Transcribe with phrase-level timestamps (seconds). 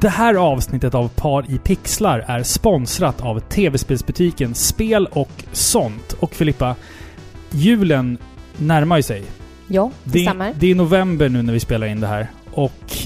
[0.00, 6.12] Det här avsnittet av Par i pixlar är sponsrat av tv-spelsbutiken Spel och sånt.
[6.12, 6.74] Och Filippa,
[7.50, 8.18] julen
[8.56, 9.22] närmar ju sig.
[9.66, 10.54] Ja, det, Det, stämmer.
[10.58, 12.30] det är november nu när vi spelar in det här.
[12.52, 12.96] Och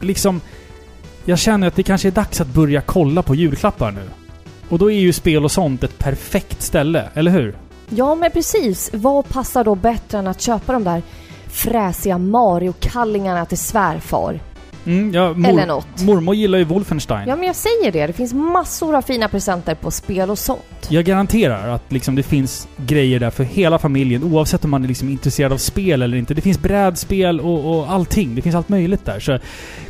[0.00, 0.40] liksom...
[1.24, 4.08] Jag känner att det kanske är dags att börja kolla på julklappar nu.
[4.68, 7.54] Och då är ju spel och sånt ett perfekt ställe, eller hur?
[7.88, 8.90] Ja, men precis.
[8.92, 11.02] Vad passar då bättre än att köpa de där
[11.48, 14.40] fräsiga Mario-kallingarna till svärfar?
[14.86, 16.02] Mm, ja, mor, Eller något.
[16.02, 17.28] Mormor gillar ju Wolfenstein.
[17.28, 18.06] Ja, men jag säger det.
[18.06, 20.62] Det finns massor av fina presenter på spel och sånt.
[20.88, 24.88] Jag garanterar att liksom det finns grejer där för hela familjen oavsett om man är
[24.88, 26.34] liksom intresserad av spel eller inte.
[26.34, 28.34] Det finns brädspel och, och allting.
[28.34, 29.20] Det finns allt möjligt där.
[29.20, 29.38] Så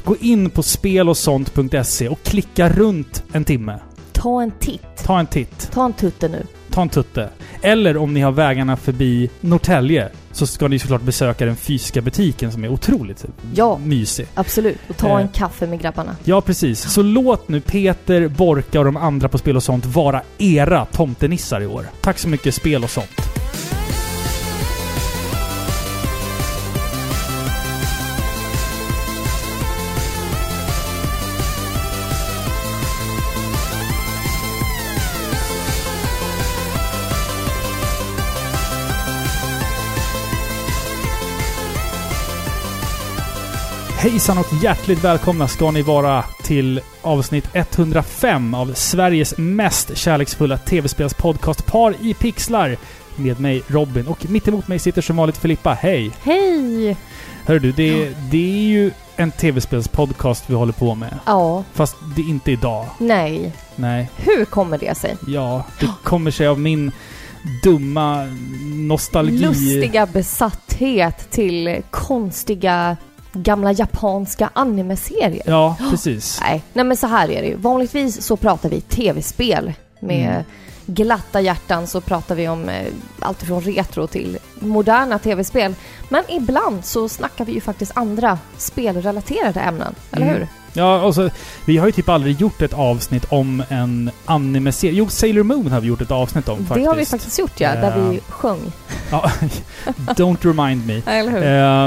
[0.05, 3.78] gå in på spelosont.se och klicka runt en timme.
[4.12, 4.97] Ta en titt.
[5.05, 5.70] Ta en titt.
[5.72, 6.47] Ta en tutte nu.
[6.72, 7.28] Ta en tutte.
[7.62, 12.52] Eller om ni har vägarna förbi Norrtälje så ska ni såklart besöka den fysiska butiken
[12.52, 13.78] som är otroligt Ja.
[13.84, 14.26] mysig.
[14.34, 14.78] Absolut.
[14.88, 15.22] Och ta Eh.
[15.22, 16.16] en kaffe med grabbarna.
[16.24, 16.80] Ja, precis.
[16.92, 21.60] Så låt nu Peter, Borka och de andra på Spel och sånt vara era tomtenissar
[21.60, 21.86] i år.
[22.00, 23.31] Tack så mycket Spel och sånt.
[44.03, 51.67] Hejsan och hjärtligt välkomna ska ni vara till avsnitt 105 av Sveriges mest kärleksfulla tv-spelspodcast
[51.67, 52.77] Par i pixlar.
[53.17, 55.75] Med mig Robin och mitt emot mig sitter som vanligt Filippa.
[55.75, 56.11] Hej!
[56.22, 56.97] Hej!
[57.44, 61.19] Hör du, det, det är ju en tv-spelspodcast vi håller på med.
[61.27, 61.64] Ja.
[61.72, 62.87] Fast det är inte idag.
[62.98, 63.53] Nej.
[63.77, 64.11] Nej.
[64.16, 65.16] Hur kommer det sig?
[65.27, 66.92] Ja, det kommer sig av min
[67.62, 68.27] dumma
[68.64, 69.39] nostalgi.
[69.39, 72.97] Lustiga besatthet till konstiga
[73.33, 75.42] gamla japanska anime-serier.
[75.47, 76.38] Ja, precis.
[76.42, 77.56] Nej, nej men så här är det ju.
[77.56, 79.72] Vanligtvis så pratar vi tv-spel.
[80.00, 80.44] Med Mm.
[80.86, 82.86] Glatta hjärtan så pratar vi om eh,
[83.20, 85.75] allt från retro till moderna tv-spel.
[86.09, 90.38] Men ibland så snackar vi ju faktiskt andra spelrelaterade ämnen, eller Mm.
[90.38, 90.48] hur?
[90.75, 91.31] Ja, och så,
[91.65, 94.94] vi har ju typ aldrig gjort ett avsnitt om en anime-serie.
[94.97, 96.75] Jo, Sailor Moon har vi gjort ett avsnitt om faktiskt.
[96.75, 98.72] Det har vi faktiskt gjort ja, där vi sjöng.
[99.10, 99.31] Ja,
[99.97, 100.97] don't remind me.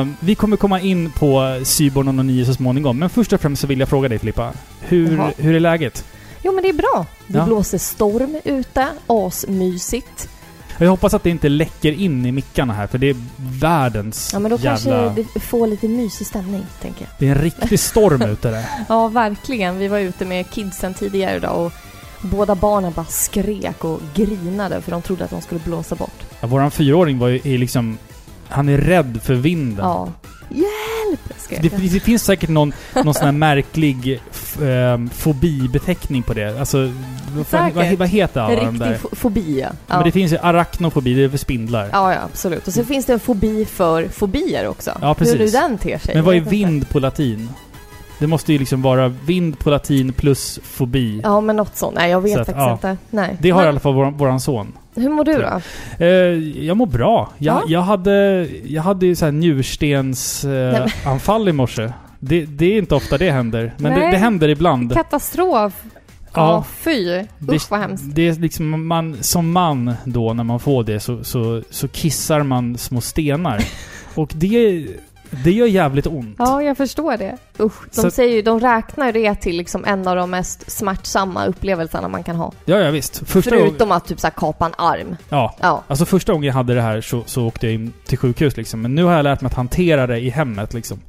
[0.02, 3.68] Eh, vi kommer komma in på Cyborg 9 så småningom, men först och främst så
[3.68, 4.52] vill jag fråga dig Filippa.
[4.80, 5.32] Hur, Jaha.
[5.38, 6.06] hur är läget?
[6.46, 7.06] Jo men det är bra.
[7.28, 7.46] Det Ja.
[7.46, 10.30] blåser storm ute, asmysigt.
[10.78, 14.40] Jag hoppas att det inte läcker in i mickarna här, för det är världens Ja
[14.40, 14.70] men då jävla...
[14.70, 17.10] kanske det får lite mysig stämning, tänker jag.
[17.20, 18.66] Det är en riktig storm ute där.
[18.90, 19.78] Ja, verkligen.
[19.78, 21.72] Vi var ute med kidsen tidigare idag och
[22.22, 26.24] båda barnen bara skrek och grinade för de trodde att de skulle blåsa bort.
[26.42, 27.98] Ja, våran fyraåring var ju är liksom...
[28.48, 29.86] Han är rädd för vinden.
[29.86, 30.10] Ja.
[30.50, 31.34] Hjälp!
[31.38, 32.74] skrek Det, det finns säkert någon,
[33.04, 34.22] någon sån här märklig
[34.62, 36.60] ehm, fobibeteckning på det.
[36.60, 36.92] Alltså,
[37.52, 38.92] vad, vad, heter alla En de där?
[38.92, 39.70] riktig fo- fobi, ja.
[39.88, 41.90] Men det finns ju arachnofobi, det är för spindlar.
[41.92, 42.68] Ja, ja, absolut.
[42.68, 44.98] Och så finns det en fobi för fobier också.
[45.02, 45.40] Ja, precis.
[45.40, 46.16] Hur den ter sig.
[46.16, 47.50] Men vad är vind på latin?
[48.20, 51.20] Det måste ju liksom vara vind på latin plus fobi.
[51.24, 51.96] Ja, men något sånt.
[51.96, 52.72] Nej, jag vet Så att, faktiskt ja.
[52.74, 52.98] inte.
[53.10, 53.38] Nej.
[53.42, 54.74] Det har i Men alla fall våran, våran son.
[54.96, 55.62] Hur mår du då?
[56.06, 56.10] Eh,
[56.66, 57.30] jag mår bra.
[57.38, 57.64] Jag, Ja.
[57.68, 61.90] jag hade, jag hade ju så här njurstens eh, anfall i morse.
[62.20, 63.74] Det, det är inte ofta det händer.
[63.78, 64.94] Men det, det händer ibland.
[64.94, 65.74] Katastrof!
[65.86, 66.64] Ja, Ja.
[66.84, 67.04] fy!
[67.40, 68.04] Det, Usch vad hemskt.
[68.16, 72.44] det är liksom man, som man då när man får det så, så, så kissar
[72.44, 73.64] man små stenar.
[74.16, 74.86] Och det,
[75.30, 76.36] det gör jävligt ont.
[76.40, 77.38] Ja, jag förstår det.
[77.60, 77.86] Usch.
[77.96, 81.46] De Så- säger ju, de räknar ju det till liksom en av de mest smärtsamma
[81.46, 82.52] upplevelserna man kan ha.
[82.66, 83.28] Ja, ja visst.
[83.28, 85.16] Första Förutom att typ så här kapa en arm.
[85.30, 85.56] Ja.
[85.62, 85.84] Ja.
[85.88, 88.82] Alltså första gången jag hade det här så, så åkte jag in till sjukhus liksom.
[88.82, 91.00] Men nu har jag lärt mig att hantera det i hemmet liksom.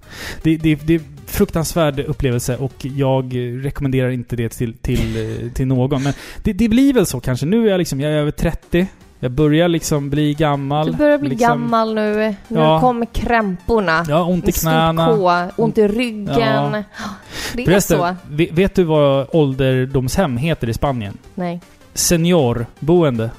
[0.43, 3.33] Det, det, det är fruktansvärd upplevelse och jag
[3.65, 6.03] rekommenderar inte det till, till, eh, till någon.
[6.03, 6.12] Men
[6.43, 7.47] det, det blir väl så kanske.
[7.47, 8.87] Nu är jag liksom, jag är över 30.
[9.21, 10.87] Jag börjar liksom bli gammal.
[10.87, 12.34] Du börjar bli liksom, gammal nu.
[12.49, 12.81] Nu Ja.
[12.81, 13.93] kommer krämporna.
[14.04, 15.06] Har ont i knäna.
[15.06, 16.38] K, ont i ryggen.
[16.38, 16.82] Ja.
[17.54, 18.15] Det är Förresten, så.
[18.53, 21.18] vet, du vad ålderdomshem heter i Spanien?
[21.34, 21.60] Nej.
[21.95, 23.30] Seniorboende.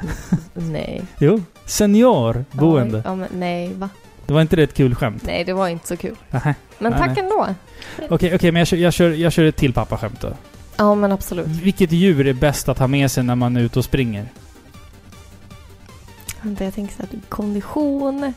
[0.54, 1.02] Nej.
[1.18, 1.42] Jo.
[1.66, 2.96] Seniorboende.
[3.04, 3.88] Ja, ja, men nej, va?
[4.26, 5.22] Det var inte det ett kul skämt?
[5.26, 6.16] Nej, det var inte så kul.
[6.30, 6.54] Nähä.
[6.78, 7.24] Men Nej, tack nej.
[7.24, 7.46] ändå.
[8.10, 10.28] Okej, okej, men jag kör, jag, kör, jag kör ett till pappaskämt då.
[10.82, 11.46] Ja, men absolut.
[11.46, 14.28] Vilket djur är bäst att ha med sig när man är ute och springer?
[16.40, 18.34] Vänta, Jag tänker så här, typ kondition.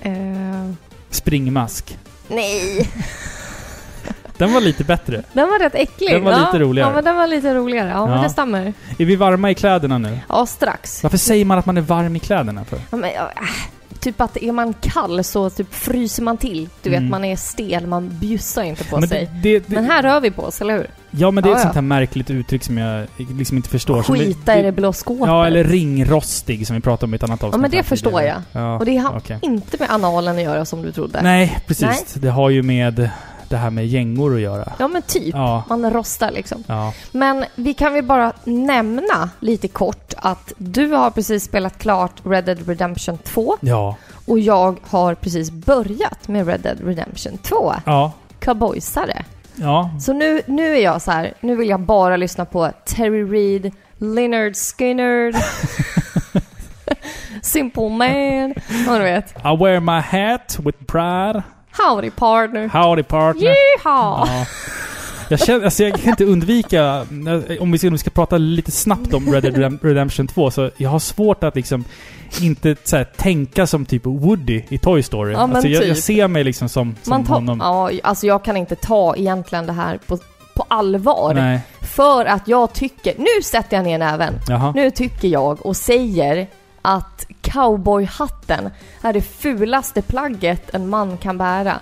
[0.00, 0.70] Eh,
[1.10, 1.98] Springmask.
[2.28, 2.90] nej!
[4.38, 5.22] Den var lite bättre.
[5.32, 6.10] Den var rätt äcklig.
[6.10, 6.88] Den var ja, lite roligare.
[6.88, 7.88] Ja, men den var lite roligare.
[7.88, 8.06] Ja, Ja.
[8.06, 8.72] men det stämmer.
[8.98, 10.18] Är vi varma i kläderna nu?
[10.28, 11.02] Ja, strax.
[11.02, 12.78] Varför säger man att man är varm i kläderna för?
[12.90, 13.22] Ja, men, äh,
[14.04, 16.68] typ att är man kall så typ fryser man till.
[16.82, 17.10] Du vet, Mm.
[17.10, 19.30] man är stel, man bjussar inte på Men, sig.
[19.42, 20.86] det, det, Men här rör vi på oss, eller hur?
[21.10, 23.06] ja, men det är ett Ja, sånt här märkligt uttryck som jag
[23.38, 24.02] liksom inte förstår.
[24.02, 25.26] Skita i det blå skåpet.
[25.26, 27.54] Ja, eller ringrostig som vi pratade om i ett annat avsnitt.
[27.54, 28.42] Ja, men det förstår tidigare.
[28.52, 29.38] Ja, Och det har okej.
[29.42, 31.22] inte med analen att göra som du trodde.
[31.22, 32.14] Nej, precis.
[32.14, 33.10] Det har ju med
[33.48, 34.72] det här med gängor att göra.
[34.78, 35.34] Ja, men typ.
[35.34, 36.64] Ja, Man rostar liksom.
[36.66, 36.92] ja.
[37.12, 42.44] Men vi kan väl bara nämna lite kort att du har precis spelat klart Red
[42.44, 43.96] Dead Redemption 2 Ja.
[44.26, 47.74] och jag har precis börjat med Red Dead Redemption 2.
[47.86, 48.12] Ja.
[48.40, 49.24] Cowboysare.
[49.56, 49.90] Ja.
[50.00, 53.72] Så nu, nu är jag så här, nu vill jag bara lyssna på Terry Reid,
[53.98, 55.32] Leonard Skinner,
[57.42, 58.54] Simple Man,
[58.86, 59.34] ja du vet.
[59.38, 61.42] I wear my hat with pride.
[61.78, 62.68] Howdy partner.
[62.68, 63.42] Howdy partner.
[63.44, 64.26] Yeehaw!
[64.28, 64.46] Ja.
[65.28, 67.06] Jag, känner, alltså jag kan inte undvika,
[67.60, 70.50] om vi ska, om vi ska prata lite snabbt om Red Dead Redem- Redemption 2,
[70.50, 71.84] så jag har svårt att liksom
[72.40, 75.32] inte så här, tänka som typ Woody i Toy Story.
[75.32, 76.04] Ja, alltså jag, jag typ.
[76.04, 77.58] ser mig liksom som, som Man tar, honom.
[77.62, 80.18] ja, alltså jag kan inte ta egentligen det här på,
[80.54, 81.34] på allvar.
[81.34, 81.60] Nej.
[81.80, 84.34] För att jag tycker, nu sätter jag ner näven.
[84.48, 84.72] Jaha.
[84.76, 86.46] Nu tycker jag och säger
[86.84, 88.70] att cowboyhatten
[89.02, 91.78] är det fulaste plagget en man kan bära.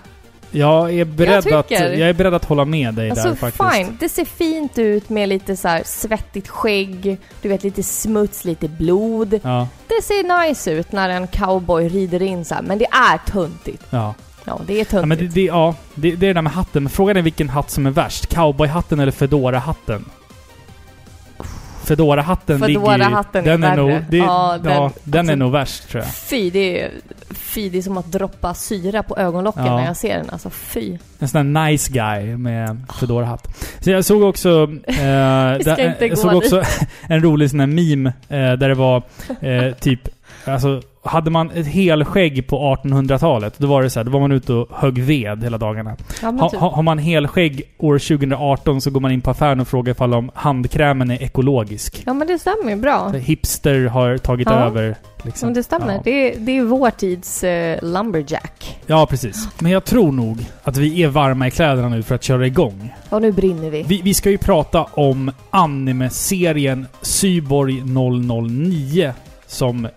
[0.54, 3.72] Jag är beredd Jag att, jag är beredd att hålla med dig Alltså där faktiskt.
[3.74, 8.68] fine, det ser fint ut med lite så svettigt skägg, du vet lite smuts, lite
[8.68, 9.40] blod.
[9.42, 13.18] Ja, Det ser nice ut när en cowboy rider in så här, men det är
[13.32, 13.82] töntigt.
[13.90, 14.14] ja.
[14.44, 15.08] Ja, det är ja töntigt.
[15.08, 16.82] men det, det, ja, det, det är det där med hatten.
[16.82, 18.26] Men frågan är vilken hatt som är värst.
[18.34, 19.12] Cowboyhatten eller
[21.84, 22.60] Fedora-hatten?
[22.60, 25.88] Fedora-hatten ligger är den är nog, det, Ja, ja, den- den, alltså- är nog värst
[25.88, 26.14] tror jag.
[26.14, 26.90] Fy, det är,
[27.30, 29.76] fy, det är som att droppa syra på ögonlocken Ja.
[29.76, 30.30] när jag ser den.
[30.30, 30.98] Alltså fy.
[31.18, 33.48] En sån där nice guy med Fedora-hatt.
[33.80, 34.62] Så jag såg också...
[34.84, 36.62] Eh, där, jag såg också
[37.08, 39.02] en rolig sån här meme eh, där det var
[39.40, 40.00] eh, typ...
[40.44, 44.32] Alltså, hade man ett helskägg på 1800-talet, då var det så här, då var man
[44.32, 45.96] ute och högg ved hela dagarna.
[46.22, 46.60] Ja, Ha, typ.
[46.60, 50.14] ha, har man helskägg år 2018 så går man in på affären och frågar ifall
[50.14, 52.02] om handkrämen är ekologisk.
[52.06, 53.10] ja men det stämmer ju bra.
[53.12, 54.54] Så hipster har tagit Ja.
[54.54, 54.96] över.
[55.24, 55.46] Liksom.
[55.46, 55.92] Men det stämmer.
[55.94, 56.00] Ja.
[56.04, 58.80] Det, är, det är vår tids eh, lumberjack.
[58.86, 59.48] ja, precis.
[59.58, 62.94] Men jag tror nog att vi är varma i kläderna nu för att köra igång.
[63.08, 63.82] Och nu brinner vi.
[63.82, 69.12] Vi, vi ska ju prata om anime-serien Cyborg 009
[69.46, 69.88] som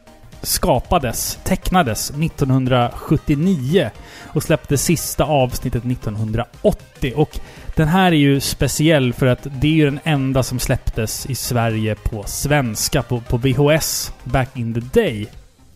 [0.46, 3.90] skapades, tecknades 1979
[4.34, 7.14] och släppte sista avsnittet 1980.
[7.16, 7.40] Och
[7.76, 11.36] den här är ju speciell för att det är ju den enda som släpptes i
[11.36, 15.28] Sverige på svenska, på, på VHS, back in the day.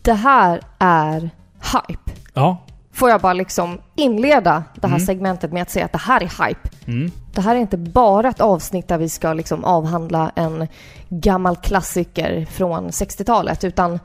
[0.02, 1.30] Det här är
[1.72, 2.10] hype.
[2.34, 2.56] Ja.
[2.92, 5.06] Får jag bara liksom inleda det här Mm.
[5.06, 6.68] segmentet med att säga att det här är hype.
[6.86, 7.10] Mm.
[7.34, 10.68] Det här är inte bara ett avsnitt där vi ska liksom avhandla en
[11.08, 13.98] gammal klassiker från 60-talet, utan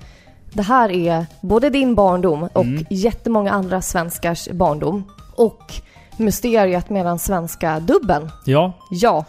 [0.56, 2.86] det här är både din barndom och Mm.
[2.90, 5.04] jättemånga andra svenskars barndom.
[5.36, 5.74] Och
[6.18, 8.30] mysteriet med den svenska dubben.
[8.46, 8.74] Ja.
[8.92, 9.26] Ja,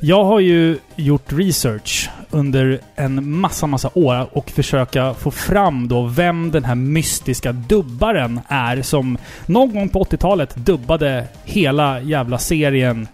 [0.00, 6.02] Jag har ju gjort research under en massa, massa år och försöka få fram då
[6.06, 13.08] vem den här mystiska dubbaren är som någon gång på 80-talet dubbade hela jävla serien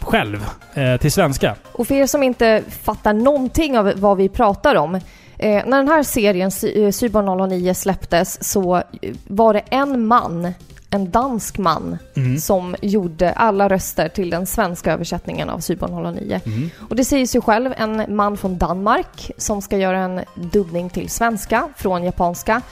[0.00, 1.54] själv eh, till svenska.
[1.72, 5.00] Och för er som inte fattar någonting av vad vi pratar om.
[5.42, 8.82] Eh, när den här serien, Cy- eh, Cyborg 009, släpptes så eh,
[9.26, 10.52] var det en man,
[10.90, 12.38] en dansk man, Mm.
[12.38, 16.40] som gjorde alla röster till den svenska översättningen av Cyborg 09.
[16.46, 16.70] Mm.
[16.88, 21.08] Och det säger sig själv, en man från Danmark som ska göra en dubbning till
[21.10, 22.62] svenska från japanska.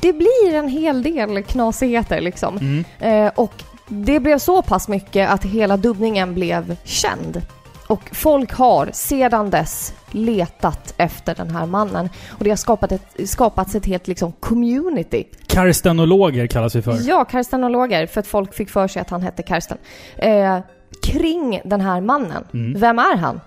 [0.00, 2.56] Det blir en hel del knasigheter liksom.
[2.58, 2.84] Mm.
[3.26, 3.52] Eh, och
[3.88, 7.42] det blev så pass mycket att hela dubbningen blev känd.
[7.88, 12.08] Och folk har sedan dess letat efter den här mannen.
[12.30, 15.24] Och det har skapat ett, skapats ett helt liksom community.
[15.46, 16.98] Karstenologer kallas vi för.
[17.08, 19.78] Ja, karstenologer, för att folk fick för sig att han hette Karsten.
[20.16, 20.58] Eh,
[21.02, 22.44] kring den här mannen.
[22.54, 22.80] Mm.
[22.80, 23.40] Vem är han?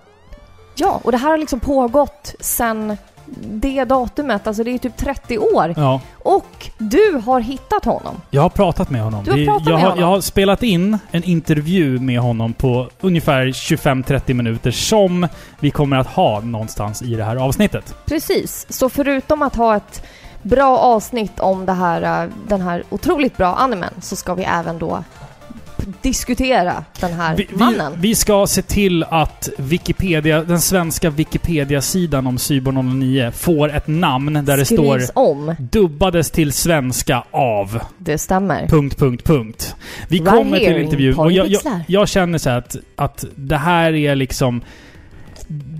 [0.74, 2.96] Ja, och det här har liksom pågått sen
[3.40, 5.74] det datumet, alltså det är typ 30 år.
[5.76, 8.20] Ja, Och du har hittat honom.
[8.30, 9.24] jag har pratat med honom.
[9.24, 10.00] Du har pratat jag, med har, honom?
[10.00, 15.28] jag har spelat in en intervju med honom på ungefär 25-30 minuter som
[15.60, 17.94] vi kommer att ha någonstans i det här avsnittet.
[18.06, 20.02] Precis, så förutom att ha ett
[20.42, 24.78] bra avsnitt om det här, eh, den här otroligt bra animen så ska vi även
[24.78, 25.04] då
[26.02, 27.92] diskutera den här Vi, vi, mannen.
[27.96, 34.44] vi ska se till att Wikipedia, den svenska Wikipedia-sidan om Cyborg 09 får ett namn
[34.44, 37.80] där det står Skrivs om, dubbades till svenska av...
[37.98, 38.66] det stämmer.
[38.68, 39.76] Punkt, punkt, punkt.
[40.08, 43.92] Vi Right kommer till intervjun och jag, jag, jag känner så att, att det här
[43.94, 44.62] är liksom...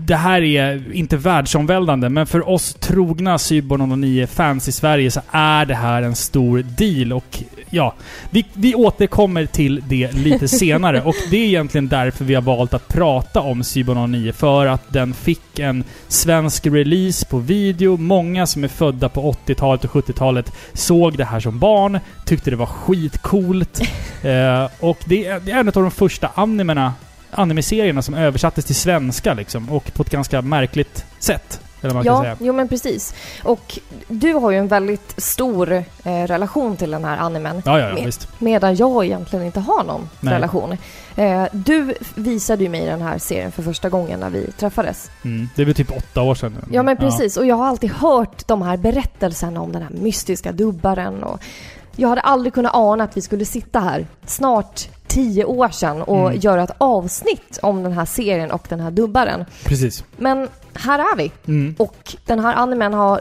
[0.07, 5.67] det här är inte världsomvälvande, men för oss trogna Cyborg 09-fans i Sverige så är
[5.67, 7.13] det här en stor deal.
[7.13, 7.95] Och ja,
[8.31, 11.03] vi, vi återkommer till det lite senare.
[11.03, 14.33] Och det är egentligen därför vi har valt att prata om Cyborg 09.
[14.33, 17.97] För att den fick en svensk release på video.
[17.97, 22.57] Många som är födda på 80-talet och 70-talet såg det här som barn, tyckte det
[22.57, 23.81] var skitcoolt.
[24.23, 26.93] eh, och det är, det är en av de första animerna
[27.33, 29.71] anime-serierna som översattes till svenska liksom.
[29.71, 31.61] Och på ett ganska märkligt sätt.
[31.83, 32.37] Eller man kan Ja, säga.
[32.41, 33.15] jo men precis.
[33.43, 37.63] Och du har ju en väldigt stor eh, relation till den här animen.
[37.65, 38.29] Ja, ja, ja Med- visst.
[38.39, 40.35] Medan jag egentligen inte har någon Nej.
[40.35, 40.77] relation.
[41.17, 45.11] Eh, du visade ju mig den här serien för första gången när vi träffades.
[45.25, 45.49] Mm.
[45.57, 46.65] Det är väl typ åtta år sedan.
[46.73, 50.53] Ja men precis, och jag har alltid hört de här berättelserna om den här mystiska
[50.53, 51.41] dubbaren och
[51.97, 56.27] jag hade aldrig kunnat ana att vi skulle sitta här snart tio år sedan och
[56.29, 56.41] Mm.
[56.41, 59.45] göra ett avsnitt om den här serien och den här dubbaren.
[59.65, 60.05] Precis.
[60.17, 61.75] Men här är vi Mm.
[61.79, 63.21] och den här animen har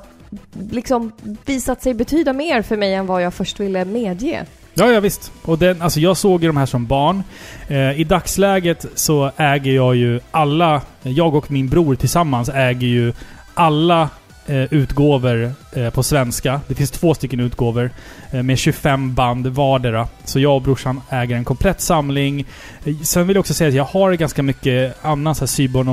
[0.71, 1.11] liksom
[1.45, 4.45] visat sig betyda mer för mig än vad jag först ville medge.
[4.73, 5.31] Ja, ja visst.
[5.45, 7.23] Och den, alltså jag såg ju de här som barn.
[7.67, 13.13] Eh, I dagsläget så äger jag ju alla, jag och min bror tillsammans äger ju
[13.53, 14.09] alla
[14.51, 16.61] Eh, utgåvor eh, på svenska.
[16.67, 17.91] Det finns två stycken utgåvor
[18.31, 20.07] eh, med 25 band vardera.
[20.25, 22.45] Så jag och brorsan äger en komplett samling.
[22.83, 25.87] Eh, Sen vill jag också säga att jag har ganska mycket annan såhär Cyborg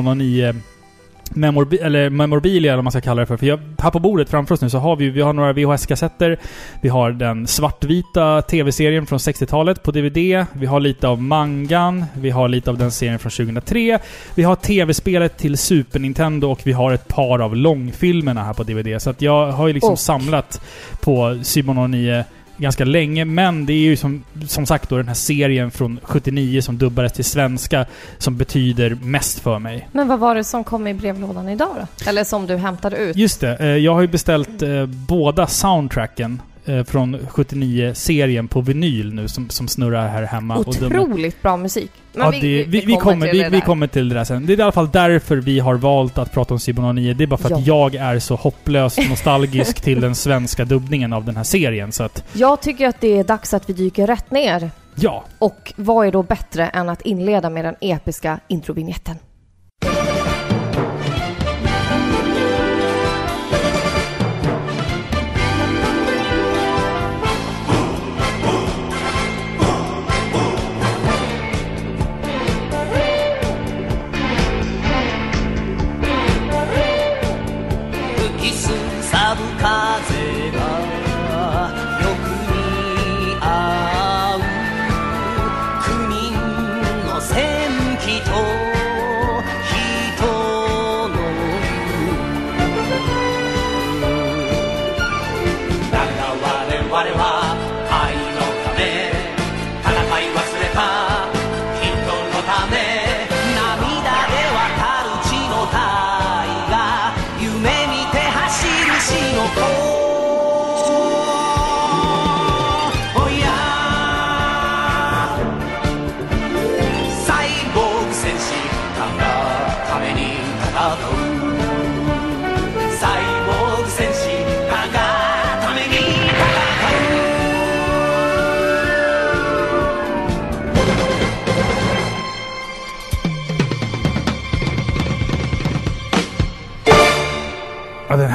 [1.35, 3.37] memorbi eller memorabilia eller vad man ska kalla det för.
[3.37, 6.39] För jag, här på bordet framför oss nu så har vi, vi har några VHS-kassetter.
[6.83, 10.47] Vi har den svartvita tv-serien från 60-talet på DVD.
[10.53, 12.05] Vi har lite av mangan.
[12.15, 13.99] Vi har lite av den serien från 2003.
[14.35, 18.63] Vi har tv-spelet till Super Nintendo och vi har ett par av långfilmerna här på
[18.63, 19.03] DVD.
[19.03, 20.61] Så att jag har ju liksom Och- samlat
[21.01, 22.25] på Cyborg 09
[22.59, 23.25] ganska länge.
[23.25, 27.13] Men det är ju som, som sagt då den här serien från 79 som dubbades
[27.13, 27.87] till svenska
[28.19, 29.89] som betyder mest för mig.
[29.93, 32.09] Men vad var det som kom i brevlådan idag då?
[32.11, 33.17] Eller som du hämtade ut?
[33.17, 33.57] Just det.
[33.57, 39.51] eh, Jag har ju beställt eh, båda soundtracken eh, från 79-serien på vinyl nu som,
[39.51, 40.57] som snurrar här hemma.
[40.57, 41.91] Och de- Otroligt bra musik.
[42.13, 44.47] Men Ja, det, vi, vi, kommer, till vi, det vi kommer till det där sen.
[44.47, 47.15] Det är i alla fall därför vi har valt att prata om Cyborg 09.
[47.15, 51.25] Det är bara för att jag är så hopplöst nostalgisk till den svenska dubbningen av
[51.25, 51.93] den här serien.
[51.93, 54.71] Så att, Jag tycker att det är dags att vi dyker rätt ner.
[54.95, 55.25] ja.
[55.39, 60.18] Och vad är då bättre än att inleda med den episka introvignetten?「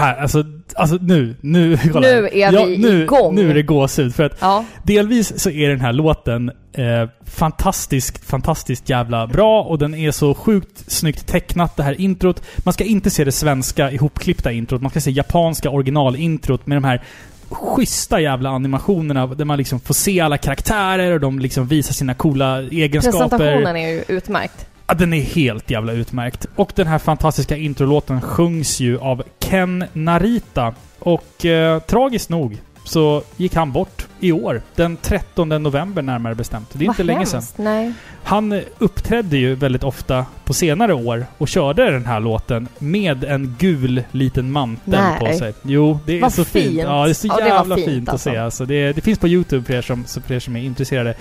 [0.04, 0.44] här, alltså,
[0.76, 2.08] alltså nu, nu, kolla.
[2.08, 3.36] Nu är ja, vi nu, igång.
[3.36, 4.16] Nu är det gåshud.
[4.16, 9.80] För att Ja, Delvis så är den här låten eh, fantastiskt, fantastiskt jävla bra och
[9.80, 12.42] den är så sjukt snyggt tecknat, det här introt.
[12.58, 16.84] Man ska inte se det svenska ihopklippta introt, man ska se japanska originalintrot med de
[16.84, 17.04] här
[17.50, 22.14] schyssta jävla animationerna där man liksom får se alla karaktärer och de liksom visar sina
[22.14, 23.30] coola egenskaper.
[23.30, 24.68] presentationen är ju utmärkt.
[24.94, 26.46] Ja, den är helt jävla utmärkt.
[26.56, 30.74] Och den här fantastiska introlåten sjungs ju av Ken Narita.
[31.00, 34.62] Och eh, tragiskt nog så gick han bort i år.
[34.76, 36.70] Den 13 november närmare bestämt.
[36.74, 37.42] Det är inte Vad länge sedan.
[37.56, 37.94] Nej.
[38.24, 43.56] Han uppträdde ju väldigt ofta på senare år och körde den här låten med en
[43.60, 45.20] gul liten mantel Nej.
[45.20, 45.54] på sig.
[45.64, 46.66] Jo, det är Vad så fint.
[46.66, 46.80] fint.
[46.80, 48.30] Ja, det är så Ja, jävla fint, fint, att alltså.
[48.30, 48.38] se.
[48.38, 51.14] Alltså, det, det finns på YouTube för er som, för er som är intresserade.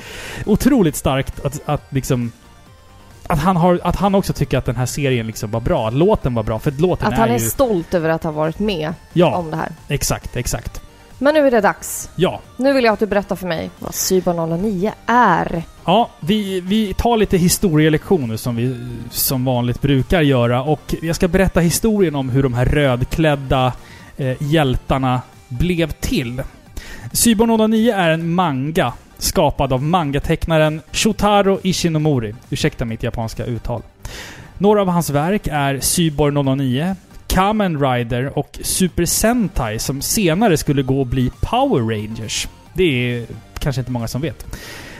[0.46, 2.32] Otroligt starkt att, att liksom
[3.26, 5.88] att han, har, att han också tycker att den här serien liksom var bra.
[5.88, 6.58] Att låten var bra.
[6.58, 7.48] För låten Att han är är ju...
[7.50, 9.72] stolt över att ha varit med Ja, om det här.
[9.88, 10.80] exakt, exakt.
[11.18, 12.10] Men nu är det dags.
[12.16, 12.40] Ja.
[12.56, 15.62] Nu vill jag att du berättar för mig vad Cyber 009 är.
[15.84, 18.76] Ja, vi, vi tar lite historielektioner som vi
[19.10, 23.72] som vanligt brukar göra och jag ska berätta historien om hur de här rödklädda
[24.16, 26.42] eh, hjältarna blev till.
[27.12, 32.34] Cyber 009 är en manga skapad av mangatecknaren Shotaro Ishinomori.
[32.50, 33.82] Ursäkta mitt japanska uttal.
[34.58, 40.82] Några av hans verk är Cyborg 009, Kamen Rider och Super Sentai som senare skulle
[40.82, 42.48] gå och bli Power Rangers.
[42.74, 43.26] Det är
[43.58, 44.46] kanske inte många som vet.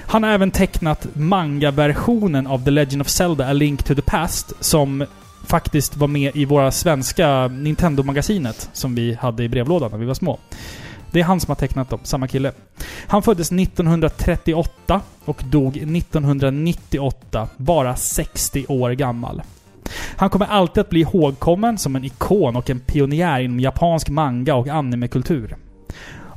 [0.06, 4.52] Han har även tecknat manga-versionen av The Legend of Zelda A Link to the Past
[4.60, 5.06] som
[5.46, 10.14] faktiskt var med i våra svenska Nintendo-magasinet som vi hade i brevlådan när vi var
[10.14, 10.38] små.
[11.12, 12.52] Det är han som har tecknat dem, samma kille.
[13.06, 19.42] Han föddes 1938 och dog 1998, bara 60 år gammal.
[20.16, 24.54] Han kommer alltid att bli ihågkommen som en ikon och en pionjär inom japansk manga
[24.54, 25.56] och animekultur.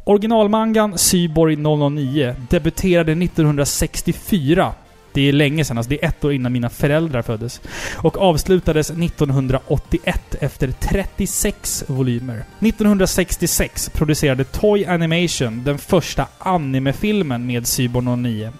[0.03, 4.73] Originalmangan Cyborg 009 debuterade 1964.
[5.15, 7.61] Det är länge sedan, alltså det är ett år innan mina föräldrar föddes.
[7.97, 12.43] Och avslutades 1981 efter 36 volymer.
[12.59, 18.51] 1966 producerade Toy Animation den första animefilmen med Cyborg 09.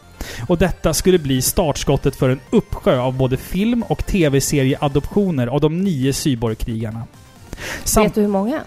[0.48, 5.78] Och detta skulle bli startskottet för en uppsjö av både film och tv-serieadoptioner av de
[5.82, 7.02] nio Cyborg-krigarna.
[7.84, 8.60] Sam- Vet du hur många?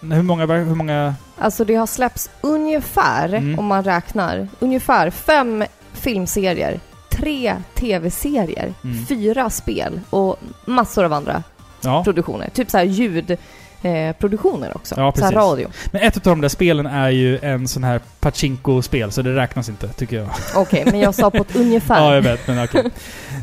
[0.00, 0.46] Hur många...
[0.46, 1.14] Hur många...
[1.38, 3.58] Alltså det har släppts ungefär, Mm.
[3.58, 5.64] om man räknar, ungefär fem
[5.98, 9.06] filmserier, tre tv-serier, Mm.
[9.06, 11.42] fyra spel och massor av andra
[11.80, 12.04] Ja.
[12.04, 12.50] produktioner.
[12.54, 13.38] Typ så här ljudproduktioner
[13.82, 14.94] eh, produktioner också.
[14.94, 15.36] Ja, så här precis.
[15.36, 15.68] radio.
[15.92, 19.68] Men ett av de där spelen är ju en sån här Pachinko-spel, så det räknas
[19.68, 20.28] inte, tycker jag.
[20.56, 22.00] Okej, men jag sa på ett ungefär.
[22.00, 22.90] Ja, jag vet, men okej.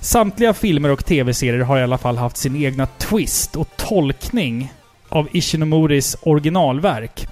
[0.01, 4.74] Samtliga filmer och tv-serier har i alla fall haft sin egna twist och tolkning
[5.09, 7.27] av Ishinomoris originalverk.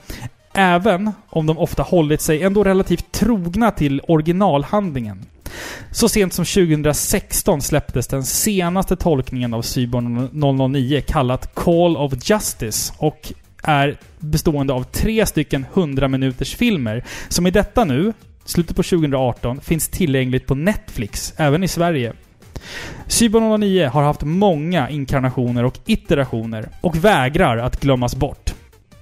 [0.54, 5.26] Även om de ofta hållit sig ändå relativt trogna till originalhandlingen.
[5.92, 12.94] Så sent som 2016 släpptes den senaste tolkningen av Cyborg 009 kallat Call of Justice
[12.98, 13.34] och
[13.64, 18.14] är bestående av tre stycken 100 minuters filmer som i detta nu,
[18.46, 22.14] slutet på 2018, finns tillgängligt på Netflix, även i Sverige.
[23.08, 28.54] Cyber 009 har haft många inkarnationer och iterationer och vägrar att glömmas bort.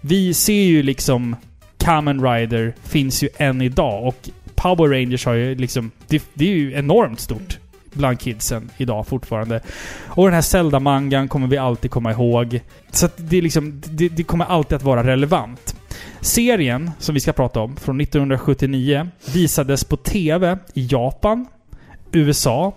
[0.02, 1.36] Vi ser ju liksom
[1.78, 5.92] Kamen Rider finns ju än idag och Power Rangers har ju liksom...
[6.08, 7.60] Det, det är ju enormt stort
[7.94, 9.62] bland kidsen idag fortfarande.
[10.08, 12.62] Och den här Zelda-mangan kommer vi alltid komma ihåg.
[12.92, 15.76] Så att det, är liksom, det, det kommer alltid att vara relevant.
[16.22, 21.48] Serien, som vi ska prata om, från 1979 visades på TV i Japan,
[22.12, 22.74] USA,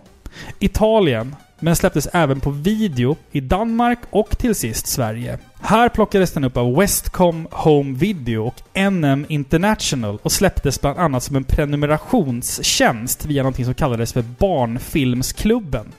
[0.59, 5.39] Italien, men släpptes även på video i Danmark och till sist Sverige.
[5.61, 11.23] Här plockades den upp av Westcom Home Video och NM International och släpptes bland annat
[11.23, 15.93] som en prenumerationstjänst via någonting som kallades för Barnfilmsklubben.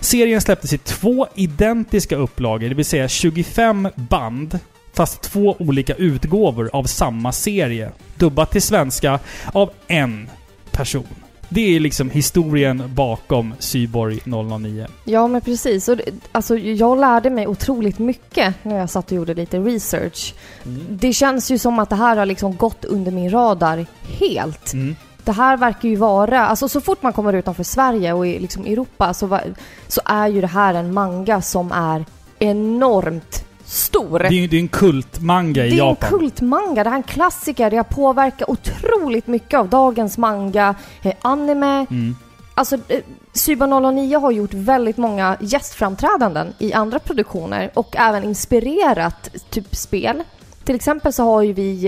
[0.00, 4.58] Serien släpptes i två identiska upplagor, det vill säga 25 band
[4.92, 7.92] fast två olika utgåvor av samma serie.
[8.14, 9.18] Dubbat till svenska
[9.52, 10.28] av en
[10.70, 11.21] person.
[11.54, 14.86] Det är liksom historien bakom Cyborg 009.
[15.04, 15.88] Ja, men precis.
[15.88, 16.00] Och
[16.32, 20.34] alltså, jag lärde mig otroligt mycket när jag satt och gjorde lite research.
[20.90, 24.72] Det känns ju som att det här har liksom gått under min radar helt.
[24.72, 24.96] Mm.
[25.24, 28.64] Det här verkar ju vara, alltså så fort man kommer utanför Sverige och i liksom
[28.64, 29.40] Europa så,
[29.88, 32.04] så är ju det här en manga som är
[32.38, 34.18] enormt stor.
[34.18, 36.08] Det är ju det är en kultmanga i Det är en Japan.
[36.10, 41.12] kultmanga, det här är en klassiker, det har påverkat otroligt mycket av dagens manga, eh,
[41.22, 41.86] anime.
[41.90, 42.16] Mm.
[42.54, 43.00] Alltså, eh,
[43.32, 50.22] Cyber 009 har gjort väldigt många gästframträdanden i andra produktioner och även inspirerat typ spel.
[50.64, 51.84] Till exempel så har ju vi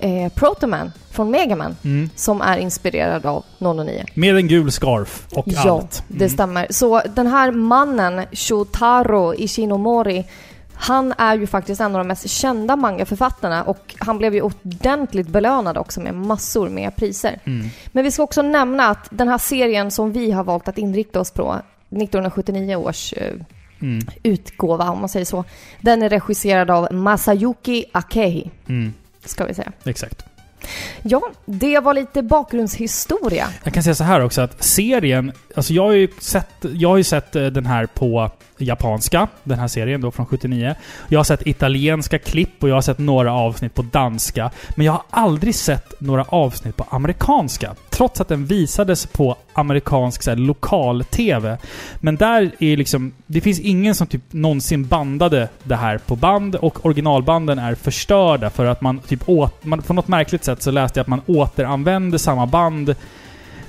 [0.00, 2.10] eh, eh, Protoman från Megaman Mm.
[2.16, 4.04] som är inspirerad av 009.
[4.14, 6.02] Med en gul scarf och Ja, allt.
[6.08, 6.66] det stämmer.
[6.70, 10.24] Så den här mannen, Shotaro Ishinomori,
[10.80, 15.28] han är ju faktiskt en av de mest kända mangaförfattarna och han blev ju ordentligt
[15.28, 17.38] belönad också med massor med priser.
[17.44, 17.66] Mm.
[17.92, 21.20] Men vi ska också nämna att den här serien som vi har valt att inrikta
[21.20, 21.56] oss på,
[21.90, 23.34] 1979 års eh,
[23.82, 24.06] Mm.
[24.22, 25.44] utgåva om man säger så,
[25.80, 28.92] den är regisserad av Masayuki Akehi, Mm.
[29.24, 29.72] ska vi säga.
[29.84, 30.24] Exakt.
[31.02, 33.48] Ja, det var lite bakgrundshistoria.
[33.64, 36.96] Jag kan säga så här också att serien, alltså jag har ju sett, jag har
[36.96, 40.74] ju sett eh, den här på japanska, den här serien då från 79.
[41.08, 44.50] Jag har sett italienska klipp och jag har sett några avsnitt på danska.
[44.76, 47.74] Men jag har aldrig sett några avsnitt på amerikanska.
[47.90, 51.58] Trots att den visades på amerikansk lokal-TV.
[52.00, 53.12] Men där är liksom...
[53.26, 58.50] Det finns ingen som typ någonsin bandade det här på band och originalbanden är förstörda
[58.50, 59.64] för att man typ åt...
[59.64, 62.94] Man, på något märkligt sätt så läste jag att man återanvände samma band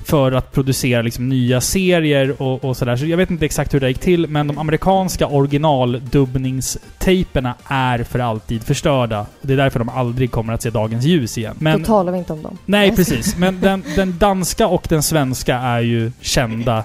[0.04, 2.96] för att producera liksom nya serier och, och sådär.
[2.96, 8.18] Så jag vet inte exakt hur det gick till, men de amerikanska originaldubbningstejperna är för
[8.18, 9.26] alltid förstörda.
[9.42, 11.56] Det är därför de aldrig kommer att se dagens ljus igen.
[11.58, 12.58] Men, Då talar vi inte om dem.
[12.66, 13.36] nej, precis.
[13.36, 16.84] Men den, den danska och den svenska är ju kända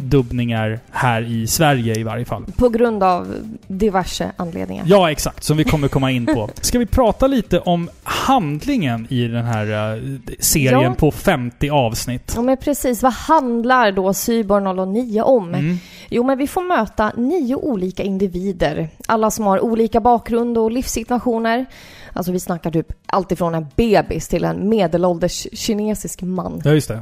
[0.00, 2.44] dubbningar här i Sverige i varje fall.
[2.56, 3.34] På grund av
[3.66, 4.84] diverse anledningar.
[4.88, 5.44] Ja, exakt.
[5.44, 6.50] Som vi kommer komma in på.
[6.60, 10.02] Ska vi prata lite om handlingen i den här eh,
[10.38, 10.94] serien Ja.
[10.94, 12.32] på 50 avsnitt?
[12.36, 15.54] Ja men precis, vad handlar då Cyborg 009 om?
[15.54, 15.78] Mm.
[16.10, 18.88] Jo men vi får möta nio olika individer.
[19.06, 21.66] Alla som har olika bakgrund och livssituationer.
[22.12, 26.60] Alltså vi snackar typ allt ifrån en bebis till en medelålders kinesisk man.
[26.64, 27.00] Ja, just det.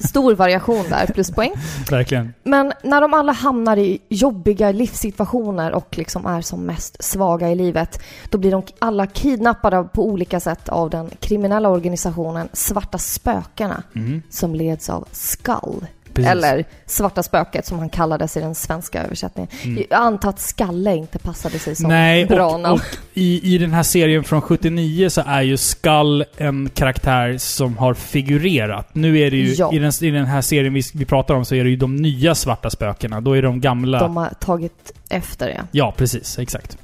[0.08, 1.52] Stor variation där, pluspoäng.
[1.90, 2.34] Verkligen.
[2.42, 7.54] Men när de alla hamnar i jobbiga livssituationer och liksom är som mest svaga i
[7.54, 13.82] livet, då blir de alla kidnappade på olika sätt av den kriminella organisationen Svarta Spökena,
[13.94, 14.22] Mm.
[14.30, 15.86] som leds av Skull.
[16.14, 16.30] Precis.
[16.30, 19.50] Eller Svarta Spöket som han kallades i den svenska översättningen.
[19.64, 19.84] Mm.
[19.90, 22.74] Jag antar att Skalle inte passade sig som Nej, bra och, namn.
[22.74, 27.78] och i, i den här serien från 79 så är ju Skull en karaktär som
[27.78, 28.88] har figurerat.
[28.94, 29.72] Nu är det ju, Ja.
[29.72, 31.96] i, den, i den här serien vi, vi pratar om så är det ju de
[31.96, 33.20] nya svarta spökena.
[33.20, 33.98] Då är de gamla...
[33.98, 35.60] De har tagit efter det.
[35.70, 36.38] Ja, precis.
[36.38, 36.78] Exakt.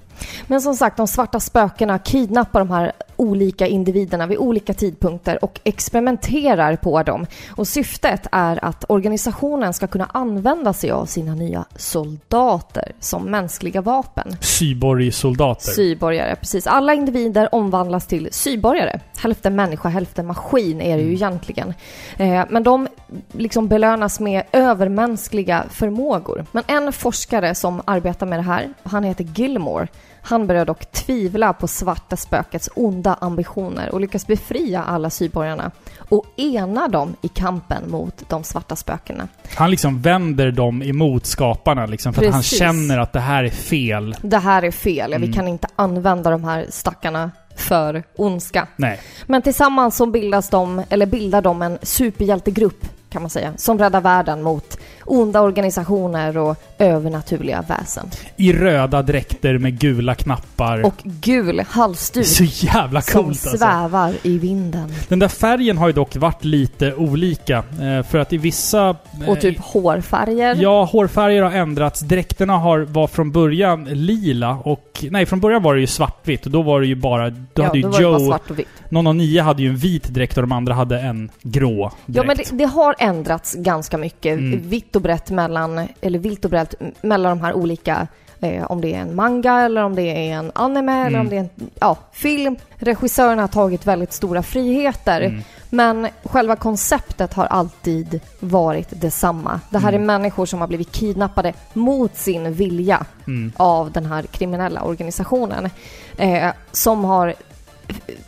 [0.47, 5.61] Men som sagt, de svarta spökena kidnappar de här olika individerna vid olika tidpunkter och
[5.65, 7.27] experimenterar på dem.
[7.51, 13.81] Och syftet är att organisationen ska kunna använda sig av sina nya soldater som mänskliga
[13.81, 14.37] vapen.
[14.41, 15.71] Cyborg-soldater.
[15.73, 16.67] Syborgare, precis.
[16.67, 19.01] Alla individer omvandlas till syborgare.
[19.19, 21.75] Hälften människa, hälften maskin är det ju egentligen.
[22.17, 22.89] Eh, men de
[23.33, 26.47] liksom belönas med övermänskliga förmågor.
[26.53, 29.89] Men en forskare som arbetar med det här, han heter Gilmore,
[30.23, 36.25] han börjar dock tvivla på svarta spökets onda ambitioner och lyckas befria alla syborgarna och
[36.37, 39.29] ena dem i kampen mot de svarta spökena.
[39.57, 42.59] Han liksom vänder dem emot skaparna liksom, för att han Precis.
[42.59, 44.17] känner att det här är fel.
[44.23, 45.29] Det här är fel, Mm.
[45.29, 48.67] vi kan inte använda de här stackarna för ondska.
[48.77, 49.01] Nej.
[49.27, 54.01] Men tillsammans så bildas de, eller bildar de en superhjältegrupp kan man säga, som räddar
[54.01, 54.79] världen mot
[55.11, 58.11] onda organisationer och övernaturliga väsen.
[58.37, 60.87] I röda dräkter med gula knappar.
[60.87, 63.57] Och gul halsduk så jävla som coolt alltså.
[63.57, 64.93] svävar i vinden.
[65.09, 67.57] Den där färgen har ju dock varit lite olika.
[67.59, 68.89] Eh, för att i vissa...
[69.23, 70.57] eh, Och typ hårfärger.
[70.61, 72.01] Ja, hårfärger har ändrats.
[72.01, 75.05] Dräkterna har, var från början lila och...
[75.11, 77.31] Nej, från början var det ju svartvitt och då var det ju bara...
[77.31, 78.69] Då ja, hade ju då var det bara svart och vitt.
[78.89, 82.17] Någon av nio hade ju en vit dräkt och de andra hade en grå dräkt.
[82.17, 84.39] Ja, men det, det har ändrats ganska mycket.
[84.39, 84.69] Mm.
[84.69, 88.07] Vitt och brett mellan, eller vitt och brett mellan de här olika
[88.43, 91.21] Eh, om det är en manga eller om det är en anime eller Mm.
[91.21, 92.57] om det är en ja, film.
[92.77, 95.21] Regissörerna har tagit väldigt stora friheter.
[95.21, 95.43] Mm.
[95.71, 99.61] Men själva konceptet har alltid varit detsamma.
[99.71, 100.03] Det här Mm.
[100.03, 103.53] är människor som har blivit kidnappade mot sin vilja Mm.
[103.57, 105.71] av den här kriminella organisationen.
[106.17, 107.35] Eh, som har eh,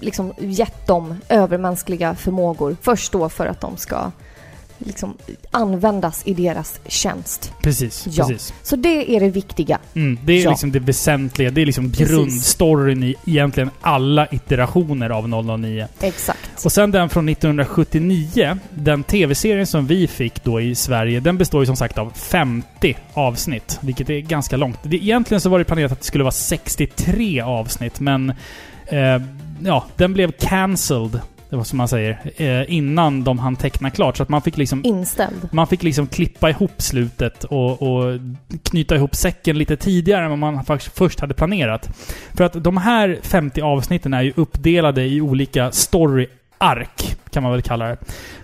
[0.00, 2.76] liksom gett dem övermänskliga förmågor.
[2.82, 4.10] Först då för att de ska
[4.86, 5.14] liksom
[5.50, 7.52] användas i deras tjänst.
[7.62, 8.28] Precis, Ja.
[8.28, 8.54] precis.
[8.62, 9.78] Så det är det viktiga.
[9.94, 10.50] Mm, det är Ja.
[10.50, 11.50] liksom det väsentliga.
[11.50, 12.08] Det är liksom Precis.
[12.08, 15.86] grundstoryn i egentligen alla iterationer av 009.
[16.00, 16.64] Exakt.
[16.64, 21.62] Och sen den från 1979, den tv-serien som vi fick då i Sverige, den består
[21.62, 23.78] ju som sagt av 50 avsnitt.
[23.82, 24.78] Vilket är ganska långt.
[24.82, 28.30] Det, egentligen så var det planerat att det skulle vara 63 avsnitt, men
[28.86, 29.22] eh,
[29.64, 31.20] ja, den blev cancelled,
[31.52, 34.16] det var som man säger, eh, innan de hann teckna klart.
[34.16, 35.48] Så att man fick liksom Inställd.
[35.50, 38.20] man fick liksom klippa ihop slutet och, och
[38.62, 41.90] knyta ihop säcken lite tidigare än vad man faktiskt först hade planerat.
[42.34, 45.72] För att de här 50 avsnitten är ju uppdelade i olika
[46.62, 47.96] Ark, kan man väl kalla det.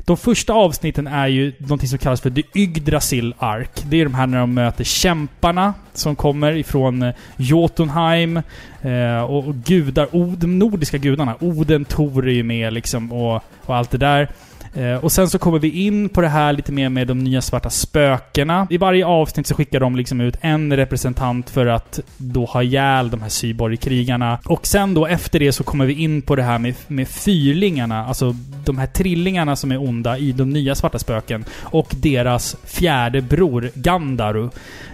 [0.05, 3.71] De första avsnitten är ju någonting som kallas för The Yggdrasil Ark.
[3.85, 8.37] Det är de här när de möter kämparna som kommer ifrån eh, Jotunheim
[8.83, 11.37] eh, och, gudar, de nordiska gudarna.
[11.41, 14.29] Oden, Tor är ju med liksom och, och allt det där.
[14.75, 17.43] Eh, och sen så kommer vi in på det här lite mer med de nya
[17.43, 18.67] svarta spökena.
[18.71, 23.11] I varje avsnitt så skickar de liksom ut en representant för att då ha ihjäl
[23.11, 24.39] de här cyborgkrigarna.
[24.45, 28.07] Och sen då efter det så kommer vi in på det här med, med fyrlingarna,
[28.07, 31.45] alltså de här trillingarna som är onda i de nya svarta spöken.
[31.63, 34.51] Och deras fjärde bror, Gandaru.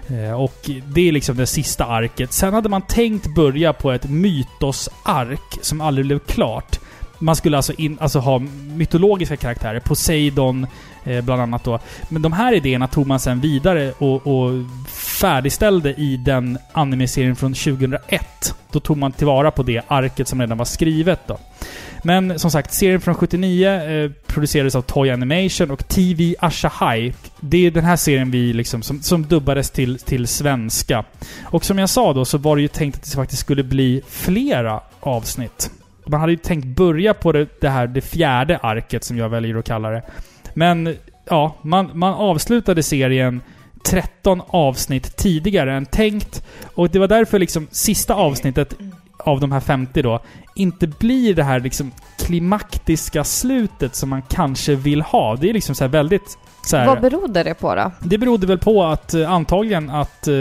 [0.08, 2.32] Eh, och det är liksom det sista arket.
[2.32, 6.78] Sen hade man tänkt börja på ett mytos-ark som aldrig blev klart.
[7.18, 8.38] Man skulle alltså, in, alltså ha
[8.74, 9.80] mytologiska karaktärer.
[9.80, 10.66] Poseidon
[11.04, 11.78] eh, bland annat då.
[12.08, 14.50] Men de här idéerna tog man sen vidare och, och
[15.20, 18.54] färdigställde i den anime-serien från 2001.
[18.70, 21.38] Då tog man tillvara på det arket som redan var skrivet då.
[22.06, 27.14] Men som sagt, serien från 79 eh, producerades av Toy Animation och TV Ashahai.
[27.40, 31.04] Det är den här serien vi liksom, som, som dubbades till, till svenska.
[31.42, 34.02] Och som jag sa då så var det ju tänkt att det faktiskt skulle bli
[34.08, 35.70] flera avsnitt.
[36.06, 39.56] Man hade ju tänkt börja på det, det här, det fjärde arket som jag väljer
[39.56, 40.02] att kalla det.
[40.54, 43.40] Men ja, man, man avslutade serien
[43.84, 46.44] 13 avsnitt tidigare än tänkt.
[46.74, 48.76] Och det var därför liksom sista avsnittet
[49.18, 50.20] av de här 50 då,
[50.54, 55.36] inte blir det här liksom klimaktiska slutet som man kanske vill ha.
[55.36, 56.38] Det är liksom så här väldigt
[56.72, 57.90] här, Vad berodde det på då?
[58.00, 60.32] Det berodde väl på att eh, antagligen att eh,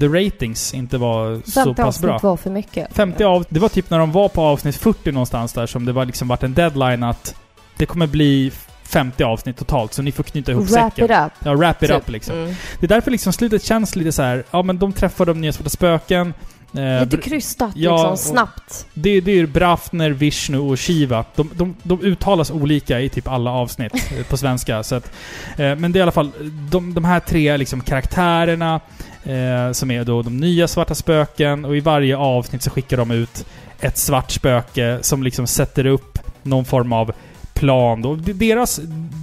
[0.00, 2.14] the ratings inte var så 50 pass bra.
[2.14, 2.94] avsnitt var för mycket.
[2.96, 5.92] 50 av, det var typ när de var på avsnitt 40 någonstans där som det
[5.92, 7.34] var liksom varit en deadline att
[7.76, 8.52] det kommer bli
[8.84, 11.04] 50 avsnitt totalt, så ni får knyta ihop Wrap säcken.
[11.04, 11.32] it up.
[11.44, 11.98] Ja, wrap it Typ.
[11.98, 12.36] up liksom.
[12.36, 12.54] Mm.
[12.80, 14.44] Det är därför liksom slutet känns lite så här.
[14.50, 16.34] ja men de träffar de nya svarta spöken.
[16.76, 18.86] Eh, Lite krystat ja, liksom, snabbt.
[18.94, 21.24] det, det är Brafner, Vishnu och Shiva.
[21.34, 24.82] De, de, de uttalas olika i typ alla avsnitt eh, på svenska.
[24.82, 25.10] Så att,
[25.56, 26.30] eh, men det är i alla fall
[26.70, 28.80] de, de här tre liksom karaktärerna
[29.24, 33.10] eh, som är då de nya svarta spöken och i varje avsnitt så skickar de
[33.10, 33.46] ut
[33.80, 37.12] ett svart spöke som liksom sätter upp någon form av
[37.54, 38.02] plan.
[38.02, 38.14] Då.
[38.14, 38.80] De- Deras,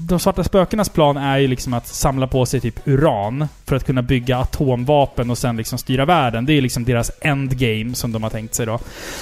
[0.07, 3.85] de svarta spökenas plan är ju liksom att samla på sig typ uran för att
[3.85, 6.45] kunna bygga atomvapen och sen liksom styra världen.
[6.45, 8.79] Det är liksom deras endgame som de har tänkt sig då.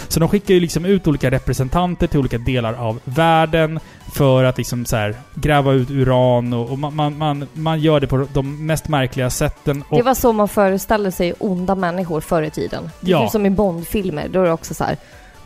[0.08, 3.80] Så de skickar ju liksom ut olika representanter till olika delar av världen
[4.14, 8.00] för att liksom så här gräva ut uran och, och man, man, man, man gör
[8.00, 9.84] det på de mest märkliga sätten.
[9.92, 12.90] Det var så man föreställde sig onda människor förr i tiden.
[13.02, 13.24] Det Ja.
[13.24, 14.98] är som i Bondfilmer, då är det också så här.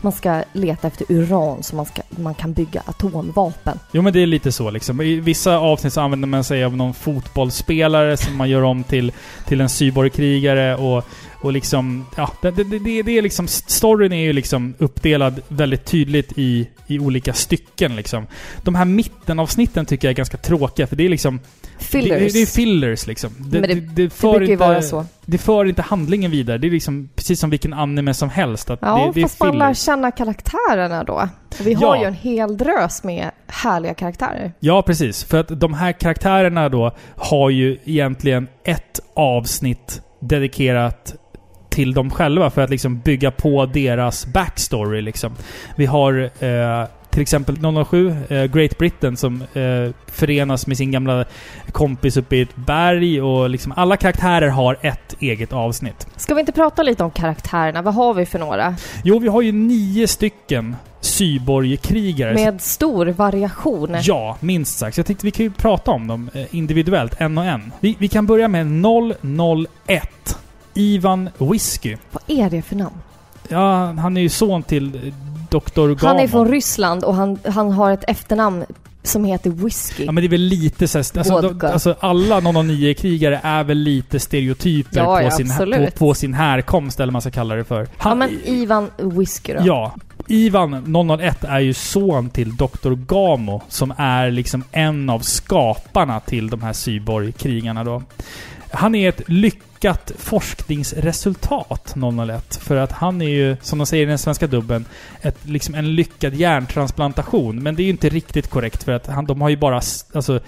[0.04, 3.78] Man ska leta efter uran så man, ska, man kan bygga atomvapen.
[3.92, 5.00] Jo men det är lite så liksom.
[5.00, 9.12] I vissa avsnitt så använder man sig av någon fotbollsspelare som man gör om till,
[9.46, 11.04] till en cyborgkrigare och,
[11.44, 12.06] och liksom...
[12.16, 13.48] Ja, det, det, det, det är liksom...
[13.48, 18.26] Storyn är ju liksom uppdelad väldigt tydligt i, i olika stycken liksom.
[18.62, 21.40] De här mittenavsnitten tycker jag är ganska tråkiga för det är liksom...
[21.78, 22.32] Fillers.
[22.32, 23.30] Det, det är fillers liksom.
[23.38, 25.06] Det, Men det- det, för brukar ju inte, vara så.
[25.26, 26.58] Det för inte handlingen vidare.
[26.58, 28.70] Det är liksom precis som vilken anime som helst.
[28.70, 31.28] Att Ja, det, det är fast man lär känna karaktärerna då.
[31.60, 32.00] Och vi har Ja.
[32.02, 34.52] ju en hel drös med härliga karaktärer.
[34.60, 35.24] Ja, precis.
[35.24, 41.14] För att de här karaktärerna då har ju egentligen ett avsnitt dedikerat
[41.74, 45.32] till dem själva för att liksom bygga på deras backstory liksom.
[45.76, 51.24] Vi har eh, till exempel 007, eh, Great Britain, som eh, förenas med sin gamla
[51.72, 56.06] kompis uppe i ett berg och liksom alla karaktärer har ett eget avsnitt.
[56.16, 57.82] Ska vi inte prata lite om karaktärerna?
[57.82, 58.76] Vad har vi för några?
[59.04, 62.34] Jo, vi har ju nio stycken cyborgkrigare.
[62.34, 63.96] Med stor variation.
[64.02, 64.94] Ja, minst sagt.
[64.94, 67.72] Så jag tänkte vi kan ju prata om dem eh, individuellt, en och en.
[67.80, 68.66] Vi, vi kan börja med
[69.86, 70.38] 001.
[70.74, 71.96] Ivan Whisky.
[72.12, 72.96] Vad är det för namn?
[73.48, 75.14] Ja, han är ju son till eh,
[75.50, 75.80] Dr.
[75.80, 75.98] Gamon.
[76.00, 78.64] Han är från Ryssland och han, han har ett efternamn
[79.02, 80.04] som heter Whisky.
[80.04, 81.68] Ja men det är väl lite så här, alltså, Vodka.
[81.72, 87.00] alltså alla 009-krigare är väl lite stereotyper Ja, på, ja, sin, på, på sin härkomst,
[87.00, 87.80] eller vad man ska kalla det för.
[87.82, 89.60] ja Han, men Ivan Whisky då.
[89.64, 89.94] Ja.
[90.28, 92.94] Ivan 001 är ju son till Dr.
[92.94, 98.02] Gamo, som är liksom en av skaparna till de här cyborgkrigarna då.
[98.70, 99.22] Han är ett
[99.84, 101.94] lyckat forskningsresultat,
[102.28, 102.56] 001.
[102.62, 104.84] För att han är ju, som de säger i den svenska dubben,
[105.22, 107.62] ett, liksom en lyckad hjärntransplantation.
[107.62, 110.40] Men det är ju inte riktigt korrekt för att han, de har ju bara alltså,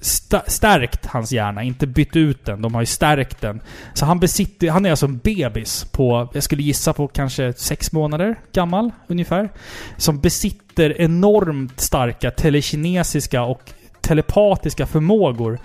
[0.00, 2.62] sta- stärkt hans hjärna, inte bytt ut den.
[2.62, 3.60] De har ju stärkt den.
[3.94, 7.92] Så han besitter, han är alltså en bebis på, jag skulle gissa på kanske sex
[7.92, 9.48] månader gammal ungefär.
[9.96, 13.72] Som besitter enormt starka telekinesiska och
[14.08, 15.58] telepatiska förmågor.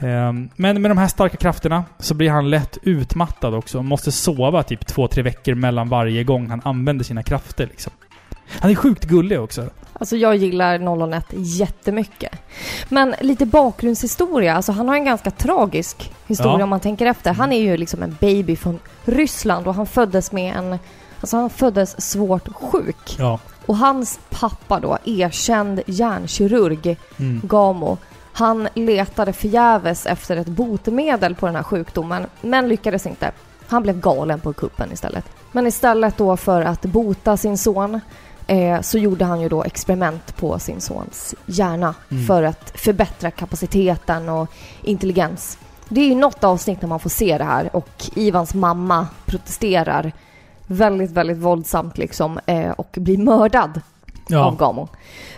[0.00, 4.12] Ehm, Men med de här starka krafterna så blir han lätt utmattad också och måste
[4.12, 7.92] sova typ två, tre veckor mellan varje gång han använder sina krafter liksom.
[8.60, 9.70] Han är sjukt gullig också.
[9.92, 10.78] Alltså jag gillar
[11.12, 12.32] 001 jättemycket.
[12.88, 16.62] Men lite bakgrundshistoria, alltså han har en ganska tragisk historia Ja.
[16.64, 17.32] om man tänker efter.
[17.32, 20.78] Han är ju liksom en baby från Ryssland och han föddes med en...
[21.20, 23.16] Alltså han föddes svårt sjuk.
[23.18, 23.38] Ja.
[23.66, 27.40] Och hans pappa då, erkänd hjärnkirurg, Mm.
[27.44, 27.98] Gamo,
[28.32, 33.32] han letade förgäves efter ett botemedel på den här sjukdomen, men lyckades inte.
[33.66, 35.24] Han blev galen på kuppen istället.
[35.52, 38.00] Men istället då för att bota sin son
[38.46, 42.26] eh, så gjorde han ju då experiment på sin sons hjärna Mm.
[42.26, 44.50] för att förbättra kapaciteten och
[44.82, 45.58] intelligens.
[45.88, 50.12] Det är ju något avsnitt när man får se det här och Ivans mamma protesterar
[50.70, 53.80] väldigt, väldigt våldsamt liksom eh, och blir mördad
[54.28, 54.44] Ja.
[54.44, 54.88] av Gamo.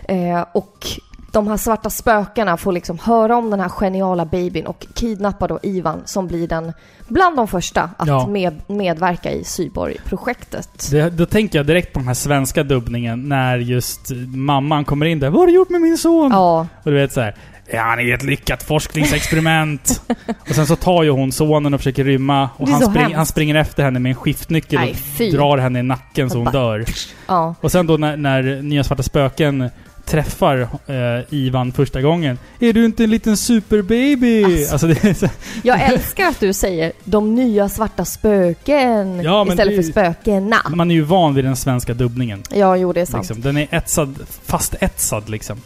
[0.07, 0.87] Eh, och
[1.31, 5.59] de här svarta spökena får liksom höra om den här geniala babyn och kidnappar då
[5.63, 6.73] Ivan som blir den
[7.07, 8.27] bland de första att Ja.
[8.27, 10.87] med, medverka i Syborg-projektet.
[10.91, 15.19] Det, då tänker jag direkt på den här svenska dubbningen när just mamman kommer in
[15.19, 15.29] där.
[15.29, 16.31] Vad har du gjort med min son?
[16.31, 17.35] Ja, Och du vet så här.
[17.73, 20.01] Ja, han är ett lyckat forskningsexperiment.
[20.49, 22.49] och sen så tar ju hon sonen och försöker rymma.
[22.57, 24.95] Och han, spring, han springer efter henne med en skiftnyckel Nej,
[25.27, 26.85] och drar henne i nacken så hon dör.
[27.27, 27.55] ja.
[27.61, 29.69] Och sen då när, när Nya Svarta Spöken
[30.05, 32.37] träffar eh, Ivan första gången.
[32.59, 34.43] Är du inte en liten superbaby?
[34.43, 34.71] Alltså.
[34.71, 35.27] Alltså, det är så,
[35.63, 40.57] Jag älskar att du säger de nya svarta spöken Ja, istället det- för spökena.
[40.75, 42.43] man är ju van vid den svenska dubbningen.
[42.49, 43.23] Ja, jo det är sant.
[43.29, 43.41] Liksom.
[43.41, 45.61] Den är etsad, fast etsad liksom.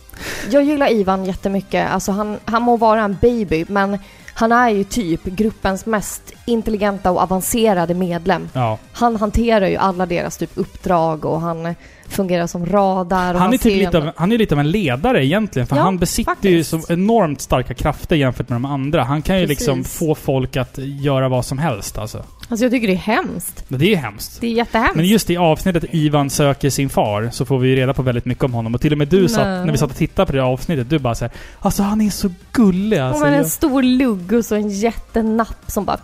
[0.49, 1.89] Jag gillar Ivan jättemycket.
[1.91, 3.97] Alltså han, han må vara en baby, men
[4.33, 8.49] han är ju typ gruppens mest intelligenta och avancerade medlem.
[8.53, 8.77] Ja.
[8.91, 11.75] Han hanterar ju alla deras typ uppdrag och han
[12.09, 13.33] fungerar som radar.
[13.33, 15.97] Han är, typ lite av, han är lite av en ledare egentligen, för Ja, han
[15.97, 16.87] besitter ju faktiskt.
[16.87, 19.03] så enormt starka krafter jämfört med de andra.
[19.03, 19.59] Han kan ju Precis.
[19.67, 22.23] liksom få folk att göra vad som helst alltså.
[22.49, 23.63] Alltså jag tycker det är hemskt.
[23.67, 24.41] Men Det är ju hemskt.
[24.41, 24.95] Det är jättehemskt.
[24.95, 28.25] Men just i avsnittet Ivan söker sin far så får vi ju reda på väldigt
[28.25, 28.75] mycket om honom.
[28.75, 30.99] Och till och med du satt, när vi satt och tittade på det avsnittet, du
[30.99, 33.23] bara såhär Alltså han är så gullig alltså.
[33.23, 35.97] med en Jag, stor lugg och så en jättenapp som bara...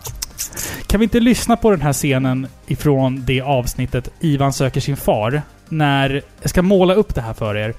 [0.86, 5.42] kan vi inte lyssna på den här scenen ifrån det avsnittet Ivan söker sin far?
[5.78, 7.74] När, jag ska måla upp det här för er.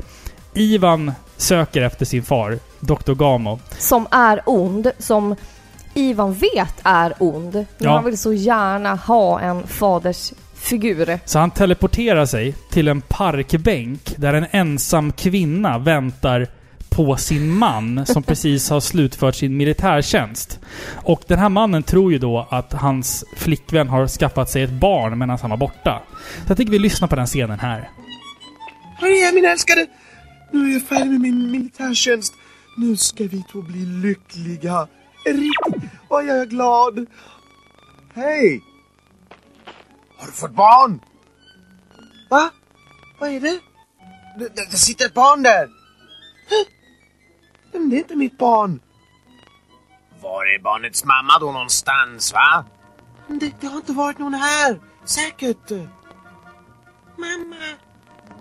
[0.54, 3.14] Ivan söker efter sin far, Dr.
[3.14, 3.60] Gamo.
[3.78, 5.36] Som är ond, som
[5.94, 7.54] Ivan vet är ond.
[7.54, 7.92] Men Ja.
[7.96, 11.20] han vill så gärna ha en faders figur.
[11.26, 16.48] Så han teleporterar sig till en parkbänk där en ensam kvinna väntar
[16.96, 20.60] på sin man som precis har slutfört sin militärtjänst.
[20.94, 25.20] Och den här mannen tror ju då att hans flickvän har skaffat sig ett barn
[25.20, 26.04] medan han var borta.
[26.46, 27.90] Så jag tycker vi lyssnar på den scenen här.
[28.98, 29.88] Här är jag min älskade!
[30.52, 32.34] Nu är jag färdig med min militärtjänst.
[32.78, 34.88] Nu ska vi två bli lyckliga.
[35.26, 37.06] Riktigt vad jag är glad.
[38.14, 38.62] Hej!
[40.18, 41.00] Har du fått barn?
[42.30, 42.50] Va?
[43.20, 43.60] Vad är det?
[44.40, 45.70] Det, det, det sitter ett barn där.
[46.50, 46.75] Hä?
[47.80, 48.80] Men det är inte mitt barn.
[50.22, 52.66] Var är barnets mamma då någonstans va?
[53.28, 54.80] Det, det har inte varit någon här.
[55.06, 55.70] Säkert.
[57.18, 57.56] Mamma.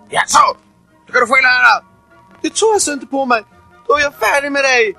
[0.09, 0.57] Jaså?
[1.05, 1.85] Då ska du få hela ära!
[2.41, 3.43] Det tror jag så inte på mig.
[3.87, 4.97] Då är jag färdig med dig.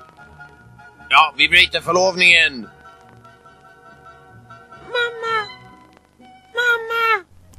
[1.09, 2.69] Ja, vi bryter förlovningen.
[4.83, 5.46] Mamma!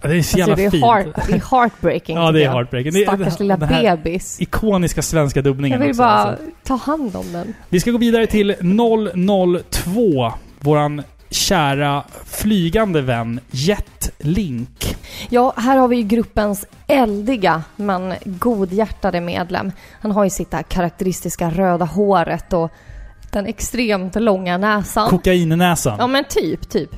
[0.01, 0.85] Det är så Alltså jävla det, är fint.
[0.85, 2.17] heart, det är heartbreaking.
[2.23, 2.53] Ja, det är jag.
[2.53, 2.93] heartbreaking.
[2.93, 4.41] Det Stackars det- lilla det här- bebis.
[4.41, 6.03] Ikoniska svenska Jag dubbningen vill också.
[6.03, 6.45] bara alltså.
[6.65, 7.55] ta hand om den.
[7.69, 10.33] Vi ska gå vidare till 002.
[10.61, 14.97] Våran kära flygande vän Jet Link.
[15.29, 19.73] Ja, här har vi ju gruppens eldiga men godhjärtade medlem.
[20.01, 22.71] Han har ju sitt där karaktäristiska röda håret och
[23.31, 25.09] den extremt långa näsan.
[25.11, 25.97] Kokainnäsan.
[25.99, 26.91] Ja men typ, typ.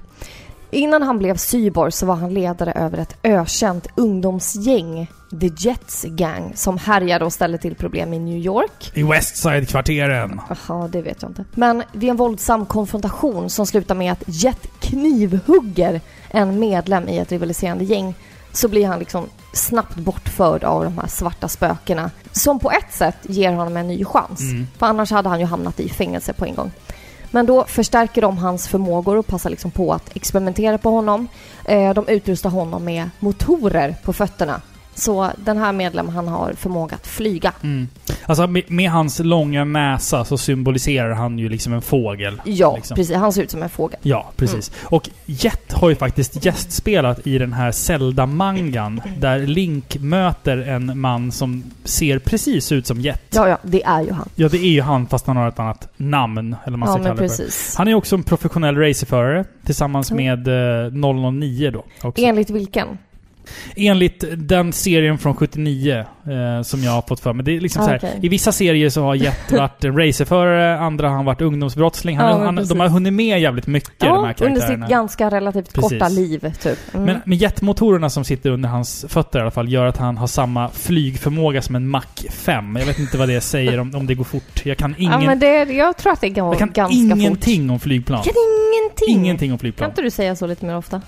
[0.70, 6.52] Innan han blev cyborg så var han ledare över ett ökänt ungdomsgäng, The Jets Gang,
[6.54, 8.92] som härjade och ställde till problem i New York.
[8.94, 10.40] I Westside-kvarteren.
[10.48, 11.44] Jaha, det vet jag inte.
[11.54, 17.32] Men vid en våldsam konfrontation som slutar med att Jet knivhugger en medlem i ett
[17.32, 18.14] rivaliserande gäng
[18.52, 22.10] så blir han liksom snabbt bortförd av de här svarta spökena.
[22.32, 24.40] Som på ett sätt ger honom en ny chans.
[24.40, 24.66] Mm.
[24.78, 26.70] För annars hade han ju hamnat i fängelse på en gång.
[27.30, 31.28] Men då förstärker de hans förmågor och passar liksom på att experimentera på honom.
[31.64, 34.60] Eh, de utrustar honom med motorer på fötterna.
[35.00, 37.52] Så den här medlemmen han har förmåga att flyga.
[37.62, 37.88] Mm.
[38.26, 42.40] Alltså med, med hans långa näsa så symboliserar han ju liksom en fågel.
[42.44, 42.94] Ja, liksom.
[42.94, 43.16] precis.
[43.16, 43.98] Han ser ut som en fågel.
[44.02, 44.72] Ja, precis.
[44.82, 51.32] Och Jet har ju faktiskt gästspelat i den här Zelda-mangan där Link möter en man
[51.32, 53.22] som ser precis ut som Jet.
[53.30, 54.28] Ja, ja, det är ju han.
[54.34, 56.56] Ja, det är ju han fast han har ett annat namn.
[56.64, 57.74] Eller man Ja, ska men kalla det precis.
[57.76, 60.44] Han är också en professionell racerförare tillsammans Mm.
[60.44, 61.84] med eh, 009 då.
[62.02, 62.24] Också.
[62.24, 62.88] Enligt vilken?
[63.76, 67.44] Enligt den serien från 79 eh, som jag har fått för mig.
[67.44, 68.18] Det är liksom Ah, så här, okej.
[68.22, 72.16] I vissa serier så har Jet varit racerförare, andra har han varit ungdomsbrottsling.
[72.18, 74.86] Han, Ja, men han, de har hunnit med jävligt mycket, de här Ja, under karaktärerna.
[74.86, 75.90] sitt ganska relativt Precis.
[75.90, 76.78] korta liv, typ.
[76.94, 77.06] Mm.
[77.06, 80.26] Men, men jetmotorerna som sitter under hans fötter i alla fall gör att han har
[80.26, 82.76] samma flygförmåga som en Mach 5.
[82.76, 84.66] Jag vet inte vad det säger om, om det går fort.
[84.66, 87.62] Jag kan, ingen, ja, men det, jag tror att det går jag kan ganska ingenting
[87.68, 87.72] fort.
[87.72, 88.22] om flygplan.
[88.22, 89.24] Kan ingenting?
[89.24, 89.90] Ingenting om Kan flygplan.
[89.90, 91.02] inte du säga så lite mer ofta?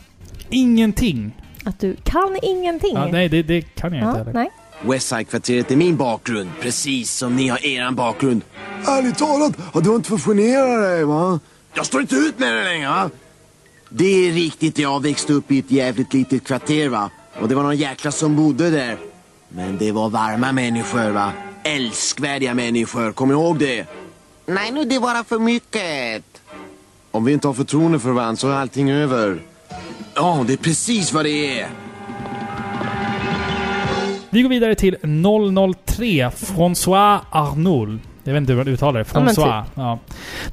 [0.51, 1.33] Ingenting.
[1.65, 2.95] Att du kan ingenting?
[2.95, 4.33] Ja, nej, det, det kan jag inte Ja, heller.
[4.33, 4.51] nej.
[4.83, 8.43] Westside-kvarteret är min bakgrund, precis som ni har eran bakgrund.
[8.87, 11.41] Ärligt talat, ja, du har inte fått genera dig va?
[11.75, 13.11] Jag står inte ut med det längre, va?
[13.89, 17.11] Det är riktigt, jag växte upp i ett jävligt litet kvarter, va?
[17.41, 18.97] Och det var någon jäkla som bodde där.
[19.49, 21.33] Men det var varma människor va?
[21.65, 23.87] Älskvärdiga människor, kom ihåg det.
[24.47, 26.25] Nej nu, det var för mycket.
[27.11, 29.43] Om vi inte har förtroende för varandra så är allting över.
[30.15, 31.69] Ja, det är precis vad det är.
[34.31, 37.99] Vi går vidare till 003, François Arnoul.
[38.25, 39.07] Jag vet inte hur man uttalar det.
[39.15, 39.65] Ja, men François.
[39.75, 39.99] Ja.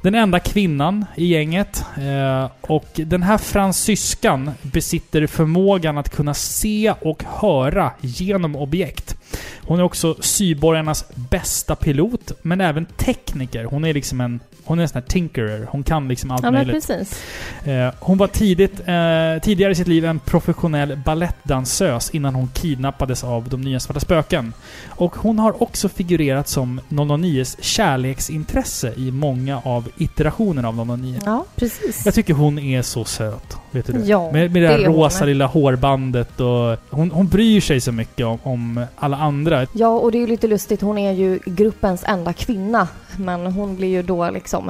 [0.02, 1.84] Den enda kvinnan i gänget.
[1.96, 9.16] Eh, och den här fransyskan besitter förmågan att kunna se och höra genom objekt.
[9.60, 13.64] Hon är också syborgarnas bästa pilot, men även tekniker.
[13.64, 14.40] Hon är liksom en...
[14.70, 15.66] Hon är en sån här tinkerer.
[15.70, 16.86] Hon kan liksom allt Ja, men möjligt.
[16.88, 17.22] precis.
[17.64, 23.24] Eh, hon var tidigt, eh, tidigare i sitt liv en professionell ballettdansös innan hon kidnappades
[23.24, 24.52] av de nya Svarta Spöken.
[24.88, 31.20] Och hon har också figurerat som 009s kärleksintresse i många av iterationerna av 009.
[31.24, 32.02] Ja, precis.
[32.04, 33.56] Jag tycker hon är så söt.
[33.70, 33.98] Vet du det?
[34.06, 34.96] Ja, med, med det där det är hon.
[34.96, 36.76] rosa lilla hårbandet och...
[36.90, 39.66] Hon, hon bryr sig så mycket om, om alla andra.
[39.72, 40.80] Ja, och det är ju lite lustigt.
[40.80, 42.88] Hon är ju gruppens enda kvinna.
[43.18, 44.68] Men hon blir ju då liksom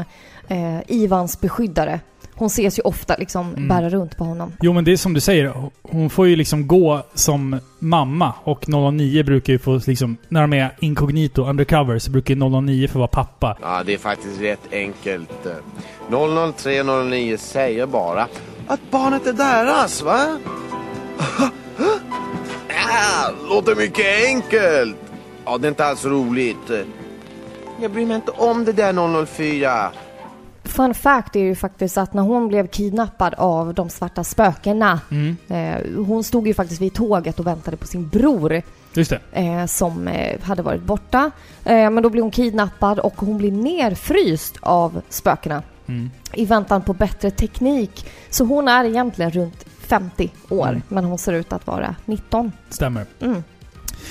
[0.48, 2.00] eh, Ivans beskyddare.
[2.34, 3.68] Hon ses ju ofta liksom Mm.
[3.68, 4.52] bära runt på honom.
[4.62, 8.68] Jo men det är som du säger, hon får ju liksom gå som mamma och
[8.68, 12.98] 009 brukar ju få liksom, när de är incognito, undercover, så brukar ju 009 få
[12.98, 13.56] vara pappa.
[13.62, 15.46] Ja, det är faktiskt rätt enkelt.
[16.56, 18.26] 00309 säger bara
[18.70, 20.38] Att barnet är deras, va?
[22.68, 24.96] Ja, låter mycket enkelt.
[25.44, 26.70] Ja, det är inte alls roligt.
[27.80, 29.90] Jag bryr mig inte om det där 004.
[30.64, 35.00] Fun fact är ju faktiskt att när hon blev kidnappad av de svarta spökena.
[35.10, 35.36] Mm.
[35.48, 38.62] Eh, hon stod ju faktiskt vid tåget och väntade på sin bror.
[38.94, 39.20] Just det.
[39.32, 41.30] eh, som eh, hade varit borta.
[41.64, 46.10] Eh, men då blev hon kidnappad och hon blir nerfryst av spökena Mm.
[46.32, 48.06] i väntan på bättre teknik.
[48.30, 50.82] Så hon är egentligen runt 50 år, Mm.
[50.88, 52.52] men hon ser ut att vara 19.
[52.70, 53.06] Stämmer.
[53.20, 53.42] Mm.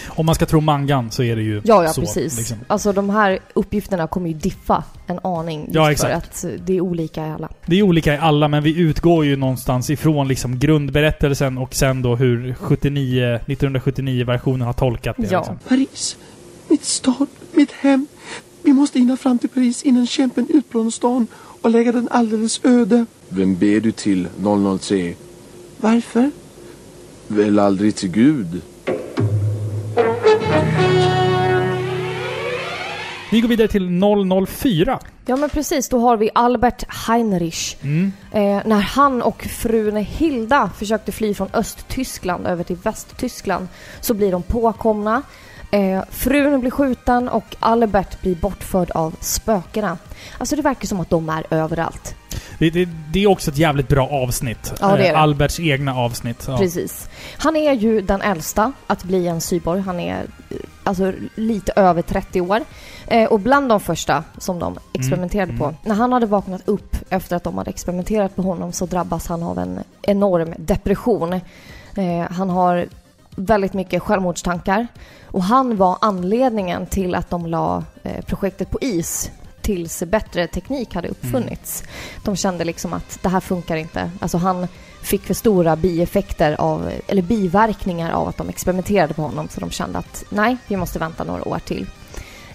[0.07, 2.01] Om man ska tro mangan så är det ju Ja, ja så.
[2.01, 2.37] precis.
[2.37, 2.57] Liksom.
[2.67, 6.15] Alltså de här uppgifterna kommer ju diffa en aning just Ja, för exakt.
[6.15, 7.49] att eh, det är olika i alla.
[7.65, 12.01] Det är olika i alla, men vi utgår ju någonstans ifrån liksom grundberättelsen och sen
[12.01, 15.27] då hur 79, 1979-versionen har tolkat det.
[15.31, 15.39] Ja.
[15.39, 15.59] Liksom.
[15.67, 16.17] Paris.
[16.67, 18.07] Mitt stad, mitt hem.
[18.63, 21.27] Vi måste hinna fram till Paris innan kämpen utplånar stan
[21.61, 23.05] och lägga den alldeles öde.
[23.29, 24.27] Vem ber du till
[24.79, 25.13] 003?
[25.77, 26.31] Varför?
[27.27, 28.61] Väl aldrig till Gud?
[33.31, 34.01] Vi går vidare till
[34.47, 34.99] 004.
[35.25, 37.75] Ja men precis, då har vi Albert Heinrich.
[37.81, 38.11] Mm.
[38.31, 43.67] Eh, när han och frun Hilda försökte fly från Östtyskland över till Västtyskland
[44.01, 45.21] så blir de påkomna.
[45.71, 49.97] Eh, frun blir skjuten och Albert blir bortförd av spökena.
[50.37, 52.15] Alltså det verkar som att de är överallt.
[52.59, 54.73] Det, det, det är också ett jävligt bra avsnitt.
[54.81, 55.17] Ja, det är Eh, det.
[55.17, 56.45] Alberts egna avsnitt.
[56.47, 56.57] Ja.
[56.57, 57.09] Precis.
[57.37, 59.81] Han är ju den äldsta att bli en cyborg.
[59.81, 62.59] Han är eh, alltså lite över 30 år.
[63.07, 65.75] Eh, och bland de första som de experimenterade Mm, på.
[65.83, 69.43] När han hade vaknat upp efter att de hade experimenterat på honom så drabbas han
[69.43, 71.33] av en enorm depression.
[71.95, 72.85] Eh, han har
[73.39, 74.87] väldigt mycket självmordstankar.
[75.25, 79.31] Och han var anledningen till att de la eh, projektet på is
[79.61, 81.83] tills bättre teknik hade uppfunnits.
[82.23, 84.11] De kände liksom att det här funkar inte.
[84.19, 84.67] Alltså han
[85.01, 89.69] fick för stora bieffekter av, eller biverkningar av att de experimenterade på honom så de
[89.69, 91.87] kände att nej, vi måste vänta några år till.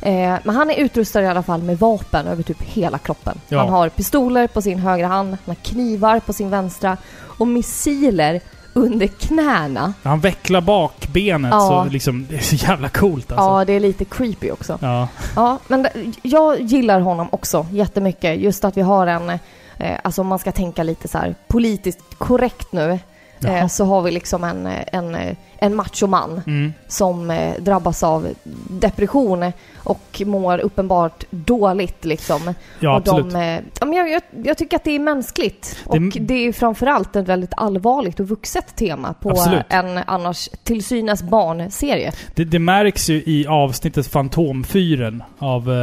[0.00, 3.40] Eh, men han är utrustad i alla fall med vapen över typ hela kroppen.
[3.48, 3.58] Ja.
[3.58, 6.96] Han har pistoler på sin högra hand, han har knivar på sin vänstra
[7.38, 8.40] och missiler
[8.76, 9.94] under knäna.
[10.02, 11.60] Han vecklar bak benet Ja.
[11.60, 13.44] så liksom, det är så jävla coolt alltså.
[13.44, 14.78] Ja, det är lite creepy också.
[14.82, 15.08] Ja.
[15.36, 15.86] Ja, men
[16.22, 18.38] jag gillar honom också jättemycket.
[18.40, 19.30] Just att vi har en,
[19.78, 22.98] eh, alltså om man ska tänka lite så här politiskt korrekt nu,
[23.44, 26.72] eh, så har vi liksom en, en, eh, en machoman Mm.
[26.88, 28.28] som eh, drabbas av
[28.70, 32.54] depression och mår uppenbart dåligt liksom.
[32.80, 33.32] Ja, och absolut.
[33.32, 35.76] De, eh, ja, men jag, jag, jag tycker att det är mänskligt.
[35.84, 39.62] Det- Och det är framförallt ett väldigt allvarligt och vuxet tema på Absolut.
[39.68, 42.12] en annars till synes barnserie.
[42.34, 45.74] Det, det märks ju i avsnittet Fantomfyren av eh,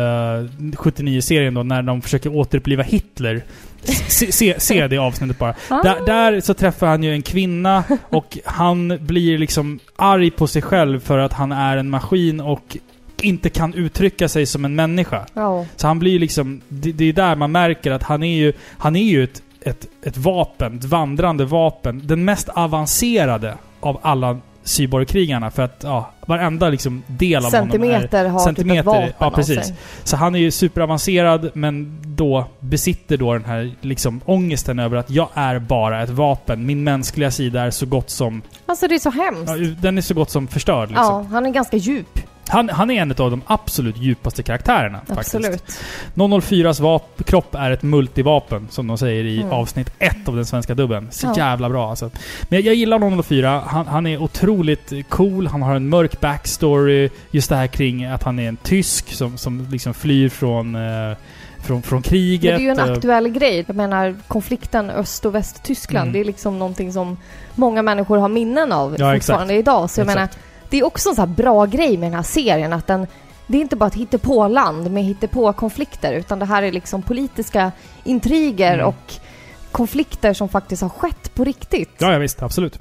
[0.76, 3.44] 79-serien då, när de försöker återuppliva Hitler.
[4.08, 5.56] Se, se, se det avsnittet bara.
[5.70, 5.82] Ah.
[5.84, 10.62] Där, där så träffar han ju en kvinna och han blir liksom arg på sig
[10.62, 12.78] själv för att han är en maskin och
[13.22, 15.26] inte kan uttrycka sig som en människa.
[15.34, 15.66] Ja.
[15.76, 16.62] Så han blir liksom...
[16.68, 19.88] Det, det är där man märker att han är ju, han är ju ett, ett,
[20.04, 22.02] ett vapen, ett vandrande vapen.
[22.04, 28.26] Den mest avancerade av alla cyborgkrigarna för att ja, varenda liksom del av honom Centimeter
[28.26, 28.30] är...
[28.30, 29.66] har centimeter, typ ett vapen ja, av precis.
[29.66, 29.76] sig.
[30.04, 35.10] Så han är ju superavancerad men då besitter då den här liksom ångesten över att
[35.10, 36.66] jag är bara ett vapen.
[36.66, 38.42] Min mänskliga sida är så gott som...
[38.66, 39.52] Alltså det är så hemskt.
[39.58, 41.06] Ja, den är så gott som förstörd liksom.
[41.06, 42.20] Ja, han är ganska djup.
[42.48, 45.52] Han, han är en av de absolut djupaste karaktärerna Absolut.
[45.52, 45.80] faktiskt.
[46.16, 49.52] 004s vap- kropp är ett multivapen, som de säger i Mm.
[49.54, 51.08] avsnitt ett av den svenska dubben.
[51.12, 51.34] Så Ja.
[51.38, 52.10] jävla bra alltså.
[52.44, 53.62] Men jag, gillar 004.
[53.68, 55.48] Han, han är otroligt cool.
[55.48, 57.10] Han har en mörk backstory.
[57.32, 61.18] Just det här kring att han är en tysk som, som liksom flyr från, eh,
[61.60, 62.42] från, från Men kriget.
[62.58, 63.64] det är ju en Eh, aktuell grej.
[63.68, 66.04] Jag menar konflikten Öst och Västtyskland.
[66.04, 66.14] Mm.
[66.14, 67.18] Det är liksom någonting som
[67.56, 69.90] många människor har minnen av Ja, fortfarande idag.
[69.90, 70.16] Så jag Exakt.
[70.16, 70.30] menar,
[70.72, 72.74] det är också en sån här bra grej med den här serien.
[72.74, 73.08] Att den,
[73.48, 76.14] det är inte bara ett hittepå-land med hittepå-konflikter.
[76.14, 77.72] Utan det här är liksom politiska
[78.04, 78.86] intriger Mm.
[78.88, 79.14] och
[79.72, 81.90] konflikter som faktiskt har skett på riktigt.
[81.98, 82.42] Ja, ja, visst.
[82.42, 82.80] Absolut.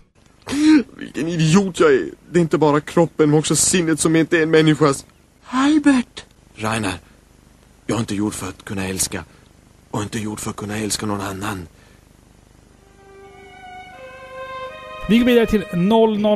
[0.99, 2.05] Vilken idiot jag är.
[2.31, 5.07] Det är inte bara kroppen men också sinnet som inte är en människas.
[5.47, 6.25] Albert!
[6.57, 6.93] Rainer,
[7.87, 9.25] jag är inte gjord för att kunna älska.
[9.91, 11.67] Och inte gjord för att kunna älska någon annan.
[15.09, 15.65] Vi går vidare till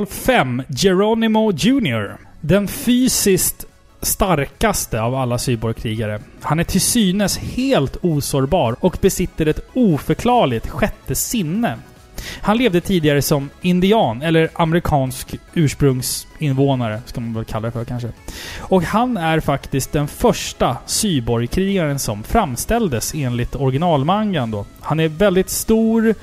[0.07, 2.17] 005, Geronimo Jr.
[2.41, 3.65] Den fysiskt
[4.03, 6.21] starkaste av alla cyborgkrigare.
[6.41, 11.79] Han är till synes helt osårbar och besitter ett oförklarligt sjätte sinne.
[12.41, 18.09] Han levde tidigare som indian, eller amerikansk ursprungsinvånare, ska man väl kalla det för kanske.
[18.59, 24.67] Och han är faktiskt den första cyborgkrigaren som framställdes enligt originalmangan då.
[24.81, 26.15] Han är väldigt stor,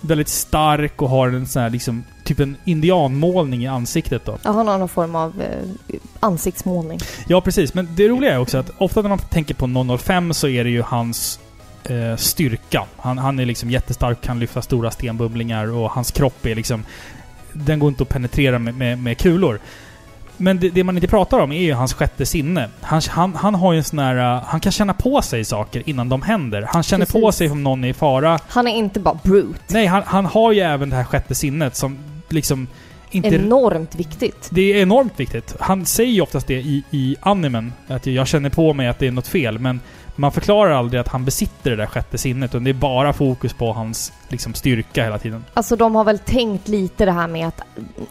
[0.00, 4.38] väldigt stark och har en sån här liksom, typ en indianmålning i ansiktet då.
[4.42, 6.98] Ja, han har någon form av eh, ansiktsmålning.
[7.28, 7.74] Ja, precis.
[7.74, 10.70] Men det roliga är också att ofta när man tänker på 005 så är det
[10.70, 11.40] ju hans
[11.84, 12.84] eh, styrka.
[12.96, 16.84] Han, han är liksom jättestark, kan lyfta stora stenbubblingar och hans kropp är liksom...
[17.52, 19.60] Den går inte att penetrera med, med, med kulor.
[20.40, 22.68] Men det, det man inte pratar om är ju hans sjätte sinne.
[22.80, 24.36] Han, han, han har ju en sån här...
[24.36, 26.66] eh, Han kan känna på sig saker innan de händer.
[26.68, 27.38] Han känner på Precis.
[27.38, 28.38] sig om någon är i fara.
[28.48, 29.58] Han är inte bara brute.
[29.68, 32.66] Nej, han, han har ju även det här sjätte sinnet som liksom
[33.10, 33.28] inte...
[33.28, 34.48] Enormt viktigt.
[34.52, 35.56] Det är enormt viktigt.
[35.60, 39.06] Han säger ju oftast det i, i animen, att jag känner på mig att det
[39.06, 39.80] är något fel, men
[40.20, 43.52] man förklarar aldrig att han besitter det där sjätte sinnet, utan det är bara fokus
[43.52, 45.44] på hans liksom, styrka hela tiden.
[45.54, 47.60] Alltså de har väl tänkt lite det här med att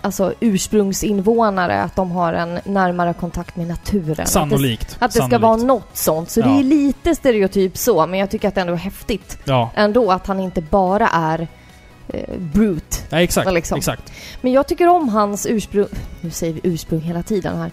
[0.01, 4.27] alltså, ursprungsinvånare, att de har en närmare kontakt med naturen.
[4.27, 4.91] Sannolikt.
[4.93, 5.41] Att det, att det ska Sannolikt.
[5.41, 6.29] vara något sånt.
[6.29, 6.45] Så Ja.
[6.45, 9.37] det är lite stereotyp så, men jag tycker att det ändå är häftigt.
[9.45, 11.47] Ja, Ändå att han inte bara är
[12.07, 12.97] eh, brute.
[13.09, 13.51] ja exakt.
[13.53, 13.77] Liksom.
[13.77, 14.11] exakt.
[14.41, 15.85] Men jag tycker om hans ursprung...
[16.21, 17.71] Nu säger vi ursprung hela tiden här.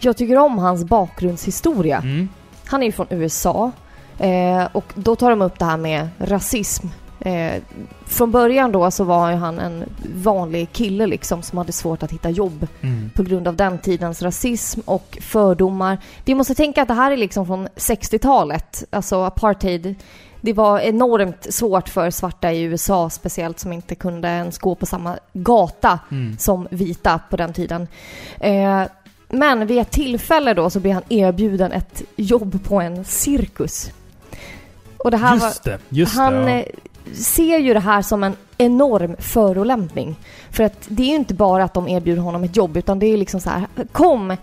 [0.00, 1.98] Jag tycker om hans bakgrundshistoria.
[1.98, 2.28] Mm.
[2.72, 3.70] Han är ju från USA.
[4.18, 6.86] Eh, och då tar de upp det här med rasism.
[7.20, 7.52] Eh,
[8.06, 12.12] från början då så var ju han en vanlig kille liksom som hade svårt att
[12.12, 13.10] hitta jobb Mm.
[13.16, 15.98] på grund av den tidens rasism och fördomar.
[16.24, 19.94] Vi måste tänka att det här är liksom från 60-talet, alltså apartheid.
[20.40, 24.86] Det var enormt svårt för svarta i USA speciellt som inte kunde ens gå på
[24.86, 26.38] samma gata Mm.
[26.38, 27.88] som vita på den tiden.
[28.40, 28.82] Eh,
[29.32, 33.90] men vid ett tillfälle då så blev han erbjuden ett jobb på en cirkus.
[34.96, 36.50] Och det här var, Just det, just han det.
[36.50, 36.58] Ja.
[36.58, 40.16] eh, ser ju det här som en enorm förolämpning.
[40.50, 43.06] För att det är ju inte bara att de erbjuder honom ett jobb utan det
[43.06, 44.36] är liksom så här, kom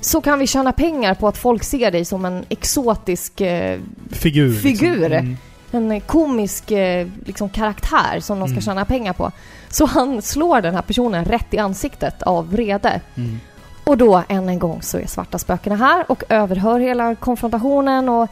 [0.00, 3.80] så kan vi tjäna pengar på att folk ser dig som en exotisk, eh,
[4.10, 4.52] Figur.
[4.54, 5.08] figur.
[5.08, 5.36] Liksom.
[5.72, 5.90] Mm.
[5.92, 8.62] en komisk eh, liksom, karaktär som de ska Mm.
[8.62, 9.30] tjäna pengar på.
[9.68, 13.00] Så han slår den här personen rätt i ansiktet av vrede.
[13.14, 13.40] Mm.
[13.86, 18.28] Och då än en gång så är svarta spökena här och överhör hela konfrontationen och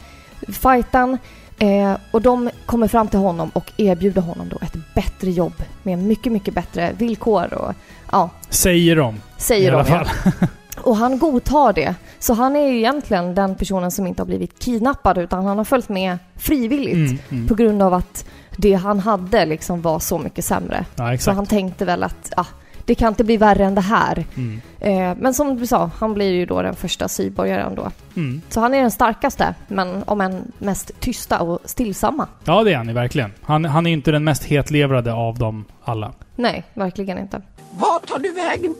[0.47, 1.17] fighten.
[1.59, 5.53] Eh, och de kommer fram till honom och erbjuder honom då ett bättre jobb
[5.83, 7.73] med mycket, mycket bättre villkor och
[8.11, 9.15] ja, Säger de.
[9.37, 9.85] Säger de.
[9.89, 10.05] ja.
[10.81, 11.95] Och han godtar det.
[12.19, 15.65] Så han är ju egentligen den personen som inte har blivit kidnappad utan han har
[15.65, 17.47] följt med frivilligt Mm, mm.
[17.47, 18.25] på grund av att
[18.57, 20.85] det han hade liksom var så mycket sämre.
[20.95, 22.45] Ja, Så han tänkte väl att ah,
[22.85, 24.25] det kan inte bli värre än det här.
[24.35, 24.61] Mm.
[24.79, 27.91] Eh, men som du sa, han blir ju då den första syborgaren då.
[28.15, 28.41] Mm.
[28.49, 32.27] Så han är den starkaste, men om än mest tysta och stillsamma.
[32.43, 33.33] Ja, det är han ju verkligen.
[33.41, 36.13] Han, han är inte den mest hetlevrade av dem alla.
[36.35, 37.41] Nej, verkligen inte.
[37.77, 38.75] Vart tar du vägen?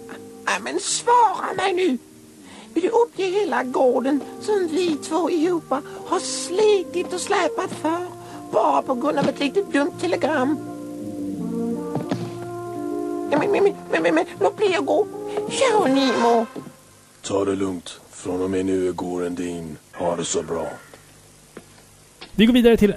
[0.45, 1.97] Nej, men svara mig nu!
[2.73, 5.69] Vill du uppge hela gården som vi två ihop
[6.07, 8.05] har slitit och släpat för
[8.51, 10.57] bara på grund av ett litet dumt telegram?
[13.29, 15.07] Men, men, men, men, men, men låt bli att gå.
[15.49, 16.45] Geronimo!
[17.21, 17.99] Ta det lugnt.
[18.09, 19.77] Från och med nu är gården din.
[19.93, 20.67] Ha det så bra.
[22.35, 22.95] Vi går vidare till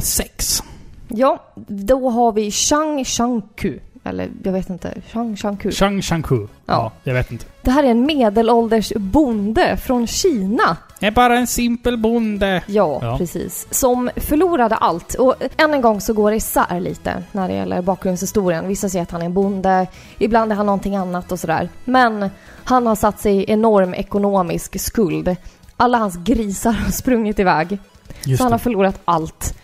[0.00, 0.62] 006.
[1.08, 3.78] Ja, då har vi Shang Shangku.
[4.04, 5.70] Eller jag vet inte, Shang Shangku.
[5.72, 6.36] Shang Shangku.
[6.40, 6.46] Ja.
[6.66, 6.92] Ja.
[7.04, 7.44] jag vet inte.
[7.62, 10.76] Det här är en medelålders bonde från Kina.
[10.98, 12.62] Jag är bara en simpel bonde.
[12.66, 13.18] Ja, Ja.
[13.18, 13.66] precis.
[13.70, 15.14] Som förlorade allt.
[15.14, 18.68] Och än en gång så går det isär lite när det gäller bakgrundshistorien.
[18.68, 19.86] Vissa säger att han är en bonde,
[20.18, 21.68] ibland är han någonting annat och sådär.
[21.84, 22.30] Men
[22.64, 25.36] han har satt sig i enorm ekonomisk skuld.
[25.76, 27.78] Alla hans grisar har sprungit iväg.
[28.24, 28.62] Just så han har det.
[28.62, 29.54] förlorat allt.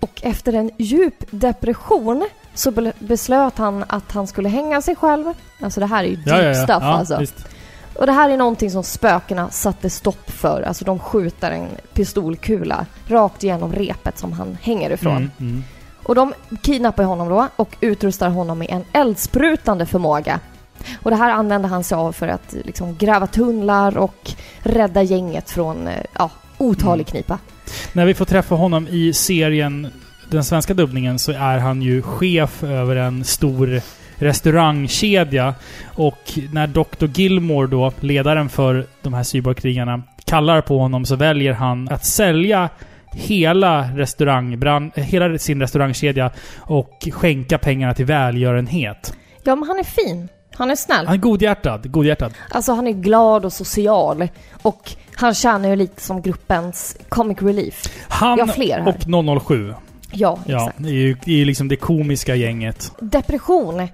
[0.00, 5.24] Och efter en djup depression så be- beslöt han att han skulle hänga sig själv.
[5.60, 7.18] Alltså det här är ju deep Ja, ja, stuff alltså.
[7.18, 7.46] Visst.
[7.94, 10.62] Och det här är någonting som spökena satte stopp för.
[10.62, 15.16] Alltså de skjuter en pistolkula rakt igenom repet som han hänger ifrån.
[15.16, 15.64] Mm, mm.
[16.02, 20.40] Och de kidnappar honom då och utrustar honom med en eldsprutande förmåga.
[21.02, 24.30] Och det här använder han sig av för att liksom gräva tunnlar och
[24.62, 27.10] rädda gänget från eh, ja, otalig Mm.
[27.10, 27.38] knipa.
[27.92, 29.92] När vi får träffa honom i serien,
[30.30, 33.80] den svenska dubbningen, så är han ju chef över en stor
[34.14, 35.54] restaurangkedja.
[35.94, 37.06] Och när Dr.
[37.20, 42.68] Gilmore då, ledaren för de här cyborgkrigarna, kallar på honom så väljer han att sälja
[43.12, 49.14] hela, restaurangbrand, hela sin restaurangkedja och skänka pengarna till välgörenhet.
[49.42, 50.28] Ja, men han är fin.
[50.54, 51.06] Han är snäll.
[51.06, 51.90] Han är godhjärtad.
[51.90, 52.34] Godhjärtad.
[52.50, 54.28] Alltså han är glad och social.
[54.62, 58.04] Och han tjänar ju lite som gruppens comic relief.
[58.08, 59.28] Han Jag har fler här.
[59.28, 59.74] och 007.
[60.12, 60.78] Ja, Ja, exakt.
[60.82, 62.92] det är ju det är ju liksom det komiska gänget.
[63.00, 63.88] Depression,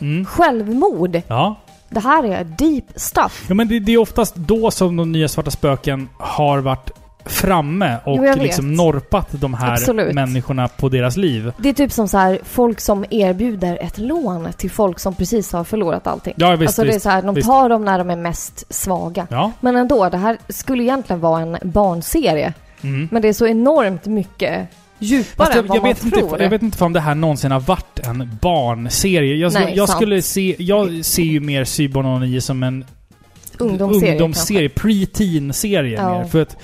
[0.00, 0.24] Mm.
[0.24, 1.20] självmord.
[1.28, 1.54] Ja.
[1.88, 3.44] Det här är deep stuff.
[3.48, 6.90] Ja, men det, det är oftast då som de nya Svarta Spöken har varit
[7.24, 10.14] framme och Jo, liksom norpat de här Absolut.
[10.14, 11.52] människorna på deras liv.
[11.58, 15.52] Det är typ som så här, folk som erbjuder ett lån till folk som precis
[15.52, 16.34] har förlorat allting.
[16.36, 17.02] Ja, visst, alltså det är visst.
[17.02, 17.48] så här, de visst.
[17.48, 19.26] tar dem när de är mest svaga.
[19.30, 19.52] Ja.
[19.60, 22.52] Men ändå, det här skulle egentligen vara en barnserie.
[22.82, 23.08] Mm.
[23.12, 24.68] Men det är så enormt mycket
[24.98, 26.42] djupare Fast än vad jag, man vet inte, tror.
[26.42, 29.36] jag vet inte om det här någonsin har varit en barnserie.
[29.36, 29.98] Jag, Nej, jag sant.
[29.98, 30.56] skulle se...
[30.58, 32.84] Jag ser ju mer Cyborg 09 som en
[33.58, 36.18] Ungdomsserie, ungdomsserie pre-teen-serie Ja.
[36.18, 36.24] mer.
[36.24, 36.56] För att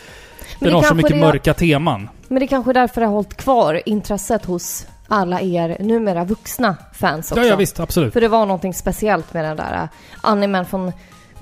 [0.59, 2.09] Men den har så mycket mörka teman.
[2.29, 6.25] Men det är kanske är därför det har hållit kvar intresset hos alla er numera
[6.25, 7.43] vuxna fans också.
[7.45, 7.81] Ja, ja visst.
[7.81, 8.13] Absolut.
[8.13, 9.89] För det var någonting speciellt med den där äh,
[10.21, 10.93] animen från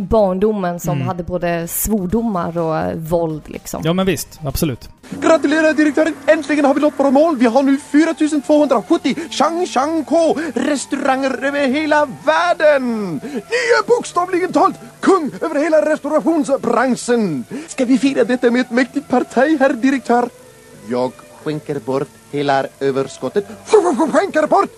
[0.01, 1.07] barndomen som Mm.
[1.09, 3.83] hade både svordomar och våld liksom.
[3.85, 4.41] Ja, men visst.
[4.45, 4.89] Absolut.
[5.21, 6.15] Gratulerar direktören!
[6.27, 7.37] Äntligen har vi nått våra mål!
[7.37, 13.13] Vi har nu 4270 Chang Chang Ko restauranger över hela världen!
[13.25, 13.31] Ni
[13.79, 17.45] är bokstavligen talat kung över hela restaurationsbranschen!
[17.69, 20.29] Ska vi fira detta med ett mäktigt parti, herr direktör?
[20.89, 21.13] Jag
[21.45, 23.47] skänker bort hela överskottet.
[24.13, 24.71] Skänker bort?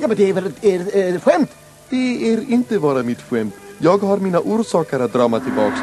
[0.00, 1.50] Ja, men det är väl ett er, skämt?
[1.90, 3.54] Det är inte bara mitt skämt.
[3.78, 5.80] Jag har mina orsaker att dra mig tillbaks.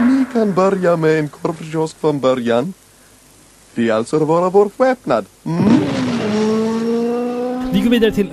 [0.00, 2.72] Ni kan börja med en korvkiosk från början.
[3.74, 5.26] Det är alltså vara vår skepnad.
[5.44, 5.64] Mm.
[7.72, 8.30] Vi går vidare till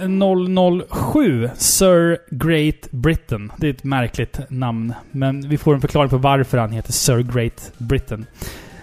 [1.13, 3.51] 007, Sir Great Britain.
[3.57, 7.19] Det är ett märkligt namn, men vi får en förklaring på varför han heter Sir
[7.19, 8.25] Great Britain.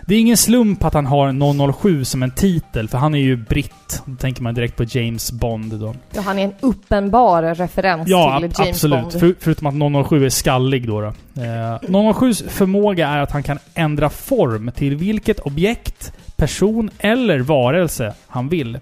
[0.09, 3.37] Det är ingen slump att han har 007 som en titel, för han är ju
[3.37, 4.03] britt.
[4.05, 5.95] Då tänker man direkt på James Bond då.
[6.15, 9.01] Ja, han är en uppenbar referens Ja, till James absolut.
[9.01, 9.13] Bond.
[9.13, 11.01] För, förutom att 007 är skallig då.
[11.01, 11.07] då.
[11.07, 18.15] Eh, 007s förmåga är att han kan ändra form till vilket objekt, person eller varelse
[18.27, 18.79] han vill.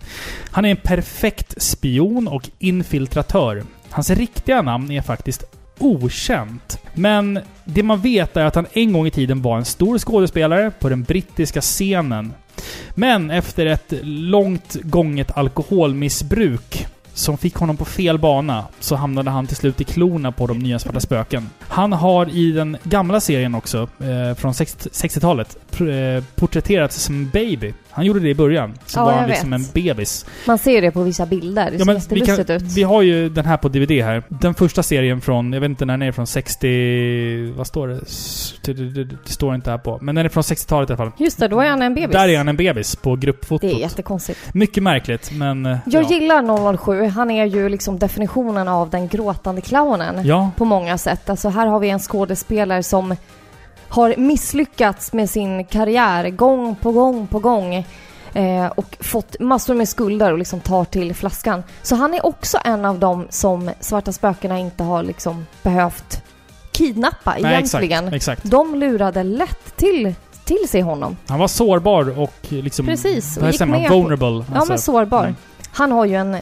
[0.50, 3.62] Han är en perfekt spion och infiltratör.
[3.90, 5.44] Hans riktiga namn är faktiskt
[5.78, 6.78] okänt.
[6.94, 10.70] Men det man vet är att han en gång i tiden var en stor skådespelare
[10.70, 12.32] på den brittiska scenen.
[12.94, 19.46] Men efter ett långt gånget alkoholmissbruk som fick honom på fel bana så hamnade han
[19.46, 21.50] till slut i klorna på de nya Svarta Spöken.
[21.60, 27.74] Han har i den gamla serien också, eh, från 60-talet, eh, porträtterats som en baby.
[27.96, 28.74] Han gjorde det i början.
[28.86, 29.60] Så Ja, var han liksom vet.
[29.60, 30.26] en bebis.
[30.46, 31.70] Man ser det på vissa bilder.
[31.70, 32.62] Det ser vi, jättelustigt ut.
[32.62, 34.22] vi har ju den här på DVD här.
[34.28, 37.52] Den första serien från, jag vet inte när den är från 60...
[37.56, 38.00] Vad står det?
[38.06, 39.98] S- Det, det, det, det står inte här på.
[40.02, 41.10] Men den är från 60-talet i alla fall.
[41.18, 42.12] Just det, då är han en bebis.
[42.12, 43.60] Där är han en bebis på gruppfotot.
[43.70, 44.54] Det är jättekonstigt.
[44.54, 45.66] Mycket märkligt, men...
[45.66, 46.08] eh, Jag ja.
[46.10, 47.04] gillar 007.
[47.08, 50.26] Han är ju liksom definitionen av den gråtande clownen.
[50.26, 51.30] Ja, På många sätt.
[51.30, 53.16] Alltså här har vi en skådespelare som
[53.88, 57.86] har misslyckats med sin karriär gång på gång på gång.
[58.34, 61.62] Eh, och fått massor med skulder och liksom tar till flaskan.
[61.82, 66.22] Så han är också en av dem som Svarta Spökena inte har liksom behövt
[66.72, 68.04] kidnappa nej, egentligen.
[68.04, 68.16] exakt.
[68.16, 68.42] exakt.
[68.50, 70.14] De lurade lätt till,
[70.44, 71.16] till sig honom.
[71.26, 72.86] Han var sårbar och liksom...
[72.86, 73.84] Precis, och gick man?
[73.84, 74.26] på- Vulnerable.
[74.26, 74.72] Ja, alltså.
[74.72, 75.22] men sårbar.
[75.22, 75.36] Mm.
[75.72, 76.36] Han har ju en,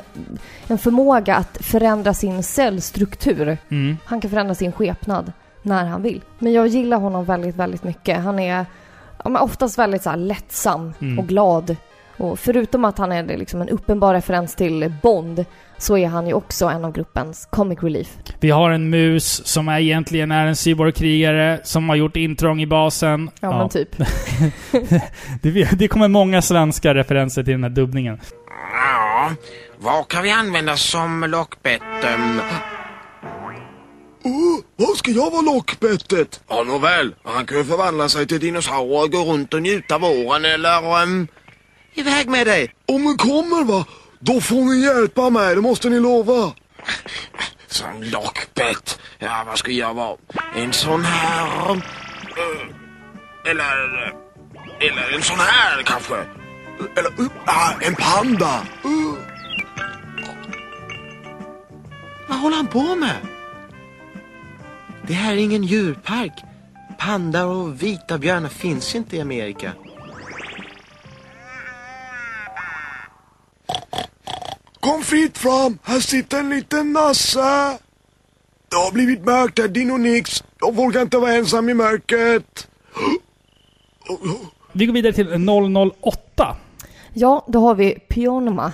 [0.67, 3.59] en förmåga att förändra sin cellstruktur.
[3.69, 3.99] Mm.
[4.05, 5.33] Han kan förändra sin skepnad
[5.65, 6.23] när han vill.
[6.39, 8.23] Men jag gillar honom väldigt, väldigt mycket.
[8.23, 8.67] Han är
[9.25, 11.19] ja, oftast väldigt så här lättsam Mm.
[11.19, 11.77] och glad.
[12.17, 15.45] Och förutom att han är liksom en uppenbar referens till Bond
[15.79, 18.09] så är han ju också en av gruppens comic relief.
[18.41, 22.67] Vi har en mus som är egentligen är en cyborgkrigare som har gjort intrång i
[22.67, 23.31] basen.
[23.41, 23.97] Ja, men typ.
[25.43, 28.21] det, det kommer många svenska referenser till den här dubbningen.
[28.73, 29.31] Ja,
[29.79, 31.83] vad kan vi använda som lockbett?
[32.17, 32.41] Um,
[34.25, 36.41] Oh, vad ska jag vara lockbettet?
[36.49, 37.15] Ja, nåväl.
[37.23, 41.03] Han kan ju förvandla sig till dinosaurer och gå runt och njuta våren eller...
[41.03, 41.29] Um,
[41.95, 42.75] iväg med dig!
[42.87, 43.85] om den kommer va?
[44.21, 46.53] Då får ni hjälpa mig, det måste ni lova.
[47.67, 48.99] Som lockbett.
[49.19, 50.17] Ja, vad ska jag vara?
[50.57, 51.71] En sån här...
[51.71, 54.13] eh, eller...
[54.81, 56.15] Eller en sån här kanske.
[56.97, 58.67] Eller, uh, ah, en panda.
[58.85, 59.15] Uh.
[62.29, 63.17] Vad håller han på med?
[65.07, 66.33] Det här är ingen djurpark.
[66.99, 69.73] Pandor och vita björnar finns inte i Amerika.
[74.81, 77.79] Kom fritt fram, här sitter en liten nasse.
[78.71, 80.45] Jag har blivit mörkt här, din och Nix.
[80.61, 82.69] Jag vågar inte vara ensam i mörkret.
[84.73, 85.49] Vi går vidare till
[86.03, 86.57] 008.
[87.15, 88.73] Ja, då har vi Pionma.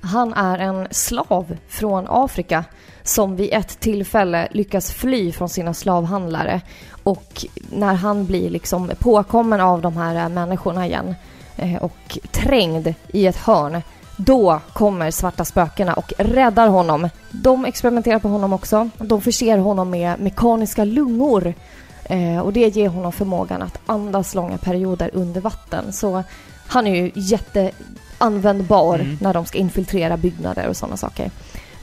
[0.00, 2.64] Han är en slav från Afrika
[3.02, 6.60] som vid ett tillfälle lyckas fly från sina slavhandlare.
[7.02, 11.14] Och när han blir liksom påkommen av de här eh, människorna igen
[11.56, 13.82] eh, och trängd i ett hörn,
[14.16, 17.08] då kommer svarta spökena och räddar honom.
[17.30, 18.90] De experimenterar på honom också.
[18.98, 21.54] De förser honom med mekaniska lungor
[22.04, 25.92] eh, och det ger honom förmågan att andas långa perioder under vatten.
[25.92, 26.22] Så
[26.66, 27.70] han är ju jätte
[28.24, 29.18] jätteanvändbar Mm.
[29.20, 31.30] när de ska infiltrera byggnader och sådana saker.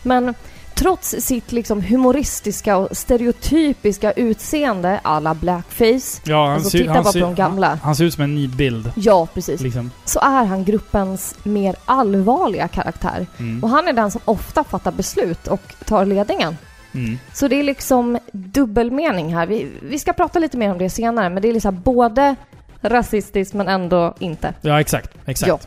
[0.04, 0.34] Men
[0.76, 7.04] trots sitt liksom humoristiska och stereotypiska utseende alla blackface, Ja, han, Alltså, ser, titta han,
[7.04, 7.68] bara ser, på de gamla.
[7.68, 8.92] Han, han ser ut som en nidbild.
[8.96, 9.92] ja precis, Liksom.
[10.06, 13.28] så är han gruppens mer allvarliga karaktär.
[13.40, 13.64] Mm.
[13.64, 16.58] Och han är den som ofta fattar beslut och tar ledningen.
[16.94, 17.20] Mm.
[17.34, 19.48] Så det är liksom dubbelmening här.
[19.48, 22.36] Vi, vi ska prata lite mer om det senare, men det är liksom både
[22.82, 24.54] rasistiskt men ändå inte.
[24.62, 25.10] Ja, exakt.
[25.26, 25.48] exakt.
[25.50, 25.60] Ja.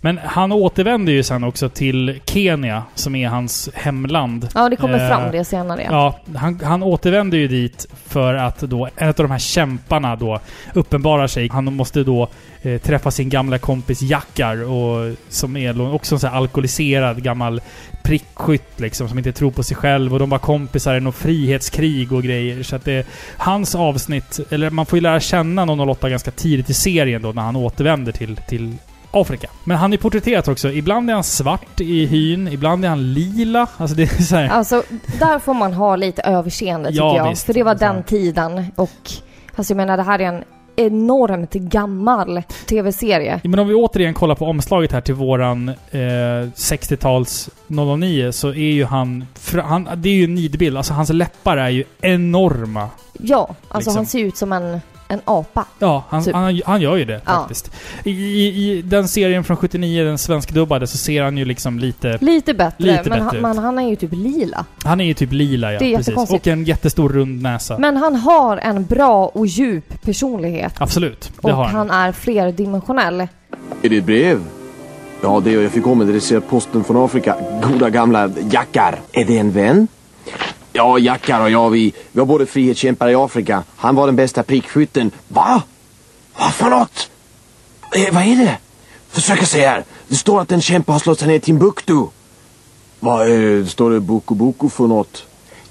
[0.00, 4.48] Men han återvänder ju sen också till Kenya, som är hans hemland.
[4.54, 5.86] Ja, det kommer Eh, fram det senare.
[5.90, 6.20] Ja.
[6.36, 10.40] Han, han återvänder ju dit för att då en av de här kämparna då
[10.74, 11.48] uppenbarar sig.
[11.48, 12.28] Han måste då
[12.62, 17.60] eh, träffa sin gamla kompis Jackar, och, som är också en sån här alkoholiserad gammal
[18.02, 20.12] prickskytt liksom, som inte tror på sig själv.
[20.12, 22.62] Och de var kompisar i något frihetskrig och grejer.
[22.62, 23.06] Så att det,
[23.36, 27.42] hans avsnitt, eller man får ju lära känna 008 ganska tidigt i serien då när
[27.42, 28.76] han återvänder till, till
[29.10, 29.48] Afrika.
[29.64, 30.70] Men han är porträtterat också.
[30.72, 33.66] Ibland är han svart i hyn, ibland är han lila.
[33.76, 34.82] Alltså det är så här, Alltså,
[35.18, 37.30] där får man ha lite överseende tycker Ja, jag.
[37.30, 37.46] visst.
[37.46, 38.90] För det var den tiden och
[39.56, 40.44] alltså jag menar det här är en
[40.76, 43.40] enormt gammal tv-serie.
[43.44, 45.74] Men om vi återigen kollar på omslaget här till våran eh,
[46.54, 49.26] 60-tals 009 så är ju han,
[49.64, 49.88] han...
[49.96, 50.76] Det är ju en nidbild.
[50.76, 52.88] Alltså hans läppar är ju enorma.
[53.18, 53.96] Ja, alltså Liksom.
[53.96, 54.80] han ser ut som en,
[55.10, 55.64] en apa.
[55.78, 56.34] Ja, han, Typ.
[56.34, 57.32] han, han gör ju det Ja.
[57.32, 57.70] faktiskt.
[58.04, 62.18] I, i, I den serien från 79, den svenskdubbade, så ser han ju liksom lite...
[62.20, 63.42] Lite bättre, Lite men, bättre han, ut.
[63.42, 64.64] men han är ju typ lila.
[64.84, 66.16] Han är ju typ lila ja, Det är precis.
[66.30, 67.78] Och en jättestor rund näsa.
[67.78, 70.74] Men han har en bra och djup personlighet.
[70.78, 71.74] Absolut, det och har han.
[71.74, 73.20] han är flerdimensionell.
[73.82, 74.40] Är det ett brev?
[75.22, 77.36] Ja, det är jag fick ommediciera posten från Afrika.
[77.62, 79.00] Goda gamla Jackar.
[79.12, 79.88] Är det en vän?
[80.72, 83.62] Ja, Jackar och jag, vi, vi var både frihetskämpar i Afrika.
[83.76, 85.10] Han var den bästa prickskytten.
[85.28, 85.62] Va?
[86.38, 87.10] Vad för något?
[87.96, 88.58] Eh, vad är det?
[89.08, 89.84] Försök att se här.
[90.08, 92.06] Det står att en kämpe har slått sig ner i Timbuktu.
[93.00, 95.24] Vad är, står det Boko Boko för något?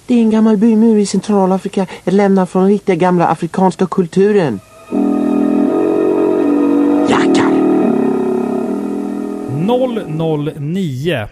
[0.08, 1.88] Det är en gammal bymur i Centralafrika.
[2.06, 4.60] Ett lämnat från den riktiga gamla afrikanska kulturen.
[7.10, 7.52] Jackar!
[10.60, 11.28] 009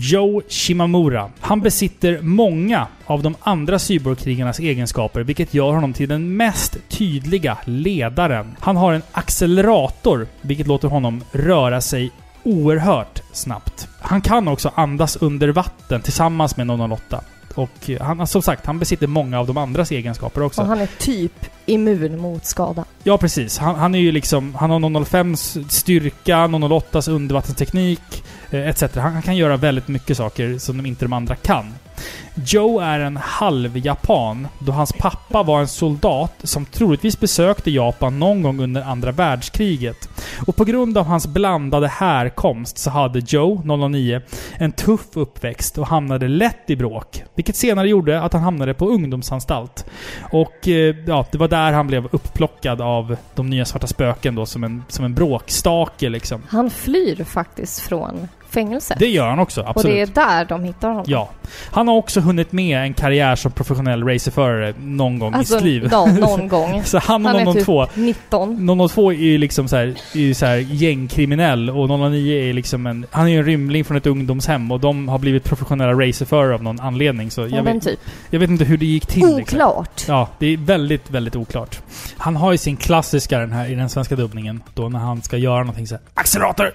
[0.00, 1.30] Joe Shimamura.
[1.40, 7.58] Han besitter många av de andra cyborgkrigarnas egenskaper, vilket gör honom till den mest tydliga
[7.64, 8.56] ledaren.
[8.60, 12.10] Han har en accelerator, vilket låter honom röra sig
[12.42, 13.88] oerhört snabbt.
[14.00, 17.20] Han kan också andas under vatten tillsammans med 008.
[17.54, 20.60] Och han, som sagt, han besitter många av de andras egenskaper också.
[20.60, 22.84] Och han är typ immun mot skada.
[23.02, 23.58] Ja, precis.
[23.58, 24.54] Han, han är ju liksom...
[24.54, 28.82] Han har 005s styrka, 008s undervattensteknik, eh, etc.
[28.94, 31.74] Han, han kan göra väldigt mycket saker som de inte de andra kan.
[32.46, 38.42] Joe är en halvjapan då hans pappa var en soldat som troligtvis besökte Japan någon
[38.42, 40.08] gång under andra världskriget.
[40.46, 44.20] Och på grund av hans blandade härkomst så hade Joe, 009,
[44.58, 47.22] en tuff uppväxt och hamnade lätt i bråk.
[47.34, 49.86] Vilket senare gjorde att han hamnade på ungdomsanstalt.
[50.32, 54.34] Och eh, ja, det var där där han blev upplockad av de nya Svarta Spöken
[54.34, 56.42] då som en, som en bråkstake liksom.
[56.48, 58.98] Han flyr faktiskt från fängelset.
[58.98, 60.14] Det gör han också, och absolut.
[60.14, 61.04] det är där de hittar honom.
[61.08, 61.30] Ja.
[61.70, 65.64] Han har också hunnit med en karriär som professionell racerförare någon gång Alltså, i sitt
[65.64, 65.88] liv.
[65.90, 66.82] någon, någon gång.
[66.84, 68.88] Så han och Han är 002 typ 19.
[68.88, 72.86] 002 är ju liksom så här, är ju så här gängkriminell och 009 är liksom
[72.86, 73.06] en...
[73.10, 76.62] Han är ju en rymling från ett ungdomshem och de har blivit professionella racerförare av
[76.62, 77.30] någon anledning.
[77.30, 78.00] Så Ja, jag, vet, typ.
[78.30, 79.36] jag vet inte hur det gick till.
[79.36, 79.56] Liksom.
[79.60, 80.04] Oklart.
[80.08, 81.78] Ja, det är väldigt, väldigt oklart.
[82.16, 84.62] Han har ju sin klassiska den här i den svenska dubbningen.
[84.74, 86.70] Då när han ska göra någonting så här, Accelerator!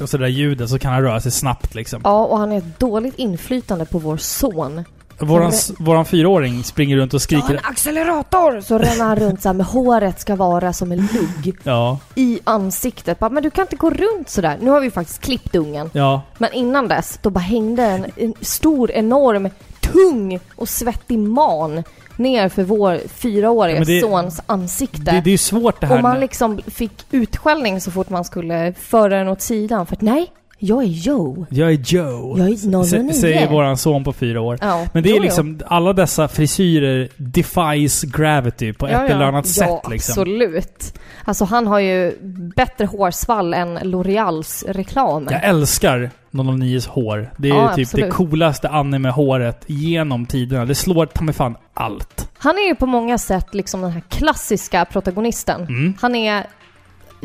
[0.00, 2.00] Och så det där ljudet så kan han röra sig snabbt liksom.
[2.04, 4.84] Ja, och han är ett dåligt inflytande på vår son.
[5.18, 7.54] Våran, våran fyraåring springer runt och Ja, skriker...
[7.54, 8.60] en accelerator!
[8.60, 12.40] Så ränner han runt så här med håret ska vara som en lugg Ja, i
[12.44, 13.18] ansiktet.
[13.18, 14.58] Bara, men du kan inte gå runt sådär.
[14.60, 15.90] Nu har vi faktiskt klippt ungen.
[15.92, 16.22] ja.
[16.38, 19.48] Men innan dess, då bara hängde en, en stor, enorm,
[19.80, 21.82] tung och svettig man
[22.16, 24.98] ner för vår fyraåriga Ja, det- sons ansikte.
[24.98, 25.96] Det, det är ju svårt det här.
[25.96, 29.86] och man liksom fick utskällning så fort man skulle föra den åt sidan.
[29.86, 30.32] För att nej,
[30.64, 31.46] jag är Joe.
[31.50, 32.38] Jag är Joe.
[32.38, 33.10] Jag är 09.
[33.10, 34.58] S- Säger våran son på fyra år.
[34.60, 35.22] Ja, Men det är jo, jo.
[35.22, 40.12] liksom, alla dessa frisyrer defies gravity på ett eller annat ja, sätt liksom.
[40.22, 40.98] absolut.
[41.24, 42.16] Alltså han har ju
[42.56, 45.28] bättre hårsvall än L'Oreals reklam.
[45.30, 47.30] Jag älskar 009s hår.
[47.38, 48.06] Det är Ja, ju typ absolut.
[48.06, 50.64] det coolaste anime-håret genom tiderna.
[50.64, 52.28] Det slår ta mig fan allt.
[52.38, 55.60] Han är ju på många sätt liksom den här klassiska protagonisten.
[55.62, 55.94] Mm.
[56.00, 56.46] Han är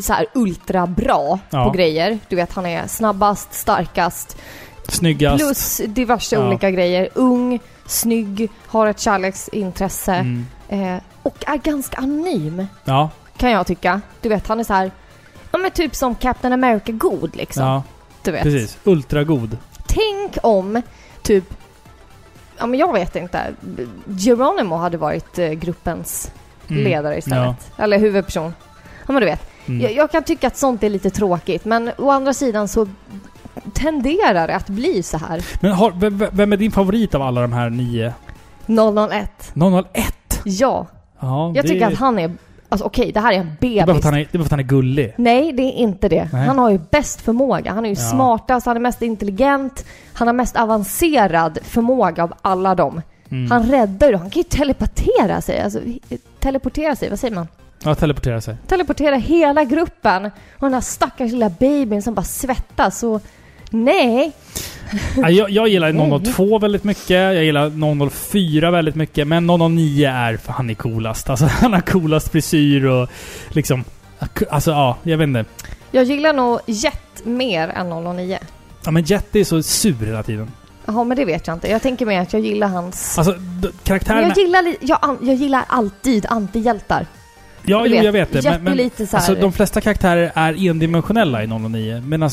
[0.02, 1.64] så här ultra bra Ja.
[1.66, 2.20] på grejer.
[2.30, 4.38] Du vet, han är snabbast, starkast,
[4.88, 5.38] Snyggast.
[5.38, 6.48] plus diverse Ja.
[6.48, 7.10] olika grejer.
[7.14, 10.46] Ung, snygg, har ett kärleksintresse Mm.
[10.70, 14.02] eh, och är ganska anonym, Ja, kan jag tycka.
[14.22, 14.92] Du vet, han är så här,
[15.52, 17.64] ja men typ som Captain America god liksom.
[17.66, 17.84] ja,
[18.24, 18.44] du vet.
[18.44, 18.78] precis.
[18.84, 19.58] Ultragod.
[19.88, 20.82] Tänk om
[21.22, 21.44] typ,
[22.58, 23.54] ja men jag vet inte,
[24.08, 26.32] Geronimo hade varit eh, gruppens
[26.70, 26.84] Mm.
[26.84, 27.72] ledare istället.
[27.78, 28.54] Eller huvudperson.
[29.08, 29.50] Ja men du vet.
[29.68, 29.82] Mm.
[29.82, 32.88] Jag, jag kan tycka att sånt är lite tråkigt men å andra sidan så
[33.74, 35.46] tenderar det att bli så här.
[35.62, 35.92] Men har,
[36.36, 38.14] vem, är din favorit av alla de här nio?
[38.66, 39.52] 001.
[39.54, 40.42] 001?
[40.46, 40.86] Ja.
[41.20, 42.32] Ja, Jag det, tycker att han är,
[42.70, 43.82] alltså okej det här är en bebis.
[43.82, 45.14] att det är bara för att han är gullig.
[45.18, 46.30] Nej, det är inte det.
[46.34, 46.46] Nej.
[46.48, 47.72] Han har ju bäst förmåga.
[47.74, 48.12] Han är ju Ja.
[48.12, 53.02] smartast, han är mest intelligent, han har mest avancerad förmåga av alla dem.
[53.30, 53.52] Mm.
[53.52, 55.62] Han räddar ju, han kan ju teleportera sig.
[55.62, 55.80] Alltså,
[56.40, 57.48] teleportera sig, vad säger man?
[57.84, 58.56] Ja, teleportera sig.
[58.68, 60.26] Teleportera hela gruppen.
[60.26, 63.22] Och den där stackars lilla babyn som bara svettas och...
[63.70, 64.32] Nej!
[65.18, 66.34] Ja, jag, jag gillar Nej.
[66.34, 71.30] 002 väldigt mycket, jag gillar 004 väldigt mycket, men 009 är för han är coolast.
[71.30, 73.10] Alltså han har coolast frisyr och
[73.50, 73.84] liksom...
[74.50, 75.46] Alltså ja, jag vet inte.
[75.92, 78.38] Jag gillar nog Jet mer än 009.
[78.86, 80.52] Ja men Jet är så sur hela tiden.
[80.86, 81.68] Jaha, men det vet jag inte.
[81.72, 83.18] Jag tänker mer att jag gillar hans...
[83.18, 84.28] Alltså d- Men karaktärerna...
[84.28, 87.06] jag gillar, jag, jag gillar alltid antihjältar.
[87.68, 88.44] Ja, du jo, vet, jag vet det.
[88.44, 92.02] Men, men alltså, de flesta karaktärer är endimensionella i 009.
[92.06, 92.30] Medan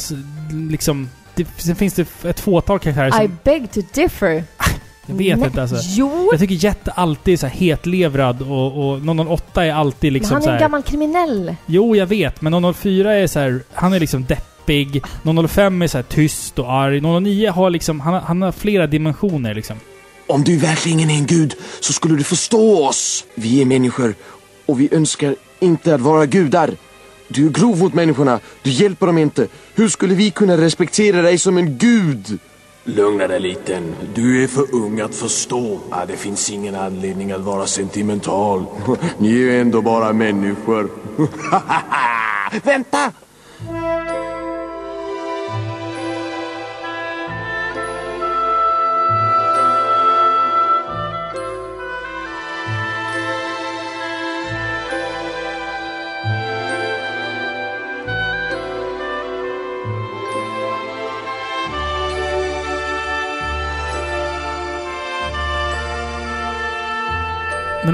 [0.70, 1.08] liksom...
[1.34, 3.22] Det, sen finns det ett fåtal karaktärer som...
[3.22, 4.44] I beg to differ.
[5.06, 5.76] jag vet Nej, inte alltså.
[5.88, 6.28] Jo!
[6.30, 10.34] Jag tycker Jet alltid är så här hetlevrad och, och 008 är alltid liksom men
[10.34, 11.54] han så är här, en gammal kriminell.
[11.66, 12.40] Jo, jag vet.
[12.40, 15.02] Men 004 är så här, han är liksom deppig.
[15.48, 17.00] 005 är så här tyst och arg.
[17.00, 19.76] 009 har liksom, han har, han har flera dimensioner liksom.
[20.26, 23.24] Om du verkligen är en gud så skulle du förstå oss.
[23.34, 24.14] Vi är människor
[24.66, 26.70] och vi önskar inte att vara gudar.
[27.28, 28.40] Du är grov mot människorna.
[28.62, 29.48] Du hjälper dem inte.
[29.74, 32.38] Hur skulle vi kunna respektera dig som en gud?
[32.84, 33.94] Lugna dig liten.
[34.14, 35.80] Du är för ung att förstå.
[35.90, 38.64] Ah, det finns ingen anledning att vara sentimental.
[39.18, 40.90] Ni är ändå bara människor.
[42.64, 43.12] Vänta!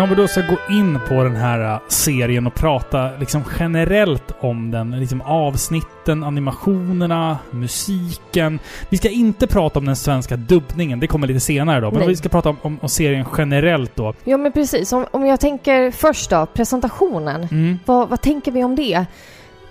[0.01, 3.45] Men om vi då ska gå in på den här äh, serien och prata liksom
[3.59, 4.91] generellt om den.
[4.91, 8.59] Liksom avsnitten, animationerna, musiken.
[8.89, 11.91] Vi ska inte prata om den svenska dubbningen, det kommer lite senare då.
[11.91, 14.15] Men vi ska prata om, om, om serien generellt då.
[14.25, 14.93] Ja men precis.
[14.93, 17.49] Om, om jag tänker först då, presentationen.
[17.51, 17.79] Mm.
[17.87, 19.05] Vad, vad tänker vi om det?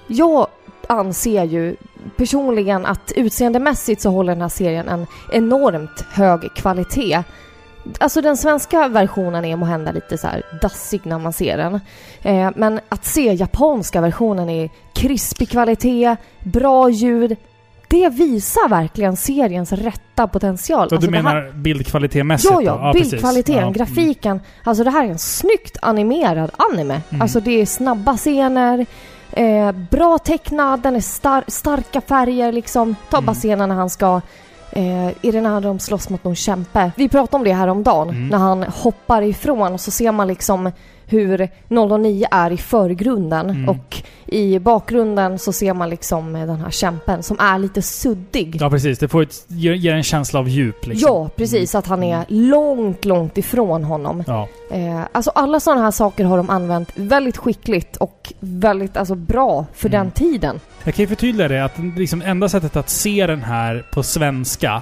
[0.07, 0.47] Jag
[0.87, 1.75] anser ju
[2.17, 7.23] personligen att utseendemässigt så håller den här serien en enormt hög kvalitet.
[7.99, 11.79] Alltså den svenska versionen är måhända lite så här dassig när man ser den.
[12.21, 17.35] Eh, men att se japanska versionen i krispig kvalitet, bra ljud.
[17.87, 20.89] Det visar verkligen seriens rätta potential.
[20.89, 22.53] Så Alltså du det här- menar bildkvalitetmässigt?
[22.53, 22.91] Ja, ja.
[22.93, 23.11] precis.
[23.11, 23.69] Bildkvaliteten, Ja.
[23.69, 24.41] grafiken.
[24.63, 27.01] Alltså det här är en snyggt animerad anime.
[27.09, 27.21] Mm.
[27.21, 28.85] Alltså det är snabba scener,
[29.31, 32.95] eh, bra tecknad, den är star- starka färger liksom.
[33.09, 33.35] Ta bara Mm.
[33.35, 34.21] scenen när han ska
[34.71, 36.91] Eh, är det när de slåss mot någon kämpe?
[36.95, 38.27] Vi pratade om det här om dagen Mm.
[38.27, 40.71] när han hoppar ifrån och så ser man liksom
[41.09, 43.69] hur 009 är i förgrunden Mm.
[43.69, 48.57] och i bakgrunden så ser man liksom eh, den här kämpen som är lite suddig.
[48.61, 48.99] Ja, precis.
[48.99, 50.87] Det får ett, ger, ger en känsla av djup.
[50.87, 51.09] Liksom.
[51.13, 51.75] Ja, precis.
[51.75, 54.23] Att han är långt, långt ifrån honom.
[54.27, 54.47] Ja.
[54.71, 59.65] Eh, alltså alla sådana här saker har de använt väldigt skickligt och väldigt alltså, bra
[59.73, 59.99] för Mm.
[59.99, 60.59] den tiden.
[60.83, 64.81] Jag kan ju förtydliga det att liksom enda sättet att se den här på svenska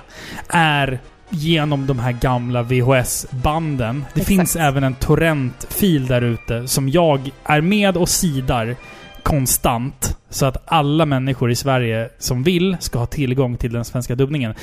[0.49, 0.99] är
[1.29, 4.05] genom de här gamla VHS-banden.
[4.13, 4.27] Det Exakt.
[4.27, 8.75] finns även en torrentfil där ute som jag är med och sidar
[9.23, 10.17] konstant.
[10.29, 14.53] Så att alla människor i Sverige som vill ska ha tillgång till den svenska dubbningen.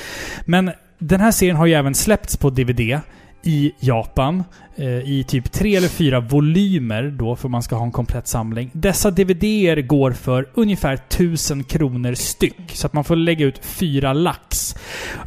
[0.45, 2.99] Men den här serien har ju även släppts på DVD
[3.45, 4.43] i Japan.
[4.75, 8.69] Eh, I typ tre eller fyra volymer då, för man ska ha en komplett samling.
[8.73, 12.71] Dessa DVDer går för ungefär 1000 kronor styck.
[12.73, 14.75] Så att man får lägga ut fyra lax.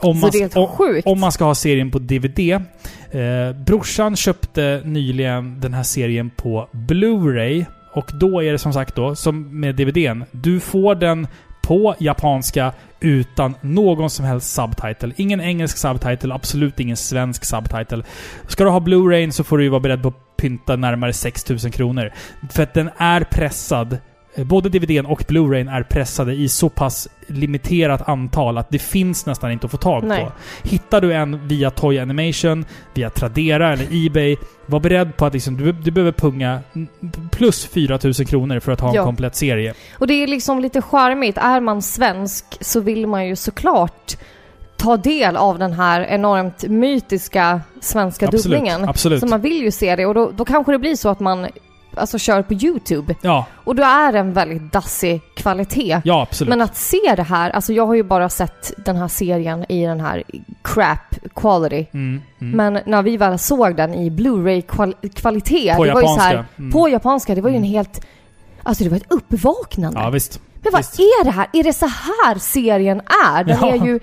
[0.01, 2.39] Om man, om, om man ska ha serien på DVD.
[2.41, 7.65] Eh, brorsan köpte nyligen den här serien på Blu-ray.
[7.93, 10.25] Och då är det som sagt då, som med DVDn.
[10.31, 11.27] Du får den
[11.69, 15.13] på japanska utan någon som helst subtitle.
[15.17, 18.03] Ingen engelsk subtitle, absolut ingen svensk subtitle.
[18.47, 21.71] Ska du ha Blu-ray så får du ju vara beredd på att pynta närmare 6000
[21.71, 22.13] kronor.
[22.51, 23.99] För att den är pressad
[24.39, 29.27] eh, Både DVDn och Blu-rayn är pressade i så pass limiterat antal att det finns
[29.27, 30.25] nästan inte att få tag Nej.
[30.25, 30.33] på.
[30.69, 32.65] Hittar du en via Toy Animation,
[32.95, 34.37] via Tradera eller Ebay,
[34.67, 36.61] var beredd på att liksom, du, du behöver punga
[37.31, 39.05] plus 4000 kronor för att ha en Ja.
[39.05, 39.75] komplett serie.
[39.99, 41.39] Och det är liksom lite charmigt.
[41.39, 44.17] Är man svensk så vill man ju såklart
[44.77, 48.45] ta del av den här enormt mytiska svenska Absolut.
[48.45, 48.89] dubbningen.
[48.89, 49.21] Absolut.
[49.21, 51.47] Så man vill ju se det och då, då kanske det blir så att man
[51.95, 53.15] alltså kör på YouTube.
[53.21, 56.01] Ja, Och då är det en väldigt dassig kvalitet.
[56.05, 56.49] ja absolut.
[56.49, 59.85] Men att se det här, alltså jag har ju bara sett den här serien i
[59.87, 60.23] den här
[60.63, 61.87] crap quality.
[61.93, 62.57] Mm, mm.
[62.57, 66.59] Men när vi väl såg den i Blu-ray-kvalitet, På det var ju så här, japanska.
[66.59, 66.73] Mm.
[66.73, 68.05] på japanska, det var ju en helt...
[68.63, 70.01] Alltså det var ett uppvaknande.
[70.01, 70.41] Ja, visst.
[70.63, 70.99] Men vad visst.
[70.99, 71.47] är det här?
[71.53, 73.01] Är det så här serien
[73.37, 73.45] är?
[73.45, 73.75] Den Ja.
[73.75, 74.01] är ju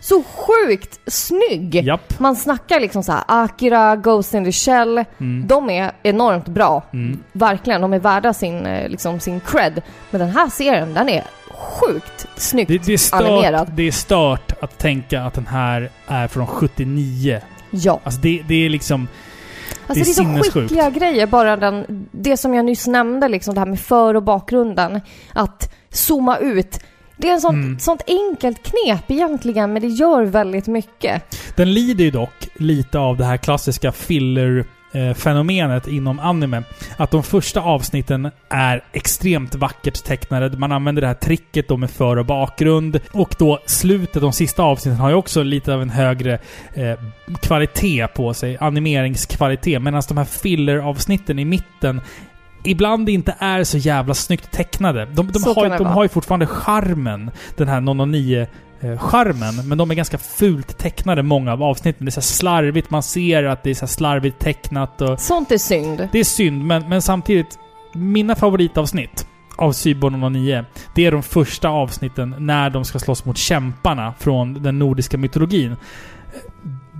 [0.00, 1.74] så sjukt snygg.
[1.74, 2.18] Japp.
[2.20, 5.04] Man snackar liksom så här, Akira, Ghost in the Shell.
[5.20, 5.46] Mm.
[5.46, 6.82] De är enormt bra.
[6.92, 7.22] Mm.
[7.32, 9.82] Verkligen, de är värda sin, eh, liksom, sin cred.
[10.10, 13.70] Men den här serien, den är sjukt snyggt Det, det, är stört, animerad.
[13.76, 17.40] det är stört att tänka att den här är från 79.
[17.70, 18.00] Ja.
[18.04, 19.08] Alltså det, det är liksom...
[19.86, 23.54] Alltså det är, är så skickliga grejer, bara den, det som jag nyss nämnde, liksom
[23.54, 25.00] det här med för och bakgrunden.
[25.32, 26.80] Att zooma ut.
[27.16, 27.78] Det är en sånt, Mm.
[27.78, 31.22] sånt enkelt knep egentligen, men det gör väldigt mycket.
[31.56, 36.62] Den lider ju dock lite av det här klassiska filler-fenomenet inom anime.
[36.96, 40.58] Att de första avsnitten är extremt vackert tecknade.
[40.58, 43.00] Man använder det här tricket då med för och bakgrund.
[43.12, 46.38] Och då slutet, de sista avsnitten, har ju också lite av en högre
[46.74, 46.98] eh,
[47.40, 48.56] kvalitet på sig.
[48.60, 49.82] Animeringskvalitet.
[49.82, 52.00] Medan de här filler-avsnitten i mitten
[52.64, 55.04] ibland inte är så jävla snyggt tecknade.
[55.04, 58.46] De, de, har, de har ju fortfarande charmen, den här 009
[58.80, 62.04] eh, charmen, men de är ganska fult tecknade många av avsnitten.
[62.04, 65.20] Det är så slarvigt, man ser att det är så slarvigt tecknat och...
[65.20, 66.08] Sånt är synd.
[66.12, 67.58] Det är synd, men, men samtidigt,
[67.92, 73.38] mina favoritavsnitt av Cyborg 009, det är de första avsnitten när de ska slåss mot
[73.38, 75.76] kämparna från den nordiska mytologin.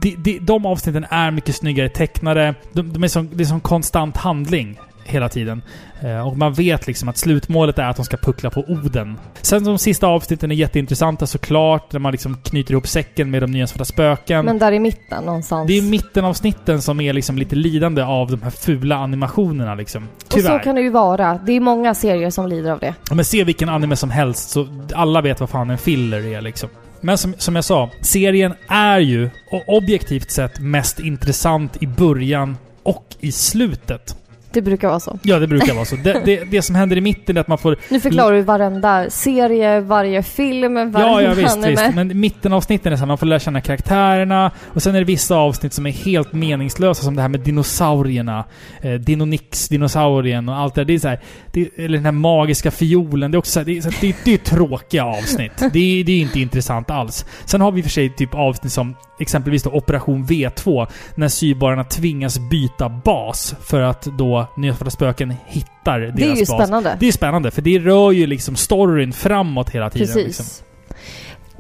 [0.01, 2.55] De, de, de avsnitten är mycket snyggare tecknade.
[2.73, 4.79] De, de är som, det är som konstant handling
[5.09, 5.63] hela tiden.
[6.01, 9.19] Eh, och man vet liksom att slutmålet är att de ska puckla på Oden.
[9.43, 13.51] Sen de sista avsnitten är jätteintressanta såklart, när man liksom knyter ihop säcken med de
[13.51, 14.45] nya svarta spöken.
[14.45, 15.69] Men där i mitten någonstans.
[15.69, 20.03] Det är mittenavsnitten som är liksom lite lidande av de här fula animationerna liksom.
[20.05, 20.63] och så Tyvärr.
[20.63, 21.41] kan det ju vara.
[21.47, 22.95] Det är många serier som lider av det.
[23.11, 26.69] Men se vilken anime som helst så alla vet vad fan en filler är liksom.
[27.01, 29.31] Men som, som jag sa, serien är ju
[29.67, 34.17] objektivt sett mest intressant i början och i slutet.
[34.59, 35.19] Det brukar vara så.
[35.23, 35.97] Ja, det brukar vara så.
[35.97, 37.77] Det, det, det som händer i mitten är att man får...
[37.89, 41.71] Nu förklarar du varenda serie, varje film, varenda Ja, ja visst, anime.
[41.71, 41.95] visst.
[41.95, 44.51] Men mittenavsnitten är så här, man får lära känna karaktärerna.
[44.75, 48.45] Och sen är det vissa avsnitt som är helt meningslösa, som det här med dinosaurierna.
[48.81, 50.87] Eh, Dinonix, dinosaurien och allt det där.
[50.87, 51.21] Det är så här,
[51.53, 53.31] det, Eller den här magiska fiolen.
[53.31, 55.53] Det är också så här, det, är, så här, det, är tråkiga avsnitt.
[55.73, 57.25] Det är, det är inte intressant alls.
[57.45, 60.87] Sen har vi för sig typ avsnitt som exempelvis då Operation V2.
[61.15, 66.41] När sybarna tvingas byta bas för att då Nyhetsvarta spöken hittar deras Det är ju
[66.47, 66.49] bas.
[66.49, 66.97] spännande.
[67.01, 70.07] Det är spännande, för det rör ju liksom storyn framåt hela tiden.
[70.07, 70.27] Precis.
[70.27, 70.67] Liksom.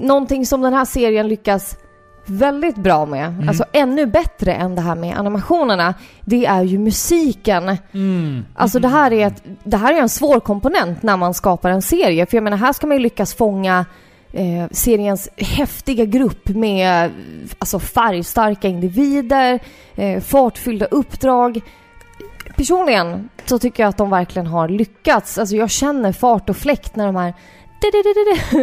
[0.06, 1.76] Någonting som den här serien lyckas
[2.26, 3.48] väldigt bra med, Mm.
[3.48, 5.94] alltså ännu bättre än det här med animationerna,
[6.24, 7.76] det är ju musiken.
[7.92, 8.44] Mm.
[8.54, 11.82] Alltså det här är, ett, det här är en svår komponent när man skapar en
[11.82, 12.26] serie.
[12.26, 13.84] För jag menar, här ska man ju lyckas fånga
[14.38, 17.10] eh, seriens häftiga grupp med
[17.58, 19.58] alltså färgstarka individer,
[19.96, 21.60] eh, fartfyllda uppdrag.
[22.56, 25.38] Personligen så tycker jag att de verkligen har lyckats.
[25.38, 27.34] Alltså jag känner fart och fläkt när de här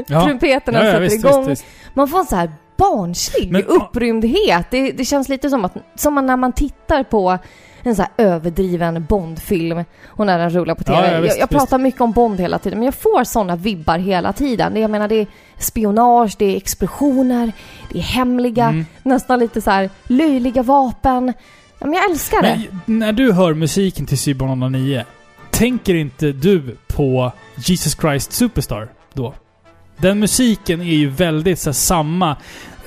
[0.08, 0.26] Ja.
[0.26, 1.48] trumpeterna Ja, ja, sätter visst, igång.
[1.48, 1.66] visst, visst.
[1.94, 4.66] Man får en så här barnslig Men- upprymdhet.
[4.72, 7.38] Det, det känns lite som att som när man tittar på
[7.90, 11.08] en så här överdriven Bondfilm och när den rullar på TV.
[11.08, 13.56] Ja, ja, visst, jag, jag pratar mycket om Bond hela tiden, men jag får såna
[13.56, 14.74] vibbar hela tiden.
[14.74, 15.28] Det, jag menar, det är
[15.58, 17.52] spionage, det är explosioner,
[17.92, 18.86] det är hemliga, Mm.
[19.04, 21.34] nästan lite så här löjliga vapen.
[21.80, 22.62] Ja, men jag älskar det.
[22.86, 25.04] Men när du hör musiken till Cybern 09,
[25.52, 29.34] tänker inte du på Jesus Christ Superstar då?
[29.98, 32.36] Den musiken är ju väldigt så här, samma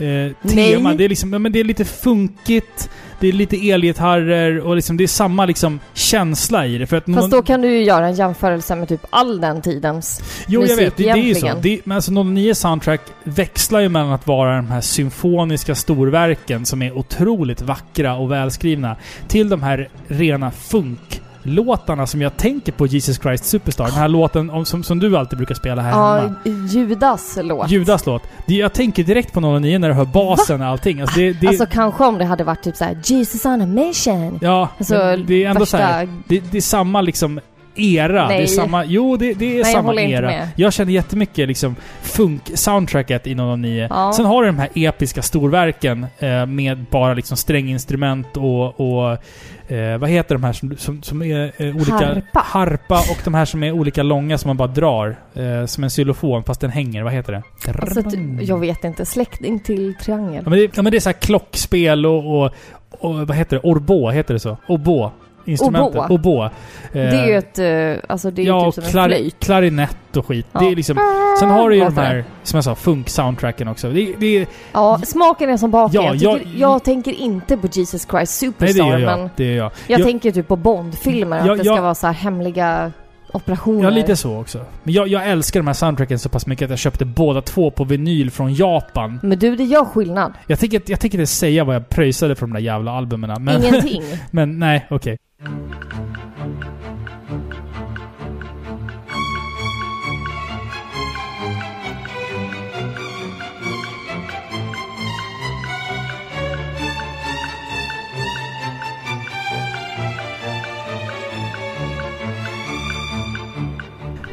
[0.00, 0.94] eh, tema.
[0.94, 2.90] Det är, liksom, men det är lite funkigt,
[3.20, 6.86] det är lite elgitarrer och liksom, det är samma liksom, känsla i det.
[6.86, 9.62] För att Fast någon- då kan du ju göra en jämförelse med typ all den
[9.62, 10.96] tidens Jo, jag musik vet.
[10.96, 11.50] Det, det är ju så.
[11.62, 16.82] Det, men alltså 09 Soundtrack växlar ju mellan att vara de här symfoniska storverken som
[16.82, 18.96] är otroligt vackra och välskrivna
[19.28, 20.50] till de här rena
[21.48, 23.84] funklåtarna som jag tänker på Jesus Christ Superstar.
[23.84, 26.66] Den här låten om, som, som du alltid brukar spela här Ja, hemma.
[26.68, 27.70] Judas låt.
[27.70, 28.22] Judas låt.
[28.46, 31.00] Det, jag tänker direkt på 09 när du hör basen och allting.
[31.00, 33.66] Alltså det, det, Alltså kanske om det hade varit typ så här Jesus on a
[33.66, 34.38] mission.
[34.42, 36.22] ja, Alltså det är ändå så här, värsta...
[36.28, 37.40] det, det är samma liksom
[37.80, 38.28] era.
[38.28, 38.48] Det är Nej.
[38.48, 38.84] samma...
[38.84, 40.26] Jo, det, det är Nej, jag samma inte era.
[40.26, 40.48] med.
[40.56, 43.86] Jag känner jättemycket liksom funk-soundtracket i 009.
[43.90, 44.12] Ja.
[44.12, 48.80] Sen har du de här episka storverken eh, med bara liksom stränginstrument och...
[48.80, 49.18] och
[49.72, 51.92] eh, vad heter de här som, som, som är eh, olika...
[51.94, 52.40] Harpa.
[52.44, 55.16] Harpa och de här som är olika långa som man bara drar.
[55.34, 57.02] Eh, som en xylofon fast den hänger.
[57.02, 57.42] Vad heter det?
[57.80, 58.02] Alltså,
[58.40, 59.06] jag vet inte.
[59.06, 60.42] Släkting till triangel.
[60.44, 62.52] Ja, men det, ja, men det är så klockspel och, och,
[62.90, 63.68] och vad heter det?
[63.68, 64.56] Orbo, heter det så?
[64.66, 65.10] Obo.
[65.48, 65.96] Instrumentet.
[66.10, 66.14] Oboe.
[66.14, 66.50] Oboe.
[66.92, 67.58] Det är ju ett...
[67.58, 69.40] eh, Alltså det är ja, typ som en klar, flöjt.
[69.40, 70.46] klarinett och skit.
[70.52, 70.60] Ja.
[70.60, 70.96] Det är liksom,
[71.40, 73.90] sen har du ju de här, som jag sa, funk-soundtracken också.
[73.90, 76.02] Det, det Ja, smaken är som baken.
[76.02, 79.18] Ja, jag, jag- jag tänker inte på Jesus Christ nej, Superstar, det gör jag.
[79.18, 79.72] men Det gör jag.
[79.86, 81.50] jag, jag, tänker typ på Bond-filmer.
[81.50, 82.92] Att det ska vara så här hemliga
[83.32, 83.84] operationer.
[83.84, 84.58] Ja, lite så också.
[84.82, 87.70] Men jag, jag älskar de här soundtracken så pass mycket att jag köpte båda två
[87.70, 89.20] på vinyl från Japan.
[89.22, 90.32] Men du, det gör skillnad.
[90.46, 93.44] Jag tänker, jag tänker inte säga vad jag pröjsade för de där jävla albumen.
[93.44, 94.02] Men, Ingenting.
[94.30, 95.18] men nej, okej.
[95.40, 96.07] Thank you.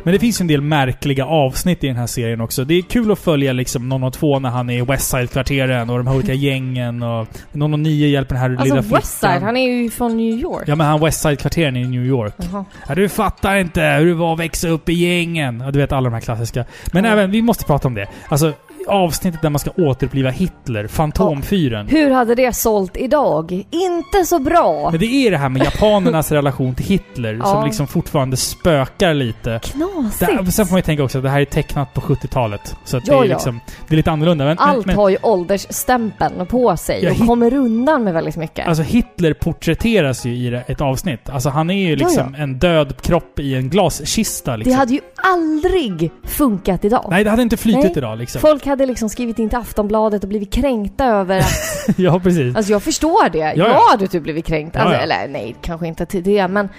[0.05, 2.63] Men det finns ju en del märkliga avsnitt i den här serien också.
[2.65, 6.15] Det är kul att följa liksom 002 när han är i Westside-kvarteren och de här
[6.15, 9.43] olika gängen och 009 hjälper den här Alltså lilla Westside, flickan.
[9.43, 10.63] han är ju från New York.
[10.67, 12.33] Ja men han Westside-kvarteren i New York.
[12.51, 12.65] Jaha.
[12.87, 15.61] Ja, du fattar inte hur det var att växa upp i gängen.
[15.65, 16.65] Ja, du vet alla de här klassiska.
[16.91, 17.11] Men Ja.
[17.11, 18.07] även, vi måste prata om det.
[18.29, 18.53] Alltså,
[18.87, 21.87] avsnittet där man ska återuppliva Hitler, Fantomfyren.
[21.87, 23.63] Hur hade det sålt idag?
[23.71, 24.89] Inte så bra.
[24.91, 27.45] Men det är det här med japanernas relation till Hitler Ja.
[27.45, 29.49] som liksom fortfarande spökar lite.
[29.49, 30.53] Det, Knasigt.
[30.55, 32.75] sen får man ju tänka också att det här är tecknat på 70-talet.
[32.85, 33.33] Så att Ja, det är ja.
[33.35, 33.59] liksom...
[33.87, 34.45] Det är lite annorlunda.
[34.45, 38.67] Men, Allt men, har ju åldersstämpeln på sig Ja, och kommer undan med väldigt mycket.
[38.67, 41.29] Alltså Hitler porträtteras ju i det- ett avsnitt.
[41.29, 44.75] Alltså han är ju liksom en död kropp i en glaskista det liksom.
[44.75, 47.07] hade ju aldrig funkat idag.
[47.09, 47.93] Nej, det hade inte flutit Nej.
[47.97, 48.41] idag liksom.
[48.41, 51.53] Folk hade liksom skrivit in till Aftonbladet och blivit kränkta över att...
[51.97, 52.55] ja, precis.
[52.55, 53.37] Alltså jag förstår det.
[53.37, 53.53] ja.
[53.55, 54.75] Jag hade typ blivit kränkt.
[54.75, 55.01] Ja, Alltså, ja.
[55.01, 56.69] Eller nej, kanske inte till det men...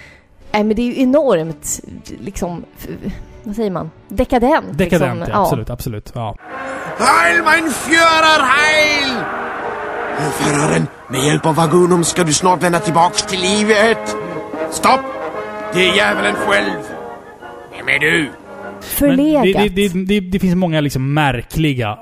[0.53, 1.80] Nej men det är ju enormt
[2.20, 2.64] liksom...
[2.78, 2.88] f-
[3.42, 3.90] Vad säger man?
[4.09, 4.66] Dekadent.
[4.78, 5.32] Dekadent, liksom.
[5.34, 6.12] ja, absolut, absolut.
[6.14, 6.36] Ja.
[6.99, 9.14] Heil mein Führer, heil!
[10.32, 14.16] Föraren, med hjälp av vagunum ska du snart vända tillbaks till livet.
[14.70, 15.01] Stopp!
[15.74, 16.70] Det är djävulen själv.
[17.76, 18.30] Vem är du?
[18.80, 19.74] Förlegat.
[19.74, 21.98] Det, det, det, det finns många liksom märkliga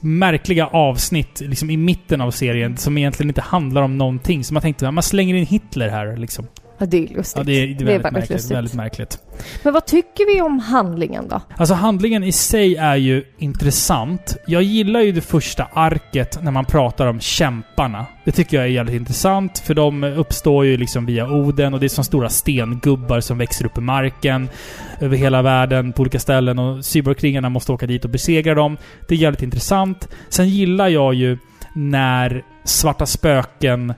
[0.00, 4.44] märkliga avsnitt liksom i mitten av serien som egentligen inte handlar om någonting.
[4.44, 6.46] Så man tänkte att man slänger in Hitler här liksom.
[6.80, 7.36] Ja, det är lustigt.
[7.36, 8.50] Ja, det är, det är väldigt, märkligt.
[8.50, 9.18] Väldigt märkligt.
[9.62, 11.40] Men vad tycker vi om handlingen då?
[11.56, 14.36] Alltså handlingen i sig är ju intressant.
[14.46, 18.06] Jag gillar ju det första arket när man pratar om kämparna.
[18.24, 21.86] Det tycker jag är jävligt intressant, för de uppstår ju liksom via Oden och det
[21.86, 24.48] är som stora stengubbar som växer upp i marken
[25.00, 28.76] över hela världen på olika ställen och cyborgkringarna måste åka dit och besegra dem.
[29.08, 30.08] Det är jävligt intressant.
[30.28, 31.38] Sen gillar jag ju
[31.74, 33.94] när Svarta Spöken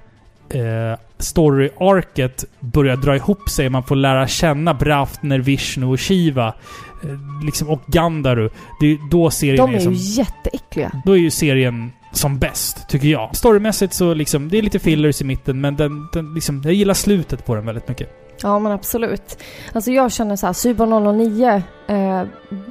[0.55, 3.69] eh, story-arket börjar dra ihop sig.
[3.69, 6.55] Man får lära känna Braftner, Vishnu och Shiva.
[7.03, 8.51] Eh, liksom, och Gandaru.
[8.81, 9.95] Det är då serien De är, är ju som...
[9.95, 11.03] jätteäckliga.
[11.05, 13.37] Då är ju serien som bäst, tycker jag.
[13.37, 16.95] Storymässigt så liksom, det är lite fillers i mitten, men den, den liksom, jag gillar
[16.95, 18.19] slutet på den väldigt mycket.
[18.43, 19.39] Ja men absolut.
[19.73, 22.23] Alltså jag känner så här, Cyber 009, eh,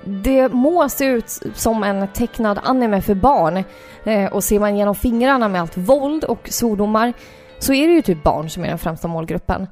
[0.05, 3.63] det må se ut som en tecknad anime för barn.
[4.03, 7.13] Eh, och ser man genom fingrarna med allt våld och svordomar
[7.61, 9.67] så är det ju typ barn som är den främsta målgruppen.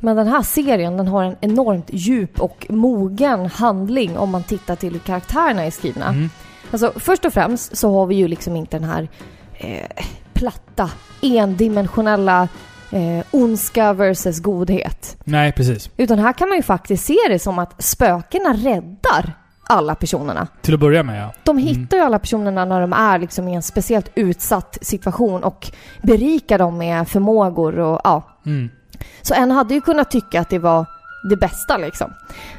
[0.00, 4.76] Men den här serien den har en enormt djup och mogen handling om man tittar
[4.76, 6.08] till hur karaktärerna är skrivna.
[6.08, 6.30] Mm.
[6.70, 9.08] Alltså först och främst så har vi ju liksom inte den här
[9.54, 10.90] eh, platta,
[11.22, 12.48] endimensionella
[12.90, 15.16] eh, ondska versus godhet.
[15.24, 15.90] Nej, precis.
[15.96, 20.48] Utan här kan man ju faktiskt se det som att spökena räddar alla personerna.
[20.60, 21.32] Till att börja med, ja.
[21.44, 25.70] De hittar ju alla personerna när de är liksom i en speciellt utsatt situation och
[26.02, 28.22] berikar dem med förmågor och ja.
[28.46, 28.70] Mm.
[29.22, 30.86] Så en hade ju kunnat tycka att det var
[31.22, 32.14] det bästa liksom.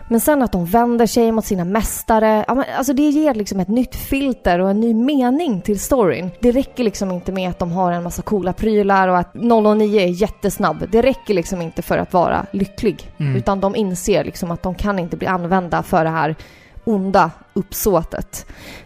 [0.10, 3.60] Men sen att de vänder sig mot sina mästare, ja, men, alltså det ger liksom
[3.60, 6.30] ett nytt filter och en ny mening till storyn.
[6.42, 10.00] Det räcker liksom inte med att de har en massa coola prylar och att 009
[10.00, 10.88] är jättesnabb.
[10.92, 13.12] Det räcker liksom inte för att vara lycklig.
[13.18, 13.36] Mm.
[13.36, 16.36] Utan de inser liksom att de kan inte bli använda för det här
[16.84, 18.46] onda uppsåtet.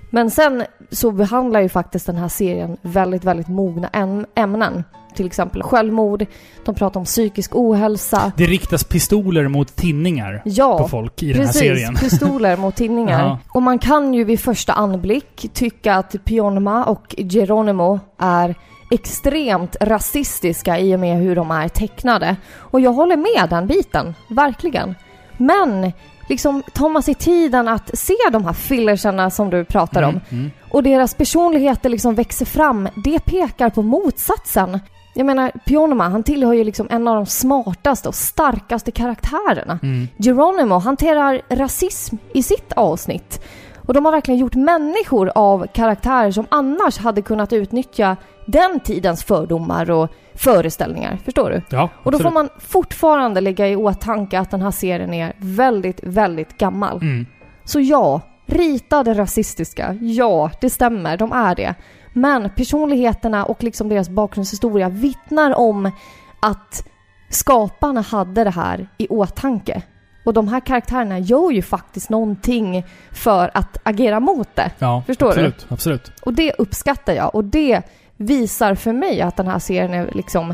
[0.10, 4.84] Men sen så behandlar ju faktiskt den här serien väldigt, väldigt mogna äm- ämnen.
[5.16, 6.26] Till exempel självmord,
[6.66, 8.32] de pratar om psykisk ohälsa.
[8.38, 11.96] Det riktas pistoler mot tinningar Ja, på folk i den här Precis, serien.
[12.00, 13.20] pistoler mot tinningar.
[13.24, 13.40] Ja.
[13.50, 18.56] Och man kan ju vid första anblick tycka att Pionma och Geronimo är
[18.92, 22.36] extremt rasistiska i och med hur de är tecknade.
[22.58, 24.96] Och jag håller med den biten, verkligen.
[25.38, 25.92] Men
[26.28, 30.22] liksom tar man sig tiden att se de här fillersarna som du pratar om Mm,
[30.32, 30.52] mm.
[30.72, 34.80] och deras personligheter liksom växer fram, det pekar på motsatsen.
[35.14, 39.80] Jag menar, Pionoma, han tillhör ju liksom en av de smartaste och starkaste karaktärerna.
[39.84, 40.08] Mm.
[40.18, 43.44] Geronimo hanterar rasism i sitt avsnitt.
[43.88, 48.18] Och de har verkligen gjort människor av karaktärer som annars hade kunnat utnyttja
[48.48, 51.18] den tidens fördomar och föreställningar.
[51.26, 51.62] Förstår du?
[51.70, 56.00] Ja, Och då får man fortfarande lägga i åtanke att den här serien är väldigt,
[56.04, 56.98] väldigt gammal.
[57.02, 57.26] Mm.
[57.64, 59.94] Så ja, ritade rasistiska.
[60.02, 61.18] Ja, det stämmer.
[61.18, 61.76] De är det.
[62.14, 65.92] Men personligheterna och liksom deras bakgrundshistoria vittnar om
[66.40, 66.88] att
[67.30, 69.82] skaparna hade det här i åtanke.
[70.26, 74.72] Och de här karaktärerna gör ju faktiskt någonting för att agera mot det.
[74.80, 75.32] Ja, Förstår du?
[75.32, 76.12] absolut, Absolut.
[76.22, 77.36] Och det uppskattar jag.
[77.36, 77.82] Och det
[78.18, 80.50] visar för mig att den här serien är liksom...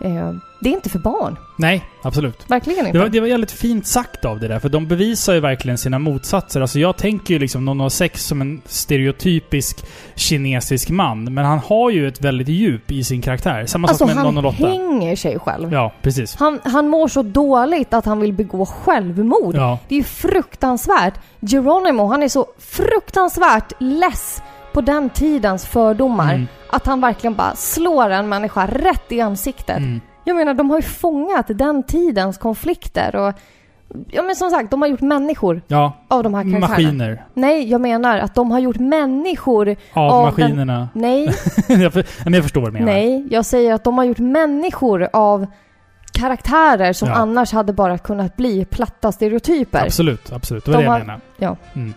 [0.00, 1.36] Eh, det är inte för barn.
[1.58, 2.50] Nej, absolut.
[2.50, 2.98] Verkligen Det inte.
[2.98, 5.98] var, det var jävligt fint sagt av det där, för de bevisar ju verkligen sina
[5.98, 6.60] motsatser.
[6.60, 9.84] Alltså jag tänker ju liksom 006 som en stereotypisk
[10.14, 13.66] kinesisk man, men han har ju ett väldigt djup i sin karaktär.
[13.66, 14.56] Samma Alltså sak med han 008.
[14.66, 15.72] hänger sig själv.
[15.72, 16.36] Ja, precis.
[16.36, 19.54] Han, han mår så dåligt att han vill begå självmord.
[19.56, 19.78] Ja.
[19.88, 21.14] Det är ju fruktansvärt.
[21.40, 24.42] Geronimo, han är så fruktansvärt less
[24.76, 26.34] på den tidens fördomar.
[26.34, 26.46] Mm.
[26.70, 29.76] Att han verkligen bara slår en människa rätt i ansiktet.
[29.78, 30.00] Mm.
[30.24, 33.34] Jag menar, de har ju fångat den tidens konflikter och...
[34.10, 36.68] Ja men som sagt, de har gjort människor Ja, av de här karaktärerna.
[36.68, 37.24] maskiner.
[37.34, 40.88] Nej, jag menar att de har gjort människor Av, Av maskinerna.
[40.92, 41.24] Nej,
[41.68, 42.86] jag, för, men jag förstår vad du menar.
[42.92, 43.26] nej.
[43.30, 45.46] Jag säger att de har gjort människor av
[46.12, 47.14] karaktärer som Ja.
[47.14, 49.84] annars hade bara kunnat bli platta stereotyper.
[49.86, 50.64] Absolut, absolut.
[50.64, 51.20] Det var De det jag har- menade.
[51.36, 51.56] Ja.
[51.74, 51.94] Mm.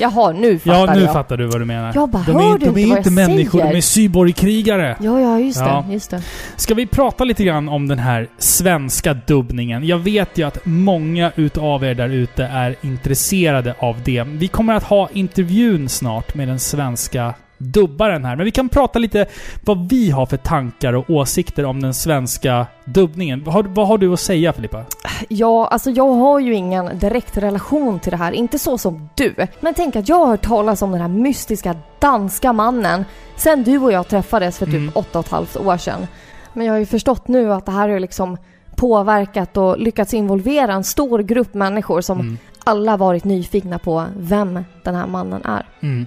[0.00, 1.12] Jaha, nu fattar Ja, nu jag.
[1.12, 1.92] fattar du vad du menar.
[1.94, 3.72] Jag bara, de hör är, du de inte är vad inte jag människor, säger?
[3.72, 4.96] de är cyborgkrigare.
[5.00, 5.84] Ja, ja, just Ja.
[5.88, 5.92] det.
[5.92, 6.22] Just det.
[6.56, 9.86] Ska vi prata lite grann om den här svenska dubbningen?
[9.86, 14.22] Jag vet ju att många utav er där ute är intresserade av det.
[14.26, 18.36] Vi kommer att ha intervjun snart med den svenska dubbaren här.
[18.36, 19.26] Men vi kan prata lite
[19.64, 23.44] vad vi har för tankar och åsikter om den svenska dubbningen.
[23.44, 24.84] Vad har, vad har du att säga Filippa?
[25.28, 29.34] Ja, alltså jag har ju ingen direkt relation till det här, inte så som du.
[29.60, 33.04] Men tänk att jag har hört talas om den här mystiska danska mannen
[33.36, 34.90] sen du och jag träffades för typ Mm.
[34.94, 36.06] åtta och ett halvt år sedan.
[36.52, 38.36] Men jag har ju förstått nu att det här har liksom
[38.76, 42.38] påverkat och lyckats involvera en stor grupp människor som Mm.
[42.64, 45.66] alla varit nyfikna på vem den här mannen är.
[45.80, 46.06] Mm.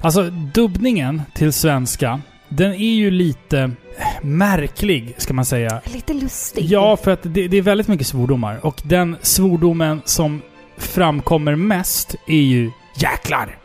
[0.00, 3.60] Alltså, dubbningen till svenska den är ju lite
[3.98, 5.80] eh, märklig, ska man säga.
[5.84, 6.64] Lite lustig.
[6.64, 8.66] Ja, för att det, det är väldigt mycket svordomar.
[8.66, 10.42] Och den svordomen som
[10.76, 13.58] framkommer mest är ju jäklar.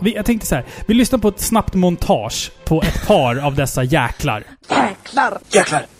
[0.00, 0.64] Vi, jag tänkte så här.
[0.86, 4.44] vi lyssnar på ett snabbt montage på ett par av dessa jäklar.
[4.70, 5.38] Jäklar!
[5.50, 5.86] Jäklar!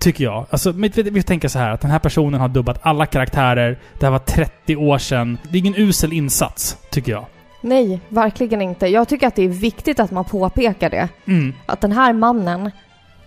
[0.00, 0.46] tycker jag.
[0.50, 3.78] Alltså, vi, tänker så här att den här personen har dubbat alla karaktärer.
[3.98, 5.38] Det här var 30 år sedan.
[5.50, 7.24] Det är ingen usel insats, tycker jag.
[7.60, 8.86] Nej, verkligen inte.
[8.86, 11.08] Jag tycker att det är viktigt att man påpekar det.
[11.26, 11.54] Mm.
[11.66, 12.70] Att den här mannen,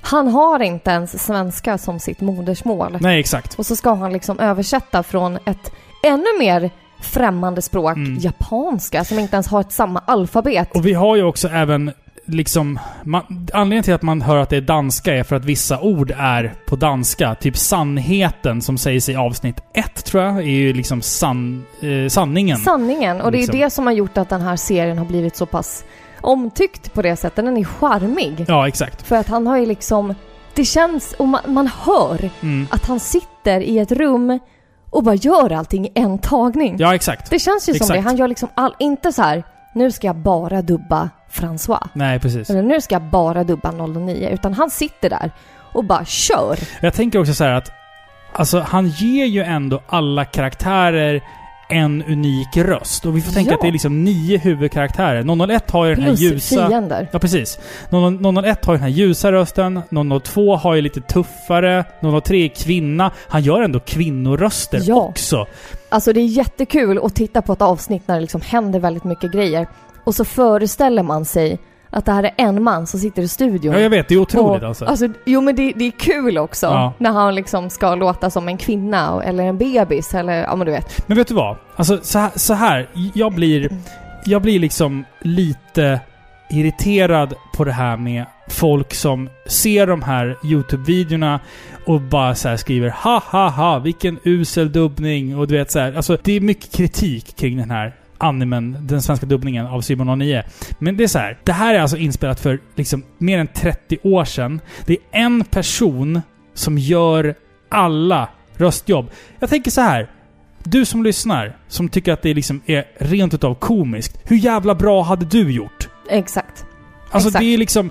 [0.01, 2.97] han har inte ens svenska som sitt modersmål.
[3.01, 3.59] Nej, exakt.
[3.59, 5.71] Och så ska han liksom översätta från ett
[6.03, 6.69] ännu mer
[7.01, 8.17] främmande språk, Mm.
[8.19, 10.75] japanska, som inte ens har ett samma alfabet.
[10.75, 11.91] Och vi har ju också även
[12.33, 12.79] liksom...
[13.03, 16.13] Man, anledningen till att man hör att det är danska är för att vissa ord
[16.17, 17.35] är på danska.
[17.35, 22.57] Typ sannheten som sägs i avsnitt ett tror jag, är ju liksom sann, eh, sanningen.
[22.57, 23.21] Sanningen.
[23.21, 23.59] Och det är Liksom.
[23.59, 25.83] det som har gjort att den här serien har blivit så pass
[26.21, 27.45] omtyckt på det sättet.
[27.45, 28.45] Den är charmig.
[28.47, 29.01] ja, exakt.
[29.07, 30.15] För att han har ju liksom...
[30.55, 32.67] Det känns, och man, man hör Mm.
[32.71, 34.39] att han sitter i ett rum
[34.89, 36.75] och bara gör allting i en tagning.
[36.79, 37.29] Ja, exakt.
[37.29, 37.93] Det känns ju som Exakt.
[37.93, 37.99] det.
[37.99, 39.43] Han gör liksom all, inte så här.
[39.75, 41.87] nu ska jag bara dubba François.
[41.93, 42.49] Nej, precis.
[42.49, 44.29] Eller nu ska jag bara dubba 009.
[44.29, 45.31] Utan han sitter där
[45.73, 46.59] och bara kör.
[46.81, 47.71] Jag tänker också så här att
[48.33, 51.21] alltså, han ger ju ändå alla karaktärer
[51.69, 53.05] en unik röst.
[53.05, 53.55] Och vi får tänka Ja.
[53.55, 55.47] att det är liksom nio huvudkaraktärer.
[55.53, 56.67] 001 har ju den här ljusa...
[56.67, 57.09] fiender.
[57.11, 57.59] Ja, precis.
[57.89, 59.81] 0- 001 har ju den här ljusa rösten.
[60.23, 61.85] 002 har ju lite tuffare.
[62.23, 63.11] 003 är kvinna.
[63.27, 64.95] Han gör ändå kvinnoröster Ja.
[64.95, 65.47] också.
[65.89, 69.31] Alltså det är jättekul att titta på ett avsnitt när det liksom händer väldigt mycket
[69.31, 69.67] grejer.
[70.03, 71.59] Och så föreställer man sig
[71.89, 73.73] att det här är en man som sitter i studion.
[73.73, 74.07] Ja, jag vet.
[74.07, 75.09] Det är otroligt och, alltså.
[75.25, 76.65] jo men det, det är kul också.
[76.65, 76.93] Ja.
[76.97, 80.71] När han liksom ska låta som en kvinna eller en bebis eller ja men du
[80.71, 81.07] vet.
[81.07, 81.57] Men vet du vad?
[81.75, 83.69] Alltså så här, så här jag blir...
[84.25, 85.99] Jag blir liksom lite
[86.49, 91.39] irriterad på det här med folk som ser de här YouTube-videorna
[91.85, 95.79] och bara så här skriver ha ha ha vilken usel dubbning och du vet så
[95.79, 95.93] här.
[95.93, 100.43] Alltså det är mycket kritik kring den här animen, den svenska dubbningen av Simon 09.
[100.79, 101.37] Men det är så här.
[101.43, 104.61] Det här är alltså inspelat för liksom mer än 30 år sedan.
[104.85, 106.21] Det är en person
[106.53, 107.35] som gör
[107.69, 109.11] alla röstjobb.
[109.39, 110.11] Jag tänker så här.
[110.63, 114.17] Du som lyssnar, som tycker att det liksom är rent utav komiskt.
[114.23, 115.89] Hur jävla bra hade du gjort?
[116.09, 116.65] Exakt.
[117.11, 117.43] Alltså Exakt.
[117.43, 117.89] det är liksom...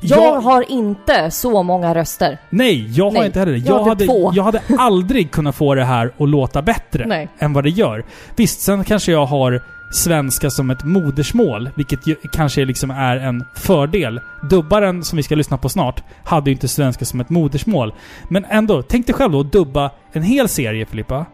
[0.00, 2.38] Jag har inte så många röster.
[2.50, 3.58] Nej, jag har Nej, inte heller det.
[3.58, 4.32] jag Jag, hade hade, två.
[4.34, 7.28] jag hade aldrig kunnat få det här att låta bättre Nej.
[7.38, 8.04] än vad det gör.
[8.36, 9.62] Visst, sen kanske jag har
[9.92, 14.20] svenska som ett modersmål, vilket ju kanske liksom är en fördel.
[14.50, 17.94] Dubbaren som vi ska lyssna på snart hade ju inte svenska som ett modersmål.
[18.28, 21.26] Men ändå, tänk dig själv då att dubba en hel serie, Filippa.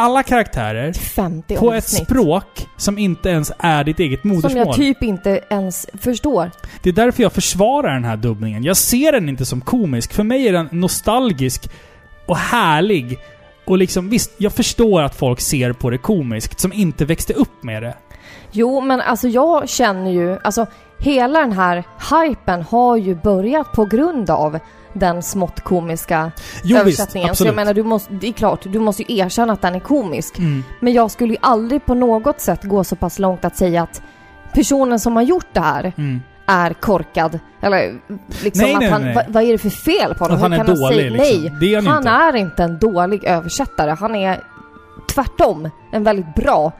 [0.00, 2.04] Alla karaktärer 50 på ett avsnitt.
[2.04, 4.66] språk som inte ens är ditt eget Som modersmål.
[4.66, 6.50] jag typ inte ens förstår.
[6.82, 8.64] Det är därför jag försvarar den här dubbningen.
[8.64, 10.12] Jag ser den inte som komisk.
[10.12, 11.70] För mig är den nostalgisk
[12.26, 13.18] och härlig.
[13.64, 17.62] Och liksom, visst, jag förstår att folk ser på det komiskt som inte växte upp
[17.62, 17.94] med det.
[18.52, 20.66] Jo, men alltså jag känner ju, alltså
[20.98, 24.58] hela den här hypen har ju börjat på grund av
[24.92, 26.32] den smått komiska
[26.64, 27.28] Jo översättningen.
[27.28, 29.74] visst, så jag menar, du måste, det är klart, du måste ju erkänna att den
[29.74, 30.38] är komisk.
[30.38, 30.64] Mm.
[30.80, 34.02] Men jag skulle ju aldrig på något sätt gå så pass långt att säga att
[34.52, 36.20] personen som har gjort det här Mm.
[36.46, 37.38] är korkad.
[37.60, 37.94] Eller
[38.42, 39.14] liksom Nej, att nej, han, nej.
[39.14, 40.36] vad, vad är det för fel på honom?
[40.36, 41.58] Att han Hur är kan dålig, säga, liksom.
[41.60, 42.10] Nej, är han han inte.
[42.10, 43.90] är inte en dålig översättare.
[43.90, 44.40] Han är
[45.14, 46.72] tvärtom en väldigt bra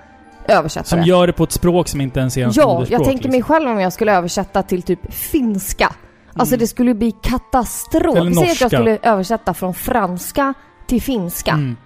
[0.49, 0.89] översättare.
[0.89, 3.37] Som gör det på ett språk som inte ens är hans Ja, jag tänker mig
[3.39, 3.55] liksom.
[3.55, 5.93] själv om jag skulle översätta till typ finska.
[6.39, 6.61] Alltså Mm.
[6.61, 8.17] det skulle bli katastrof.
[8.17, 8.69] Eller Säg att jag norska.
[8.69, 10.55] skulle översätta från franska
[10.87, 11.53] till finska.
[11.53, 11.77] Mm.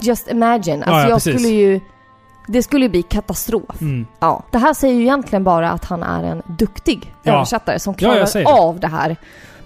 [0.00, 0.82] Just imagine.
[0.82, 1.34] Alltså Ja, ja, jag precis.
[1.34, 1.80] skulle ju...
[2.50, 3.80] Det skulle bli katastrof.
[3.80, 4.06] Mm.
[4.20, 4.42] Ja.
[4.50, 7.32] Det här säger ju egentligen bara att han är en duktig Ja.
[7.32, 9.16] översättare som klarar av det här.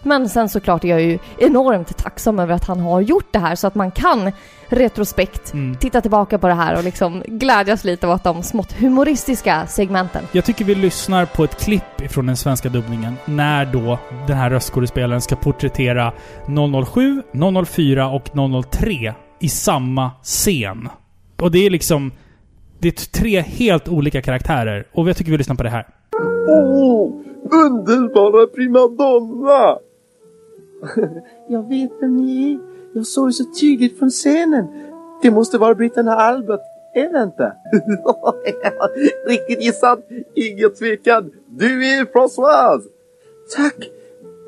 [0.02, 3.54] Men sen såklart är jag ju enormt tacksam över att han har gjort det här
[3.54, 4.32] så att man kan
[4.68, 5.76] retrospekt Mm.
[5.76, 10.22] titta tillbaka på det här och liksom glädjas lite åt de smått humoristiska segmenten.
[10.32, 14.50] Jag tycker vi lyssnar på ett klipp ifrån den svenska dubbningen när då den här
[14.50, 16.12] röstskådespelaren ska porträttera
[16.86, 17.22] 007,
[17.66, 18.30] 004 och
[18.70, 20.88] 003 i samma scen.
[21.40, 22.12] Och det är liksom...
[22.78, 24.86] Det är tre helt olika karaktärer.
[24.92, 25.86] Och jag tycker vi lyssnar på det här.
[26.48, 27.10] Åh,
[27.66, 29.76] underbara primadonna!
[31.48, 32.58] Jag vet vem ni är.
[32.94, 34.66] Jag såg ju så tydligt från scenen.
[35.22, 36.60] Det måste vara britterna Albert,
[36.94, 37.52] är det inte?
[39.26, 39.98] Riktigt gissat.
[40.34, 41.30] Ingen tvekan.
[41.46, 42.82] Du är Françoise.
[43.56, 43.90] Tack.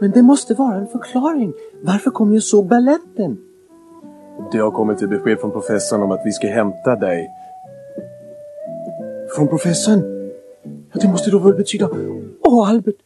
[0.01, 1.53] Men det måste vara en förklaring.
[1.83, 3.39] Varför kom jag så baletten?
[4.53, 7.31] Det har kommit ett besked från professorn om att vi ska hämta dig.
[9.37, 10.31] Från professorn?
[10.93, 11.89] Ja, det måste då väl betyda...
[12.41, 12.97] Åh, Albert!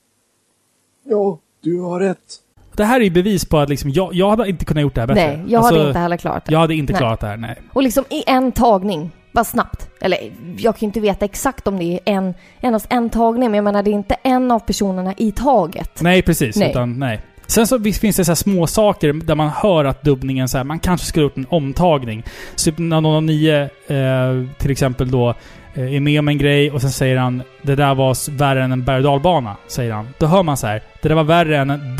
[1.05, 2.43] Ja, du har rätt.
[2.79, 5.01] Det här är ju bevis på att liksom, jag, jag hade inte kunnat gjort det
[5.01, 5.27] här bättre.
[5.27, 6.53] Nej, jag Alltså, hade inte heller klarat det.
[6.53, 7.01] Jag hade inte Nej.
[7.01, 7.57] klarat det här, nej.
[7.73, 9.89] Och liksom i en tagning, bara snabbt.
[10.01, 10.19] Eller
[10.59, 13.65] jag kan ju inte veta exakt om det är en, endast en tagning, men jag
[13.65, 16.03] menar det är inte en av personerna i taget.
[16.03, 16.57] Nej, precis.
[16.57, 16.71] Nej.
[16.71, 17.21] Utan, nej.
[17.47, 20.57] Sen så visst finns det så här små saker där man hör att dubbningen så
[20.57, 22.25] här, man kanske skulle ha gjort en omtagning.
[22.55, 25.35] Så typ när någon av nio eh, till exempel då
[25.75, 28.73] eh, är med om en grej och sen säger han det där var värre än
[28.73, 30.09] en berg och dalbana, säger han.
[30.19, 31.97] Då hör man så här, det där var värre än en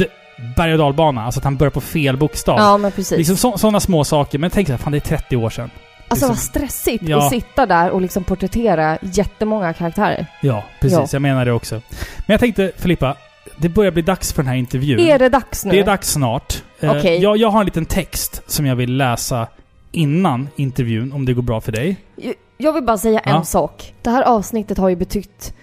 [0.57, 1.25] berg och dalbana.
[1.25, 2.59] Alltså att han börjar på fel bokstav.
[2.59, 3.29] Ja, men precis.
[3.29, 4.39] Liksom sådana små saker.
[4.39, 5.71] Men tänk så här, fan det är 30 år sedan.
[6.09, 7.19] alltså liksom- vad stressigt Ja.
[7.25, 10.27] att sitta där och liksom porträttera jättemånga karaktärer.
[10.43, 10.99] Ja, precis.
[10.99, 11.07] Ja.
[11.13, 11.75] Jag menar det också.
[11.75, 13.17] Men jag tänkte, Filippa,
[13.57, 15.01] det börjar bli dags för den här intervjun.
[15.01, 15.71] Är det dags nu?
[15.71, 16.63] Det är dags snart.
[16.81, 17.19] Eh, Okej.
[17.23, 19.47] jag, jag har en liten text som jag vill läsa
[19.93, 21.97] innan intervjun, om det går bra för dig.
[22.17, 23.37] Jag- Jag vill bara säga Ja.
[23.39, 23.95] en sak.
[24.03, 25.55] Det här avsnittet har ju betytt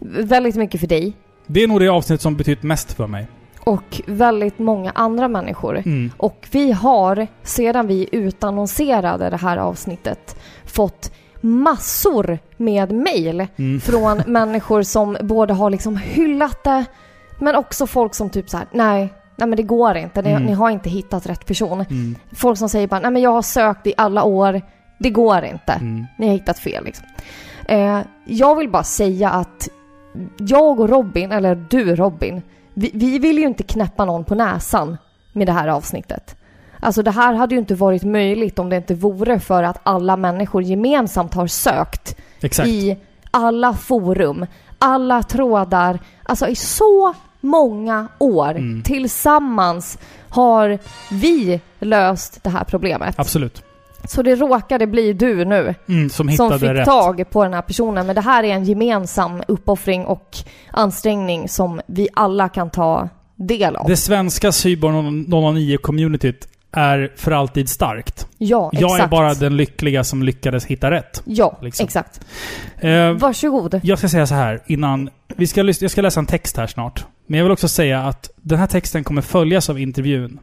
[0.00, 1.12] väldigt mycket för dig.
[1.46, 3.26] Det är nog det avsnitt som betytt mest för mig.
[3.64, 5.78] Och väldigt många andra människor.
[5.78, 6.10] Mm.
[6.16, 13.80] Och vi har, sedan vi utannonserade det här avsnittet, fått massor med mejl Mm.
[13.84, 16.84] från människor som både har liksom hyllat det,
[17.38, 20.42] men också folk som typ så här: nej, nej men det går inte, ni, Mm.
[20.42, 21.80] ni har inte hittat rätt person.
[21.90, 22.16] Mm.
[22.32, 24.60] Folk som säger bara, nej men jag har sökt i alla år,
[24.98, 25.72] det går inte.
[25.72, 26.06] Mm.
[26.18, 27.06] Ni har hittat fel liksom.
[27.64, 29.68] Eh, jag vill bara säga att
[30.38, 32.42] jag och Robin, eller du Robin,
[32.74, 34.96] vi, vi vill ju inte knäppa någon på näsan
[35.32, 36.36] med det här avsnittet.
[36.80, 40.16] Alltså det här hade ju inte varit möjligt om det inte vore för att alla
[40.16, 42.68] människor gemensamt har sökt Exakt.
[42.68, 42.96] i
[43.30, 44.46] alla forum,
[44.78, 48.82] alla trådar, alltså i så många år Mm.
[48.82, 50.78] tillsammans har
[51.10, 53.18] vi löst det här problemet.
[53.18, 53.62] Absolut.
[54.04, 56.84] Så det råkade bli du nu Mm, som som fick rätt.
[56.84, 58.06] tag på den här personen.
[58.06, 60.36] Men det här är en gemensam uppoffring och
[60.70, 63.88] ansträngning som vi alla kan ta del av.
[63.88, 68.26] Det svenska Cyborg 009-communityt är för alltid starkt.
[68.38, 68.80] ja, exakt.
[68.90, 71.22] Jag är bara den lyckliga som lyckades hitta rätt.
[71.24, 71.84] Ja, liksom.
[71.84, 72.20] exakt.
[72.78, 73.80] Eh, Varsågod.
[73.82, 75.10] Jag ska säga så här innan...
[75.36, 77.04] Vi ska, jag ska läsa en text här snart.
[77.26, 80.38] Men jag vill också säga att den här texten kommer följas av intervjun.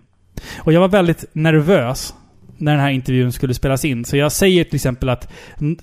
[0.57, 2.13] Och jag var väldigt nervös
[2.59, 4.05] när den här intervjun skulle spelas in.
[4.05, 5.31] Så jag säger till exempel att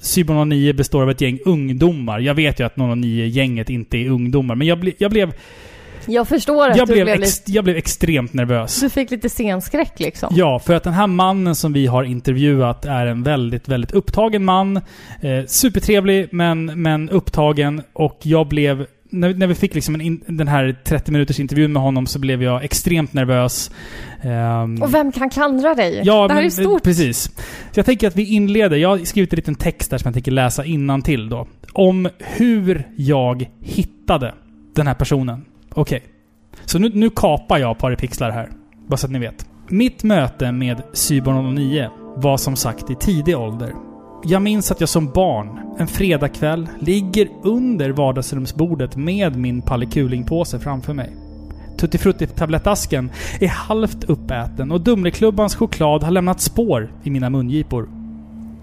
[0.00, 2.20] Cyber 09 består av ett gäng ungdomar.
[2.20, 5.32] Jag vet ju att 09-gänget inte är ungdomar, men jag, ble, jag, blev,
[6.06, 8.80] Jag förstår att jag, du blev blev ex, jag blev extremt nervös.
[8.80, 10.34] Du fick lite scenskräck liksom.
[10.36, 14.44] Ja, för att den här mannen som vi har intervjuat är en väldigt, väldigt upptagen
[14.44, 14.76] man.
[15.20, 17.82] Eh, supertrevlig, men, men upptagen.
[17.92, 18.86] Och jag blev...
[19.20, 22.18] När, när vi fick liksom en in, den här 30 minuters intervjun med honom så
[22.18, 23.70] blev jag extremt nervös.
[24.22, 26.02] Ehm, Och vem kan klandra dig?
[26.04, 26.82] Ja, det här men, är stort.
[26.82, 27.22] Precis.
[27.72, 28.76] Så jag tänker att vi inleder.
[28.76, 31.46] Jag har skrivit en liten text där som jag tänker läsa innan till då.
[31.72, 34.34] Om hur jag hittade
[34.74, 35.44] den här personen.
[35.74, 36.02] Okej.
[36.64, 38.50] Så nu, nu kapar jag ett par pixlar här.
[38.88, 39.46] Bara så att ni vet.
[39.68, 43.72] Mitt möte med Cyborg 09 var som sagt i tidig ålder.
[44.24, 50.92] Jag minns att jag som barn, en fredagkväll, ligger under vardagsrumsbordet med min Pallekuling-påse framför
[50.92, 51.16] mig.
[51.76, 53.10] Tuttifrutti-tablettasken
[53.40, 57.88] är halvt uppäten och Dumleklubbans choklad har lämnat spår i mina mungipor.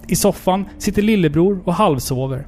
[0.07, 2.47] I soffan sitter lillebror och halvsover.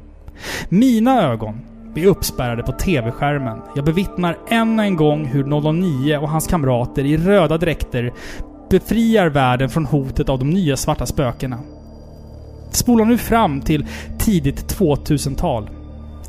[0.70, 1.62] Mina ögon
[1.96, 3.62] är uppspärrade på TV-skärmen.
[3.76, 8.14] Jag bevittnar än en gång hur 009 och hans kamrater i röda dräkter
[8.70, 11.60] befriar världen från hotet av de nya svarta spökena.
[12.76, 13.86] Spola nu fram till
[14.18, 15.70] tidigt 2000-tal.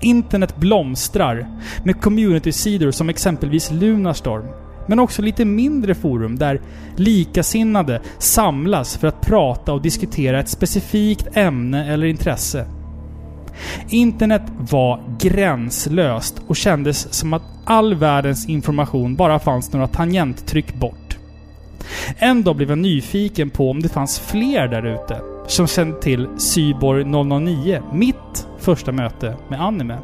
[0.00, 1.46] Internet blomstrar
[1.84, 4.44] med community-sidor som exempelvis Lunarstorm.
[4.88, 6.60] Men också lite mindre forum där
[6.96, 12.66] likasinnade samlas för att prata och diskutera ett specifikt ämne eller intresse.
[13.88, 21.18] Internet var gränslöst och kändes som att all världens information bara fanns några tangenttryck bort.
[22.18, 26.28] En dag blev jag nyfiken på om det fanns fler där ute som kände till
[26.38, 29.98] Cyborg 009, mitt första möte med anime.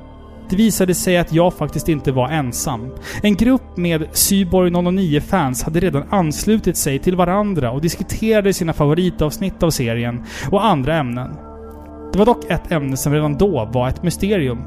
[0.51, 2.90] Det visade sig att jag faktiskt inte var ensam.
[3.23, 9.62] En grupp med Cyborg 009-fans hade redan anslutit sig till varandra och diskuterade sina favoritavsnitt
[9.62, 11.31] av serien och andra ämnen.
[12.12, 14.62] Det var dock ett ämne som redan då var ett mysterium.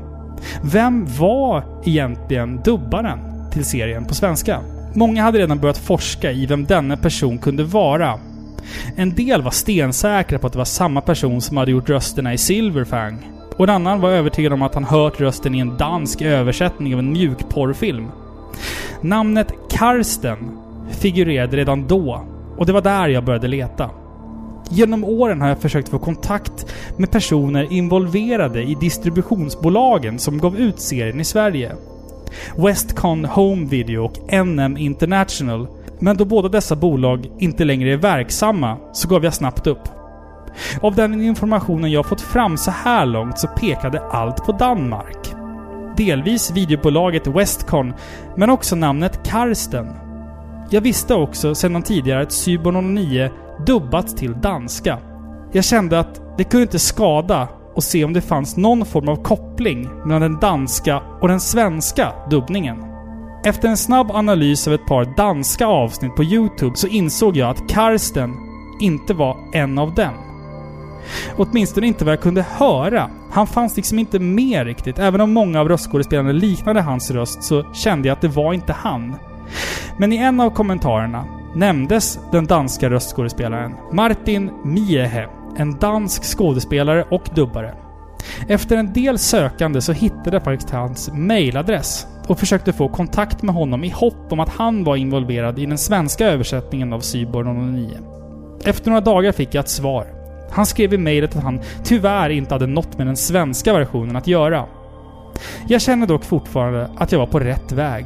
[0.64, 3.20] Vem var egentligen dubbaren
[3.52, 4.60] till serien på svenska?
[4.94, 8.20] Många hade redan börjat forska i vem denna person kunde vara.
[8.96, 12.38] En del var stensäkra på att det var samma person som hade gjort rösterna i
[12.38, 13.32] Silverfang.
[13.58, 17.00] Och en annan var övertygad om att han hört rösten i en dansk översättning av
[17.00, 18.08] en mjukporrfilm.
[19.02, 20.38] Namnet Karsten
[20.92, 22.26] figurerade redan då
[22.58, 23.90] och det var där jag började leta.
[24.70, 30.80] Genom åren har jag försökt få kontakt med personer involverade i distributionsbolagen som gav ut
[30.80, 31.76] serien i Sverige.
[32.58, 35.68] Westcon Home Video och NM International.
[36.00, 39.82] Men då båda dessa bolag inte längre är verksamma så gav jag snabbt upp.
[40.82, 45.34] Av den informationen jag fått fram så här långt så pekade allt på Danmark.
[45.98, 47.94] Delvis videobolaget Westcon,
[48.36, 49.88] men också namnet Karsten.
[50.70, 53.30] Jag visste också sedan tidigare att Cyber 09
[53.66, 55.00] dubbats till danska.
[55.52, 59.24] Jag kände att det kunde inte skada och se om det fanns någon form av
[59.24, 62.95] koppling mellan den danska och den svenska dubbningen.
[63.46, 67.70] Efter en snabb analys av ett par danska avsnitt på Youtube så insåg jag att
[67.70, 68.36] Karsten
[68.80, 70.14] inte var en av dem.
[71.38, 73.10] Åtminstone inte vad jag kunde höra.
[73.32, 75.00] Han fanns liksom inte med riktigt.
[75.00, 78.74] Även om många av röstskådespelarna liknade hans röst så kände jag att det var inte
[78.74, 79.16] han.
[79.98, 85.28] Men i en av kommentarerna nämndes den danska röstskådespelaren Martin Miehe,
[85.58, 87.76] en dansk skådespelare och dubbare.
[88.48, 93.56] Efter en del sökande så hittade jag faktiskt hans mailadress och försökte få kontakt med
[93.56, 97.90] honom i hopp om att han var involverad i den svenska översättningen av Cyborg 09.
[98.66, 100.06] Efter några dagar fick jag ett svar.
[100.52, 104.28] Han skrev i mejlet att han tyvärr inte hade något med den svenska versionen att
[104.28, 104.66] göra.
[105.68, 108.06] Jag känner dock fortfarande att jag var på rätt väg.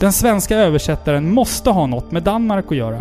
[0.00, 3.00] Den svenska översättaren måste ha något med Danmark att göra.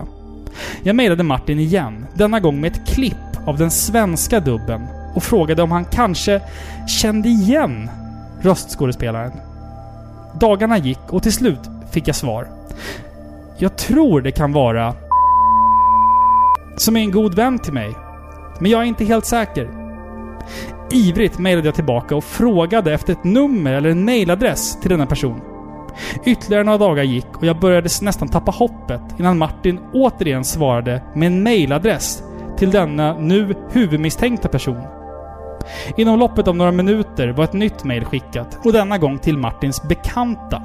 [0.84, 3.16] Jag mejlade Martin igen, denna gång med ett klipp
[3.46, 6.42] av den svenska dubben och frågade om han kanske
[6.88, 7.90] kände igen
[8.42, 9.51] röstskådespelaren.
[10.40, 11.60] Dagarna gick och till slut
[11.92, 12.48] fick jag svar.
[13.58, 14.96] Jag tror det kan vara
[16.78, 17.96] som är en god vän till mig.
[18.60, 19.70] Men jag är inte helt säker.
[20.92, 25.42] Ivrigt mejlade jag tillbaka och frågade efter ett nummer eller en mejladress till denna person.
[26.26, 31.28] Ytterligare några dagar gick och jag började nästan tappa hoppet innan Martin återigen svarade med
[31.28, 32.24] en mejladress
[32.58, 35.01] till denna nu huvudmisstänkta person.
[35.98, 39.84] Inom loppet av några minuter var ett nytt mejl skickat och denna gång till Martins
[39.84, 40.62] bekanta.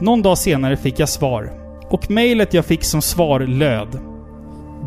[0.00, 1.52] Någon dag senare fick jag svar.
[1.90, 3.98] Och mejlet jag fick som svar löd.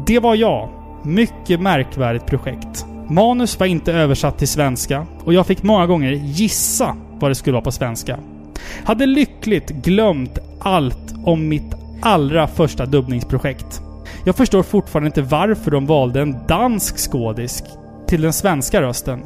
[0.08, 0.70] Det var jag.
[1.04, 2.86] Mycket märkvärdigt projekt.
[3.10, 7.54] Manus var inte översatt till svenska och jag fick många gånger gissa vad det skulle
[7.54, 8.20] vara på svenska.
[8.84, 13.82] Hade lyckligt glömt allt om mitt allra första dubbningsprojekt.
[14.26, 17.64] Jag förstår fortfarande inte varför de valde en dansk skådisk
[18.08, 19.24] till den svenska rösten.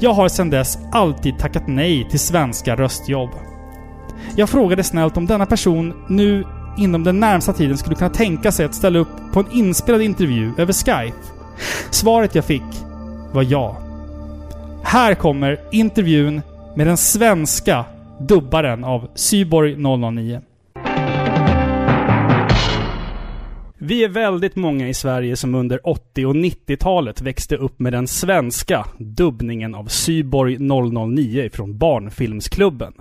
[0.00, 3.30] Jag har sedan dess alltid tackat nej till svenska röstjobb.
[4.36, 6.44] Jag frågade snällt om denna person nu
[6.78, 10.52] inom den närmsta tiden skulle kunna tänka sig att ställa upp på en inspelad intervju
[10.58, 11.16] över Skype.
[11.90, 12.62] Svaret jag fick
[13.32, 13.76] var ja.
[14.82, 16.42] Här kommer intervjun
[16.76, 17.84] med den svenska
[18.18, 20.40] dubbaren av Syborg 009.
[23.84, 28.06] Vi är väldigt många i Sverige som under 80 och 90-talet växte upp med den
[28.06, 32.92] svenska dubbningen av Syborg 009 från Barnfilmsklubben.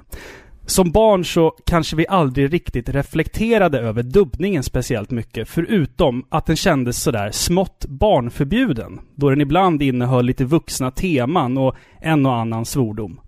[0.66, 6.56] Som barn så kanske vi aldrig riktigt reflekterade över dubbningen speciellt mycket, förutom att den
[6.56, 12.66] kändes sådär smått barnförbjuden, då den ibland innehöll lite vuxna teman och en och annan
[12.66, 13.20] svordom.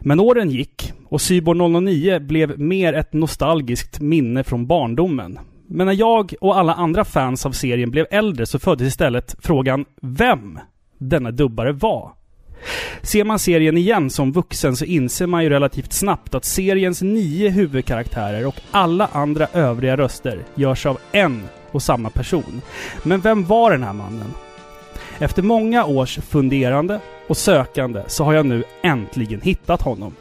[0.00, 5.38] Men åren gick och Cyborg 009 blev mer ett nostalgiskt minne från barndomen.
[5.72, 9.84] Men när jag och alla andra fans av serien blev äldre så föddes istället frågan
[10.02, 10.58] vem
[10.98, 12.12] denna dubbare var.
[13.02, 17.48] Ser man serien igen som vuxen så inser man ju relativt snabbt att seriens nio
[17.48, 22.62] huvudkaraktärer och alla andra övriga röster görs av en och samma person.
[23.02, 24.34] Men vem var den här mannen?
[25.18, 30.14] Efter många års funderande och sökande så har jag nu äntligen hittat honom.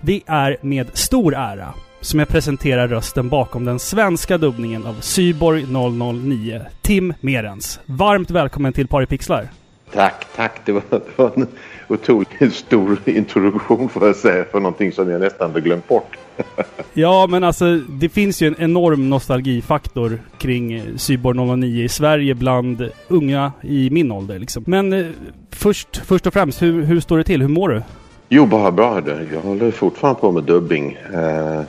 [0.00, 5.66] Det är med stor ära som jag presenterar rösten bakom den svenska dubbningen av Syborg
[5.66, 7.80] 009, Tim Merens.
[7.86, 9.48] Varmt välkommen till Paripixlar!
[9.92, 10.60] Tack, tack.
[10.64, 11.46] Det var, det var en
[11.88, 16.16] otroligt stor introduktion får jag säga för någonting som jag nästan hade glömt bort.
[16.92, 22.90] Ja, men alltså det finns ju en enorm nostalgifaktor kring Cyborg 009 i Sverige bland
[23.08, 24.64] unga i min ålder liksom.
[24.66, 25.06] Men eh,
[25.50, 27.42] först, först och främst, hur, hur står det till?
[27.42, 27.82] Hur mår du?
[28.28, 29.02] Jo, bara bra.
[29.32, 30.98] Jag håller fortfarande på med dubbing.
[31.14, 31.62] Eh,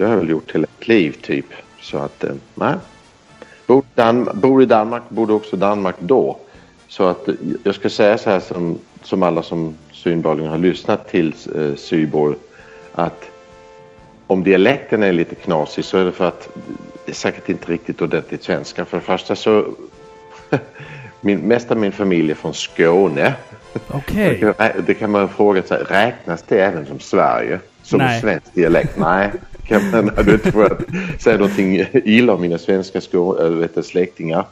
[0.00, 1.46] det har jag väl gjort hela mitt liv typ.
[1.80, 2.74] Så att, eh, nej.
[3.66, 6.38] Bor, Dan bor i Danmark, bodde också Danmark då.
[6.88, 11.08] Så att eh, jag ska säga så här som, som alla som synbarligen har lyssnat
[11.08, 12.36] till eh, Syborg.
[12.92, 13.24] Att
[14.26, 16.48] om dialekten är lite knasig så är det för att
[17.04, 18.84] det är säkert inte riktigt ordentligt svenska.
[18.84, 19.64] För det första så...
[21.20, 23.34] min, mest av min familj är från Skåne.
[23.88, 24.40] Okej.
[24.40, 27.60] Kan- Det kan man fråga sig, räknas det även som Sverige?
[27.82, 28.14] Som Nej.
[28.14, 28.98] en svensk dialekt?
[28.98, 29.30] Nej.
[29.70, 30.80] Kan man, du inte får att
[31.22, 33.00] säga någonting illa om mina svenska
[33.50, 34.44] vet du, släktingar.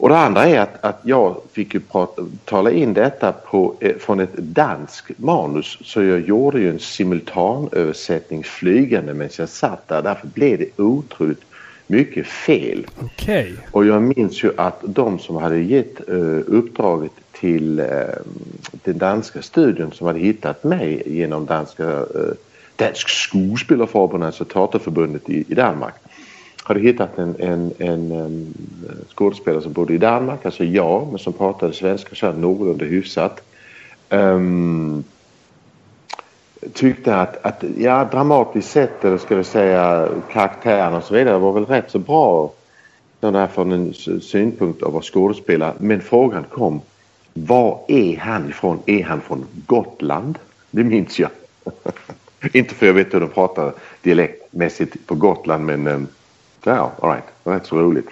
[0.00, 3.96] Och det andra är att, att jag fick ju prata, tala in detta på, eh,
[3.96, 10.02] från ett danskt manus så jag gjorde ju en simultanöversättning flygande medan jag satt där.
[10.02, 11.44] Därför blev det otroligt
[11.86, 12.86] mycket fel.
[13.00, 13.54] Okej.
[13.70, 17.86] Och jag minns ju att de som hade gett eh, uppdraget till eh,
[18.84, 22.32] den danska studion som hade hittat mig genom danska uh,
[22.80, 25.94] Dansk Skuespillerforbund, alltså Teaterförbundet i, i Danmark.
[26.62, 28.54] Hade hittat en, en, en, en
[29.14, 33.40] skådespelare som bodde i Danmark, alltså jag, men som pratade svenska så här någorlunda hyfsat.
[34.10, 35.04] Um,
[36.72, 41.52] tyckte att, att ja, dramatiskt sett, eller ska vi säga karaktären och så vidare var
[41.52, 42.52] väl rätt så bra
[43.52, 45.74] från en synpunkt av att skådespelare.
[45.78, 46.80] Men frågan kom,
[47.34, 48.78] var är han ifrån?
[48.86, 50.38] Är han från Gotland?
[50.70, 51.30] Det minns jag.
[52.52, 53.72] Inte för jag vet hur de pratar
[54.02, 55.98] dialektmässigt på Gotland men eh,
[56.64, 57.24] ja, all right.
[57.44, 58.08] Det var rätt så roligt.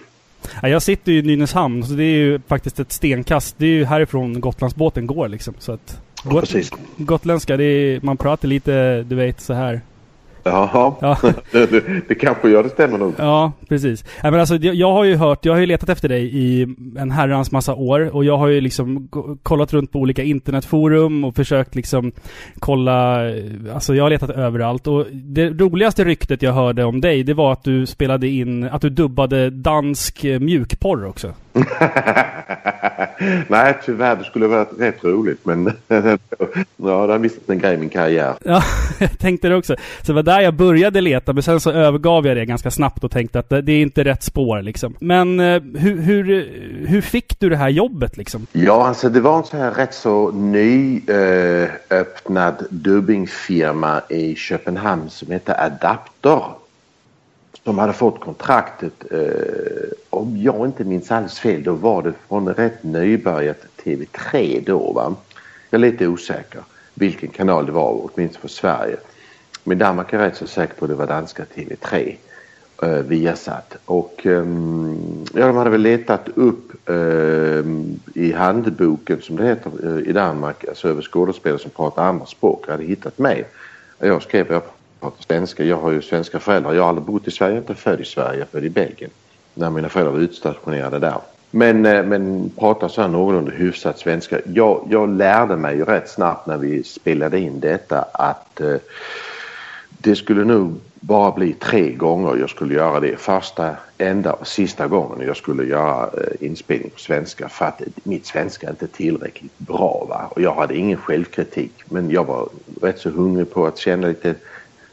[0.62, 3.55] Ja, jag sitter ju i Nynäshamn, så det är ju faktiskt ett stenkast.
[3.59, 5.55] Det är ju härifrån Gotlandsbåten går liksom.
[5.59, 6.00] Så att...
[6.24, 6.70] Got- Precis.
[6.96, 9.80] Gotländska, det är, man pratar lite, du vet, så här.
[10.48, 11.16] Jaha, Ja.
[11.52, 13.14] det, det, kanske gör det stämmer nog.
[13.16, 14.04] Ja, precis.
[14.22, 16.62] Nej, men alltså, jag, har ju hört, jag har ju letat efter dig i
[16.98, 19.08] en herrans massa år och jag har ju liksom
[19.42, 22.12] kollat runt på olika internetforum och försökt liksom
[22.58, 23.20] kolla,
[23.74, 27.52] alltså jag har letat överallt och det roligaste ryktet jag hörde om dig, det var
[27.52, 31.32] att du spelade in, att du dubbade dansk mjukporr också.
[33.48, 34.16] Nej, tyvärr.
[34.16, 36.18] Det skulle varit rätt roligt men ja,
[36.76, 38.35] det har missat en grej i min karriär.
[38.44, 38.62] Ja,
[38.98, 39.76] jag tänkte det också.
[39.76, 43.05] Så det var där jag började leta, men sen så övergav jag det ganska snabbt
[43.05, 44.97] och tänkte att det, det är inte rätt spår liksom.
[45.01, 46.24] Men eh, hur, hur,
[46.86, 48.47] hur fick du det här jobbet liksom?
[48.52, 55.10] Ja, alltså det var en så här rätt så nyöppnad eh, öppnad dubbingfirma i Köpenhamn
[55.10, 56.43] som hette Adapter.
[57.68, 62.48] Som hade fått kontraktet, eh, om jag inte minns alldeles fel, då var det från
[62.48, 65.14] rätt nybörjat TV3 då va.
[65.70, 66.60] Jag är lite osäker
[66.94, 68.96] vilken kanal det var, åtminstone för Sverige.
[69.64, 72.16] Men Danmark är rätt så säker på att det var danska TV3
[72.82, 73.76] eh, Viasat.
[73.84, 74.46] Och eh,
[75.34, 77.64] ja, de hade väl letat upp eh,
[78.14, 82.68] i handboken som det heter eh, i Danmark, alltså över skådespelare som pratar andra språk,
[82.68, 83.44] hade hittat mig.
[83.98, 84.62] Jag skrev jag
[85.00, 87.60] pratar svenska, jag har ju svenska föräldrar, jag har aldrig bott i Sverige, jag är
[87.60, 89.10] inte född i Sverige, jag är född i Belgien.
[89.54, 91.20] När mina föräldrar var utstationerade där.
[91.50, 94.40] Men, eh, men pratar så här någorlunda hyfsat svenska.
[94.46, 98.76] Jag, jag lärde mig ju rätt snabbt när vi spelade in detta att eh,
[99.88, 103.16] det skulle nog bara bli tre gånger jag skulle göra det.
[103.16, 108.26] Första, enda och sista gången jag skulle göra eh, inspelning på svenska för att mitt
[108.26, 110.06] svenska är inte tillräckligt bra.
[110.08, 110.28] Va?
[110.30, 112.48] Och jag hade ingen självkritik men jag var
[112.82, 114.34] rätt så hungrig på att känna lite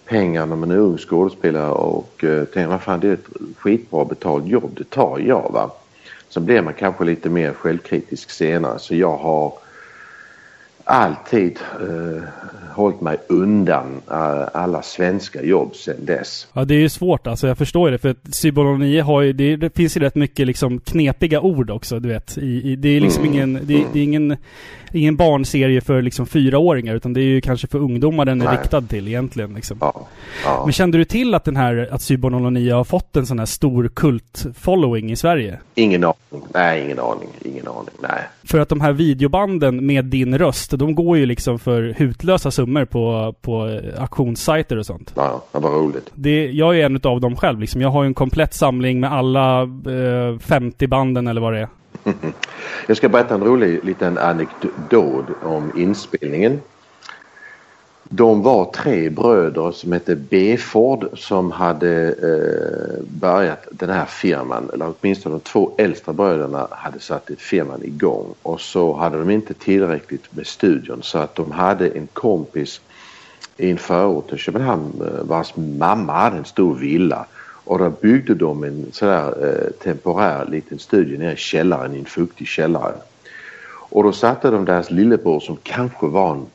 [0.05, 3.27] pengar när man är ung skådespelare och eh, tänker vad fan det är ett
[3.57, 5.49] skitbra betalt jobb, det tar jag.
[5.53, 5.71] Va?
[6.29, 9.53] Sen blir man kanske lite mer självkritisk senare så jag har
[10.85, 12.23] alltid eh,
[12.75, 16.47] hållit mig undan eh, alla svenska jobb sedan dess.
[16.53, 17.47] Ja, det är ju svårt alltså.
[17.47, 17.97] Jag förstår det.
[17.97, 18.15] För
[18.77, 22.37] 9 har ju, det, det finns ju rätt mycket liksom knepiga ord också, du vet.
[22.37, 24.37] I, i, det är liksom ingen, det, det är ingen,
[24.91, 28.57] ingen barnserie för liksom fyraåringar, utan det är ju kanske för ungdomar den är Nej.
[28.57, 29.53] riktad till egentligen.
[29.53, 29.77] Liksom.
[29.81, 30.07] Ja,
[30.45, 30.61] ja.
[30.65, 32.09] Men kände du till att den här, att
[32.53, 35.59] 9 har fått en sån här stor kult-following i Sverige?
[35.75, 36.43] Ingen aning.
[36.53, 37.29] Nej, ingen aning.
[37.41, 37.95] Ingen aning.
[38.01, 38.21] Nej.
[38.43, 42.85] För att de här videobanden med din röst, de går ju liksom för hutlösa summor
[42.85, 45.13] på, på eh, auktionssajter och sånt.
[45.15, 46.11] Ja, det var roligt.
[46.13, 47.81] Det, jag är en av dem själv liksom.
[47.81, 51.67] Jag har ju en komplett samling med alla eh, 50 banden eller vad det är.
[52.87, 56.61] Jag ska berätta en rolig liten anekdot om inspelningen.
[58.09, 64.93] De var tre bröder som hette Beford som hade eh, börjat den här firman, eller
[64.99, 70.35] åtminstone de två äldsta bröderna hade satt firman igång och så hade de inte tillräckligt
[70.35, 72.81] med studion så att de hade en kompis
[73.57, 77.25] i en förort till Köpenhamn eh, vars mamma hade en stor villa
[77.63, 82.05] och då byggde de en sådär eh, temporär liten studio nere i källaren i en
[82.05, 82.95] fuktig källare.
[83.89, 86.45] Och då satte de deras lillebror som kanske var en,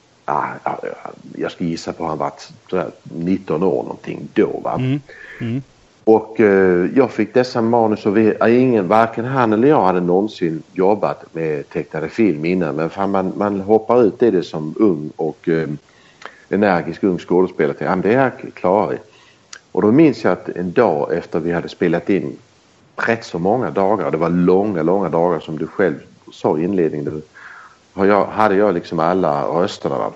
[1.36, 2.32] jag ska gissa på han var
[2.70, 4.81] sådär 19 år någonting då va.
[6.05, 10.01] Och eh, jag fick dessa manus och vi, eh, ingen, varken han eller jag hade
[10.01, 14.74] någonsin jobbat med tecknade film innan men fan, man, man hoppar ut i det som
[14.78, 15.69] ung och eh,
[16.48, 17.77] energisk ung skådespelare.
[17.77, 18.98] Till, ja, men det här klarar vi.
[19.73, 22.36] Och då minns jag att en dag efter vi hade spelat in
[22.97, 25.94] rätt så många dagar, det var långa, långa dagar som du själv
[26.32, 27.23] sa i inledningen.
[27.94, 29.98] Då jag, hade jag liksom alla rösterna.
[29.98, 30.12] Va?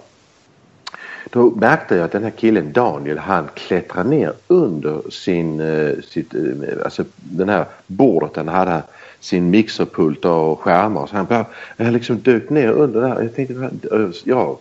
[1.34, 6.34] Då märkte jag att den här killen Daniel han klättrar ner under sin, eh, sitt,
[6.34, 6.40] eh,
[6.84, 8.82] alltså den här bordet han hade
[9.20, 11.06] sin mixerpult och skärmar.
[11.06, 11.46] Så han bara,
[11.76, 13.22] jag liksom dök ner under där.
[13.22, 13.54] Jag tänkte,
[13.92, 14.58] eh, jag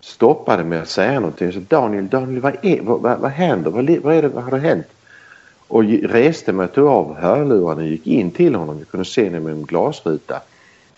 [0.00, 1.52] stoppade med att säga någonting.
[1.52, 3.70] Så Daniel, Daniel vad, är, vad, vad, vad händer?
[3.70, 4.86] Vad, vad, är det, vad har det hänt?
[5.68, 8.78] Och reste mig, tog av hörlurarna och gick in till honom.
[8.78, 10.40] Jag kunde se honom med en glasruta.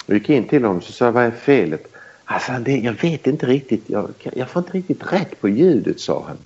[0.07, 1.92] Jag gick in till honom och sa vad är felet?
[2.33, 3.85] Alltså, det, jag vet inte riktigt.
[3.87, 6.37] Jag, jag får inte riktigt rätt på ljudet sa han.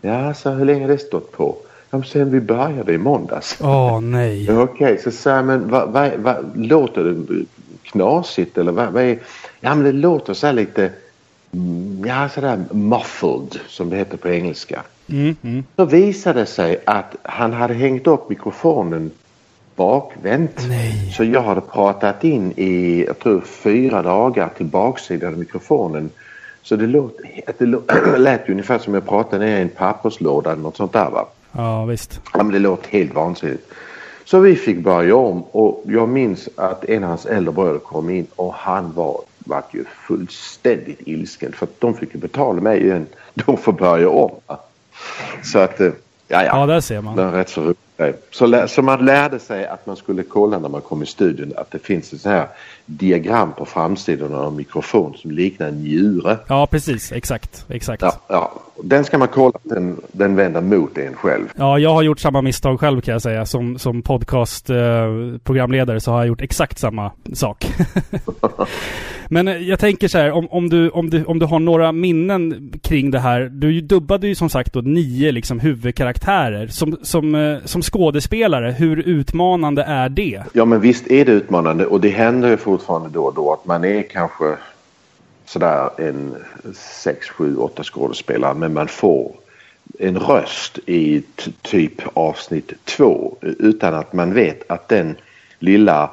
[0.00, 1.56] Ja, så hur länge har det stått på?
[1.90, 3.58] Ja, sen vi började i måndags.
[3.60, 4.50] Åh oh, nej.
[4.50, 7.44] Okej, okay, så sa jag men vad, vad, vad, låter det
[7.82, 9.18] knasigt eller vad, vad är...
[9.60, 10.92] Ja men det låter så här lite
[11.52, 14.82] Mm, ja, sådär muffled som det heter på engelska.
[15.08, 15.64] Mm, mm.
[15.76, 19.10] Så visade det sig att han hade hängt upp mikrofonen
[19.76, 20.66] bakvänt.
[20.68, 21.12] Nej.
[21.16, 26.10] Så jag hade pratat in i, jag tror fyra dagar till baksidan av mikrofonen.
[26.62, 27.18] Så det låt,
[27.58, 31.10] det låt, lät ungefär som jag pratade ner i en papperslåda eller något sånt där
[31.10, 31.26] va.
[31.52, 32.20] Ja visst.
[32.32, 33.72] Ja, men det låt helt vansinnigt.
[34.24, 38.10] Så vi fick börja om och jag minns att en av hans äldre bröder kom
[38.10, 42.82] in och han var vart ju fullständigt ilsken för att de fick ju betala mig
[42.82, 43.06] igen.
[43.34, 44.30] De får börja om.
[45.44, 45.86] Så att, eh,
[46.28, 46.60] ja ja.
[46.60, 47.16] Ja, där ser man.
[47.16, 47.78] Det är rätt så roligt.
[48.30, 51.70] Så, så man lärde sig att man skulle kolla när man kom i studion att
[51.70, 52.48] det finns ett så här
[52.86, 56.38] diagram på framsidan av en mikrofon som liknar en njure.
[56.48, 57.12] Ja, precis.
[57.12, 57.64] Exakt.
[57.68, 58.02] Exakt.
[58.02, 58.52] Ja, ja.
[58.82, 61.44] Den ska man kolla att den, den vänder mot en själv.
[61.56, 63.46] Ja, jag har gjort samma misstag själv kan jag säga.
[63.46, 67.66] Som, som podcast-programledare eh, så har jag gjort exakt samma sak.
[69.28, 71.92] Men eh, jag tänker så här, om, om, du, om, du, om du har några
[71.92, 73.40] minnen kring det här.
[73.40, 76.66] Du dubbade ju som sagt då nio liksom huvudkaraktärer.
[76.66, 80.42] Som, som, eh, som skådespelare, hur utmanande är det?
[80.52, 83.66] Ja men visst är det utmanande och det händer ju fortfarande då och då att
[83.66, 84.56] man är kanske
[85.44, 86.34] sådär en
[86.74, 89.32] sex, sju, åtta skådespelare men man får
[89.98, 91.22] en röst i
[91.62, 95.16] typ avsnitt två utan att man vet att den
[95.58, 96.10] lilla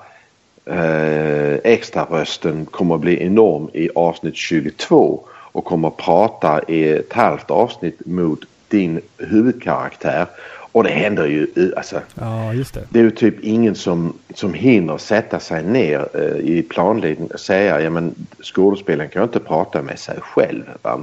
[0.66, 6.90] eh, extra rösten kommer att bli enorm i avsnitt 22 och kommer att prata i
[6.90, 10.28] ett halvt avsnitt mot din huvudkaraktär.
[10.72, 12.02] Och det händer ju, alltså.
[12.16, 12.82] Ja, just det.
[12.90, 17.40] Det är ju typ ingen som, som hinner sätta sig ner eh, i planledning och
[17.40, 20.64] säga, ja men skådespelaren kan ju inte prata med sig själv.
[20.82, 21.00] Va?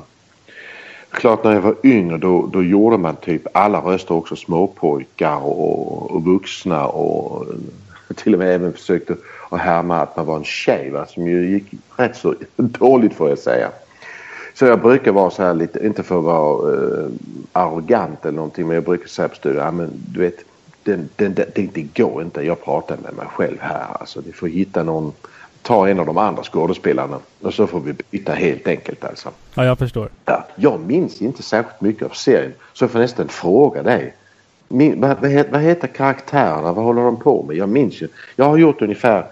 [1.10, 6.10] Klart när jag var yngre då, då gjorde man typ alla röster också småpojkar och,
[6.10, 7.46] och vuxna och
[8.16, 9.16] till och med även försökte
[9.50, 11.06] att härma att man var en tjej va?
[11.06, 11.64] som ju gick
[11.96, 13.70] rätt så dåligt får jag säga.
[14.54, 17.08] Så jag brukar vara så här lite, inte för att vara uh,
[17.52, 20.44] arrogant eller någonting men jag brukar säga på studion, ja, men du vet
[20.82, 24.22] den, den, det, det går inte, jag pratar med mig själv här alltså.
[24.26, 25.12] Ni får hitta någon,
[25.62, 29.28] ta en av de andra skådespelarna och så får vi byta helt enkelt alltså.
[29.54, 30.08] Ja, jag förstår.
[30.24, 34.14] Ja, jag minns inte särskilt mycket av serien så jag får nästan fråga dig.
[34.68, 36.72] Min, vad, vad, heter, vad heter karaktärerna?
[36.72, 37.56] Vad håller de på med?
[37.56, 38.08] Jag minns ju.
[38.36, 39.26] Jag har gjort ungefär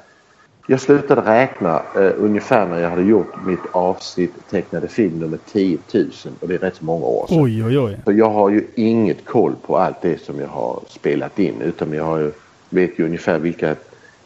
[0.73, 5.79] jag slutade räkna eh, ungefär när jag hade gjort mitt avsnitt tecknade film nummer 10
[5.95, 7.43] 000 och det är rätt så många år sedan.
[7.43, 7.99] Oj, oj, oj.
[8.05, 11.93] Så jag har ju inget koll på allt det som jag har spelat in utan
[11.93, 12.33] jag har ju,
[12.69, 13.77] vet ju ungefär vilka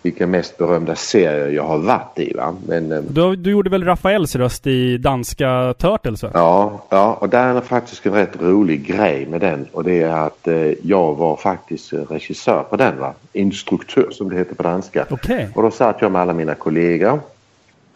[0.06, 2.32] vilka mest berömda serier jag har varit i.
[2.34, 2.56] Va?
[2.66, 6.22] Men, eh, du, du gjorde väl Rafaels röst i danska Turtles?
[6.22, 6.30] Va?
[6.34, 10.26] Ja, ja, och där är faktiskt en rätt rolig grej med den och det är
[10.26, 12.98] att eh, jag var faktiskt regissör på den.
[12.98, 13.14] Va?
[13.32, 15.06] Instruktör som det heter på danska.
[15.10, 15.46] Okay.
[15.54, 17.20] Och då satt jag med alla mina kollegor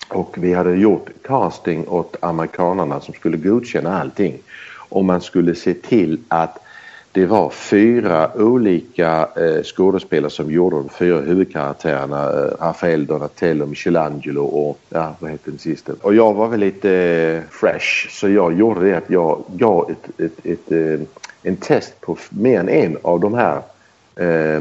[0.09, 4.39] och vi hade gjort casting åt amerikanarna som skulle godkänna allting.
[4.89, 6.59] Och man skulle se till att
[7.13, 12.23] det var fyra olika eh, skådespelare som gjorde de fyra huvudkaraktärerna.
[12.25, 15.93] Eh, Rafael Donatello, Michelangelo och ja, vad heter den sista?
[16.01, 20.21] Och jag var väl lite eh, fresh så jag gjorde det att jag gav ett,
[20.21, 21.07] ett, ett, ett eh,
[21.43, 23.63] en test på mer än en av de här
[24.17, 24.61] eh,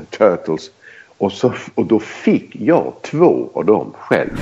[0.10, 0.70] Turtles.
[1.18, 4.40] Och, så, och då fick jag två av dem själv.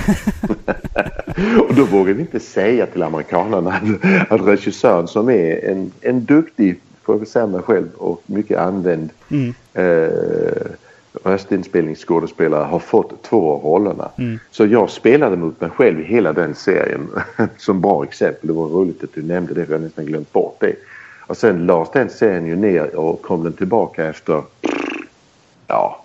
[1.69, 6.25] och då vågade vi inte säga till amerikanerna att, att regissören som är en, en
[6.25, 9.55] duktig får jag säga mig själv och mycket använd mm.
[9.73, 10.73] eh,
[11.25, 14.11] röstinspelningsskådespelare har fått två av rollerna.
[14.19, 14.39] Mm.
[14.51, 17.09] Så jag spelade mot mig själv i hela den serien
[17.57, 18.47] som bra exempel.
[18.47, 20.75] Det var roligt att du nämnde det, för jag har nästan glömt bort det.
[21.27, 24.43] Och sen lades den serien ju ner och kom den tillbaka efter
[25.67, 26.05] ja,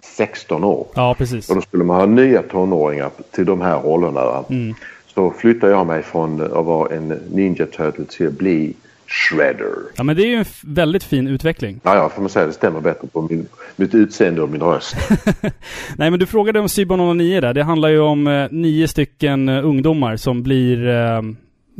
[0.00, 0.86] 16 år.
[0.94, 1.48] Ja, precis.
[1.48, 4.44] Och då skulle man ha nya tonåringar till de här rollerna.
[4.50, 4.74] Mm.
[5.14, 8.74] Så flyttade jag mig från att vara en Ninja Turtle till att bli
[9.08, 9.74] Shredder.
[9.96, 11.80] Ja, men det är ju en väldigt fin utveckling.
[11.82, 12.46] Ja, ja, får man säga.
[12.46, 14.96] Det stämmer bättre på min, mitt utseende och min röst.
[15.96, 17.54] Nej, men du frågade om Cyber 09 där.
[17.54, 21.22] Det handlar ju om eh, nio stycken eh, ungdomar som blir eh,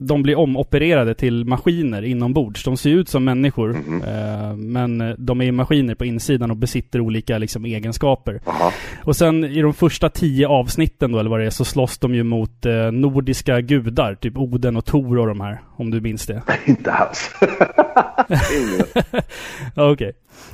[0.01, 2.65] de blir omopererade till maskiner inombords.
[2.65, 3.77] De ser ut som människor,
[4.07, 8.41] eh, men eh, de är maskiner på insidan och besitter olika liksom, egenskaper.
[8.45, 8.73] Jaha.
[9.05, 12.15] Och sen i de första tio avsnitten då, eller vad det är, så slåss de
[12.15, 14.15] ju mot eh, nordiska gudar.
[14.15, 16.43] Typ Oden och Tor och de här, om du minns det.
[16.65, 17.31] Inte alls.
[19.75, 20.12] Okej.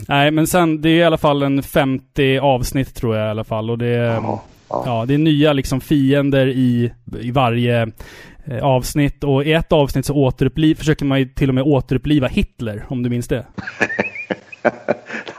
[0.09, 3.45] Nej, men sen, det är i alla fall en 50 avsnitt tror jag i alla
[3.45, 3.71] fall.
[3.71, 4.21] Och det är,
[4.69, 7.89] Ja, det är nya liksom fiender i, i varje
[8.63, 9.25] avsnitt.
[9.25, 13.03] Och i ett avsnitt så återuppliv, försöker man ju till och med återuppliva Hitler, om
[13.03, 13.47] du minns det.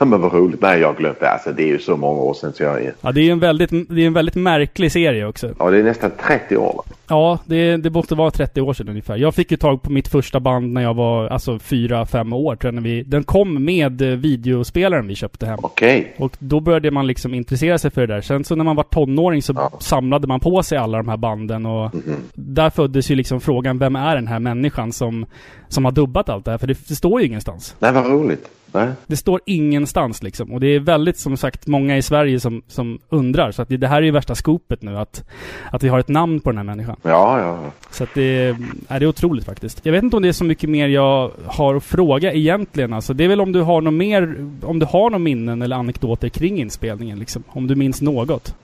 [0.00, 0.60] Nej, men vad roligt.
[0.60, 1.30] Nej, jag har glömt det.
[1.30, 2.94] Alltså, det är ju så många år sedan så jag är...
[3.00, 5.54] Ja, det är en väldigt, det är en väldigt märklig serie också.
[5.58, 6.82] Ja, det är nästan 30 år.
[7.08, 9.16] Ja, det, det måste vara 30 år sedan ungefär.
[9.16, 12.68] Jag fick ju tag på mitt första band när jag var alltså 4-5 år tror
[12.68, 12.74] jag.
[12.74, 15.58] När vi, den kom med eh, videospelaren vi köpte hem.
[15.62, 16.14] Okej.
[16.18, 18.20] Och då började man liksom intressera sig för det där.
[18.20, 19.72] Sen så när man var tonåring så Ja.
[19.80, 21.90] samlade man på sig alla de här banden och
[22.34, 25.26] där föddes ju liksom frågan, vem är den här människan som,
[25.68, 26.58] som har dubbat allt det här?
[26.58, 27.76] För det, det står ju ingenstans.
[27.78, 28.48] Nej, vad roligt.
[28.72, 28.88] Nej.
[29.06, 30.52] Det står ingenstans liksom.
[30.52, 33.50] Och det är väldigt, som sagt, många i Sverige som, som undrar.
[33.50, 35.24] Så att det, det här är ju värsta skopet nu, att,
[35.72, 36.95] att vi har ett namn på den här människan.
[37.02, 37.58] Ja, ja.
[37.90, 38.56] Så att det, är-
[38.88, 39.80] är det är otroligt faktiskt.
[39.82, 42.92] Jag vet inte om det är så mycket mer jag har att fråga egentligen.
[42.92, 45.76] Alltså, det är väl om du har något mer, om du har några minnen eller
[45.76, 47.42] anekdoter kring inspelningen liksom.
[47.48, 48.54] Om du minns något.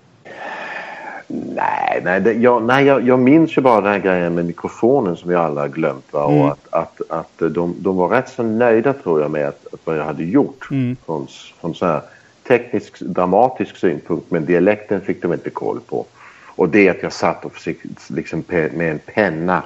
[1.54, 5.16] Nej, nej, det, jag, nej jag, jag minns ju bara den här grejen med mikrofonen
[5.16, 6.04] som vi alla har glömt.
[6.10, 6.28] Va?
[6.28, 6.40] Mm.
[6.42, 9.80] Och att, att, att de, de var rätt så nöjda tror jag med att, att
[9.84, 10.68] vad jag hade gjort.
[10.70, 10.96] Mm.
[11.06, 11.26] Från,
[11.60, 12.00] från så här
[12.48, 14.30] teknisk, dramatisk synpunkt.
[14.30, 16.06] Men dialekten fick de inte koll på.
[16.56, 19.62] Och det att jag satt och försökte liksom, med en penna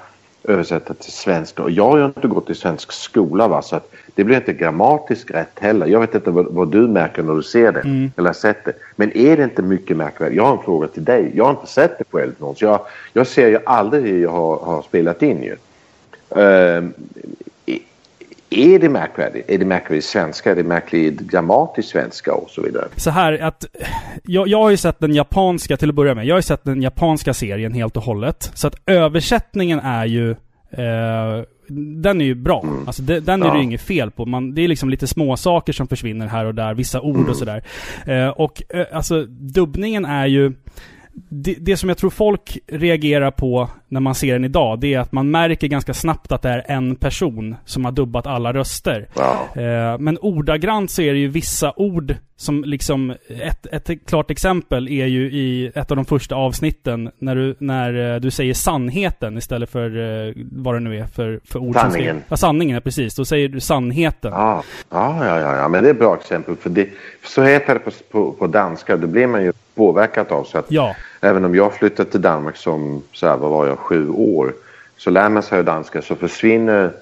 [0.48, 1.62] översätta till svenska.
[1.62, 3.62] Och jag har ju inte gått i svensk skola va?
[3.62, 5.86] så att det blir inte grammatiskt rätt heller.
[5.86, 8.12] Jag vet inte vad, vad du märker när du ser det Mm.
[8.16, 8.72] eller har sett det.
[8.96, 10.36] Men är det inte mycket märkvärdigt?
[10.36, 11.32] Jag har en fråga till dig.
[11.34, 12.80] Jag har inte sett det själv någon, så jag,
[13.12, 15.56] jag ser ju aldrig hur jag har, har spelat in ju.
[16.40, 16.92] Ehm,
[18.50, 19.50] är- det märkvärdigt?
[19.50, 20.50] Är det märkvärdigt svenska?
[20.50, 22.88] Är det märkligt grammatisk svenska och så vidare?
[22.96, 23.66] Så här att...
[24.22, 26.26] Jag, jag har ju sett den japanska, till att börja med.
[26.26, 28.50] Jag har ju sett den japanska serien helt och hållet.
[28.54, 30.30] Så att översättningen är ju...
[30.70, 31.42] Eh,
[32.02, 32.64] den är ju bra.
[32.86, 33.52] Alltså de, den är Ja.
[33.52, 34.24] det ju inget fel på.
[34.26, 36.74] Man, det är liksom lite små saker som försvinner här och där.
[36.74, 37.62] Vissa ord och sådär.
[38.06, 40.52] Eh, och eh, alltså dubbningen är ju...
[41.28, 44.98] Det, det som jag tror folk reagerar på när man ser den idag, det är
[45.00, 49.08] att man märker ganska snabbt att det är en person som har dubbat alla röster.
[49.14, 49.62] Ja.
[49.62, 53.14] Eh, Men ordagrant så är det ju vissa ord som liksom...
[53.42, 58.14] Ett, ett klart exempel är ju i ett av de första avsnitten när du, när
[58.14, 59.86] eh, du säger sannheten istället för
[60.26, 62.22] eh, vad det nu är för, för ord Sanningen.
[62.28, 63.14] Ja, sanningen, precis.
[63.14, 64.32] Då säger du sannheten.
[64.32, 65.68] Ja, ja, ja, ja, ja.
[65.68, 66.56] men det är ett bra exempel.
[66.56, 66.88] För det,
[67.24, 68.96] så heter det på, på, på danska.
[68.96, 70.44] Det blir man ju påverkad av.
[70.44, 70.94] Så att Ja.
[71.20, 74.54] Även om jag flyttade till Danmark som, så här, vad var jag, sju år.
[74.96, 76.92] Så lär man sig danska så försvinner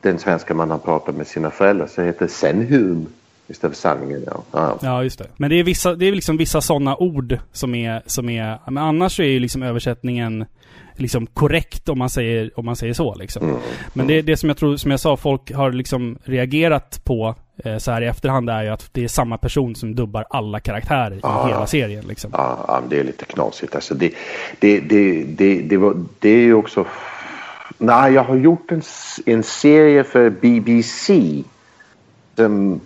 [0.00, 1.86] den svenska man har pratat med sina föräldrar.
[1.86, 3.06] Så heter det senhum
[3.48, 4.22] istället för sanningen.
[4.26, 4.42] Ja.
[4.52, 4.78] Ja.
[4.82, 5.26] Ja, just det.
[5.36, 8.58] Men det är, vissa, det är liksom vissa sådana ord som är, som är...
[8.66, 10.44] Men annars är ju liksom översättningen
[10.96, 13.58] liksom korrekt om man säger, om man säger så liksom.
[13.92, 17.34] Men det, det som jag tror, som jag sa, folk har liksom reagerat på
[17.78, 21.12] så här i efterhand är ju att det är samma person som dubbar alla karaktärer
[21.12, 22.30] i hela serien liksom.
[22.34, 23.74] Ja, men det är lite knasigt.
[23.74, 24.14] Alltså det,
[24.58, 26.86] det, det, det, det, var, det är ju också...
[27.78, 28.82] Nej, jag har gjort en,
[29.26, 31.42] en serie för BBC
[32.36, 32.80] som,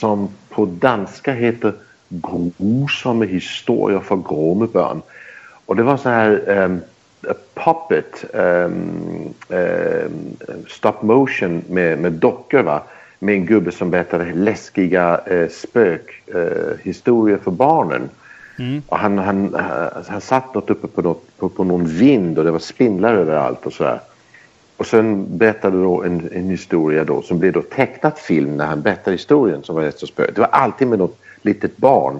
[0.00, 1.72] som på danska heter
[2.08, 5.02] Grusomme historier för gråme barn.
[5.66, 6.80] Och det var så här um,
[7.54, 10.36] puppet, um, um,
[10.68, 12.82] stop motion med, med dockor va.
[13.22, 18.08] Med en gubbe som berättade läskiga uh, spökhistorier historier för barnen.
[18.86, 19.56] Och han, han,
[20.08, 23.66] han, satt något uppe på, något, på, på någon vind och det var spindlar överallt
[23.66, 24.00] och sådär.
[24.76, 28.82] Och sen berättade då en, en historia då som blev då tecknat film när han
[28.82, 30.30] berättade historien som var rätt så spö.
[30.34, 32.18] Det var alltid med något litet barn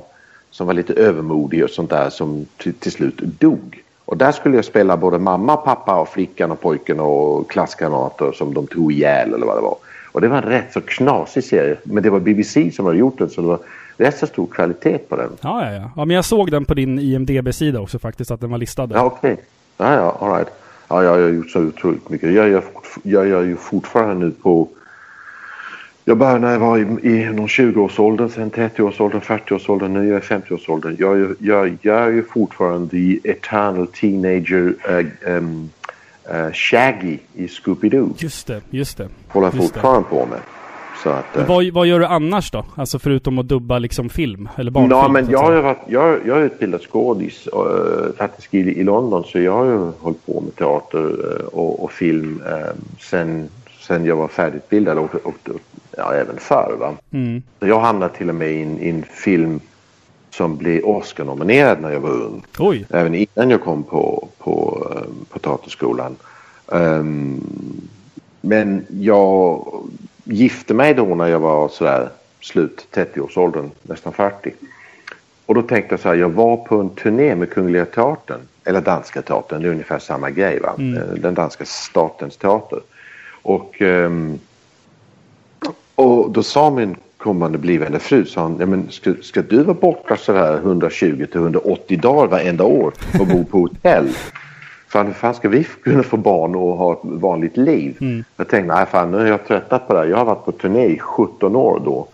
[0.50, 3.82] som var lite övermodig och sånt där som till, till slut dog.
[4.04, 8.54] Och där skulle jag spela både mamma, pappa och flickan och pojken och klasskamrater som
[8.54, 9.76] de tog ihjäl eller vad det var.
[10.12, 11.76] Och det var en rätt så knasig serie.
[11.84, 13.58] Men det var BBC som hade gjort den så det var
[13.96, 15.30] rätt så stor kvalitet på den.
[15.40, 15.90] Ja, ja, ja.
[15.96, 18.96] Ja, men jag såg den på din IMDB-sida också faktiskt, att den var listad där.
[18.96, 19.36] Ja, okej.
[19.76, 20.48] Ja, ja, all right.
[20.88, 22.32] Ja, jag har gjort så otroligt mycket.
[22.34, 22.62] Jag gör,
[23.02, 24.68] jag gör ju fortfarande nu på...
[26.04, 30.22] Jag började när jag var i, i någon 20-årsåldern, sen 30-årsåldern, 40-årsåldern, nu är jag
[30.22, 30.96] i 50-årsåldern.
[30.98, 35.70] Jag, gör- jag gör ju fortfarande the eternal teenager uh, um,
[36.30, 38.14] eh, Shaggy i Scooby-Doo.
[38.18, 39.08] Just det, just det.
[39.28, 39.80] Håller jag Just det.
[39.80, 40.38] fortfarande på med.
[41.02, 42.64] Så att, Men eh, vad, vad gör du annars då?
[42.74, 44.48] Alltså förutom att dubba liksom film?
[44.56, 44.98] Eller barnfilm?
[44.98, 48.84] Ja, men jag har ju varit, jag, jag är utbildad skådis uh, faktiskt i, i
[48.84, 53.48] London så jag har ju hållit på med teater eh, och, och film uh, sen,
[53.80, 55.60] sen jag var färdigutbildad och, och, och
[55.96, 56.76] ja, även förr.
[56.80, 56.92] Va?
[57.10, 57.42] Mm.
[57.60, 59.60] Jag hamnade till och med i en film
[60.30, 62.44] som blev Oscar-nominerad när jag var ung.
[62.58, 62.86] Oj!
[62.90, 66.16] Även innan jag kom på, på, eh, på teaterskolan.
[66.72, 67.40] Ehm,
[68.40, 69.66] men jag
[70.24, 72.08] gifte mig då när jag var sådär
[72.40, 74.52] slut 30-årsåldern, nästan 40.
[75.46, 78.80] Och då tänkte jag så här, jag var på en turné med Kungliga Teatern, eller
[78.80, 80.74] Danska Teatern, det är ungefär samma grej va?
[80.78, 82.80] Eh, Den danska statens teater.
[83.42, 84.38] Och, ehm,
[85.94, 89.74] och då sa min kommande blivande fru, sa hon, ja, men ska, ska du vara
[89.74, 94.08] borta sådär 120 till 180 dagar varenda år och bo på hotell?
[94.88, 97.96] Fan, hur fan ska vi kunna få barn och ha ett vanligt liv?
[98.36, 100.06] Jag tänkte, nej fan nu har jag tröttnat på det här.
[100.06, 102.08] Jag har varit på turné i 17 år då.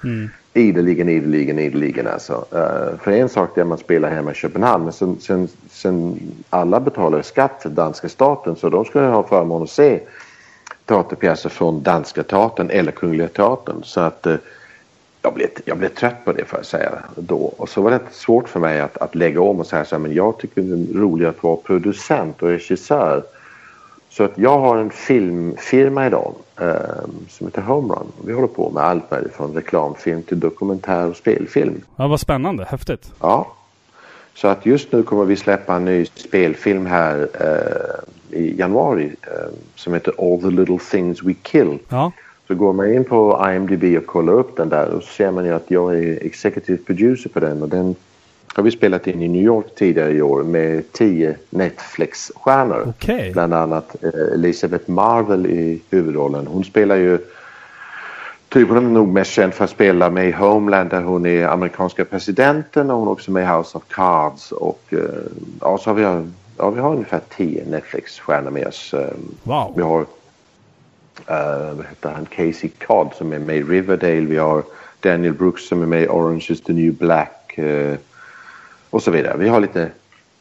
[0.55, 2.33] Ideligen, ideligen, ideligen alltså.
[2.33, 6.21] Uh, för en sak är att man spelar hemma i Köpenhamn men sen, sen, sen
[6.51, 10.01] alla betalar skatt till danska staten så de ska ju ha förmån att se
[10.85, 13.83] teaterpjäser från Danska teatern eller Kungliga teatern.
[13.83, 14.37] Så att eh,
[15.27, 17.37] jag, blev, jag blev trött på det får jag säga då.
[17.37, 20.01] Och så var det svårt för mig att, att lägga om och säga så här,
[20.01, 23.23] men jag tycker det är roligare att vara producent och regissör.
[24.11, 26.75] Så att jag har en filmfirma idag eh,
[27.29, 28.07] som heter Homerun.
[28.25, 31.81] Vi håller på med allt möjligt från reklamfilm till dokumentär och spelfilm.
[31.97, 32.65] Ja, vad spännande.
[32.65, 33.13] Häftigt.
[33.21, 33.53] Ja.
[34.35, 39.53] Så att just nu kommer vi släppa en ny spelfilm här eh, i januari eh,
[39.75, 41.79] som heter All the little things we kill.
[41.89, 42.13] Ja.
[42.49, 45.45] Så går man in på IMDB och kollar upp den där och så ser man
[45.45, 47.95] ju att jag är executive producer på den och den
[48.55, 52.85] har vi spelat in i New York tidigare i år med tio Netflix-stjärnor.
[52.89, 53.31] Okej.
[53.33, 56.47] Bland annat eh, Elizabeth Marvel i huvudrollen.
[56.47, 57.19] Hon spelar ju
[58.49, 61.47] Typ hon är nog mest känd för att spela med i Homeland där hon är
[61.47, 64.99] amerikanska presidenten och hon är också med i House of Cards och eh,
[65.61, 66.03] ja, så har vi,
[66.59, 68.95] ja, vi har ungefär tio Netflix-stjärnor med oss.
[68.95, 69.07] Eh,
[69.43, 69.73] Wow.
[69.77, 70.07] Vi har
[71.31, 72.27] uh, vad heter han?
[72.27, 74.21] Casey Codd som är med i Riverdale.
[74.21, 74.63] Vi har
[75.01, 77.95] Daniel Brooks som är med i Orange is the new black uh,
[78.91, 79.37] och så vidare.
[79.39, 79.91] Vi har lite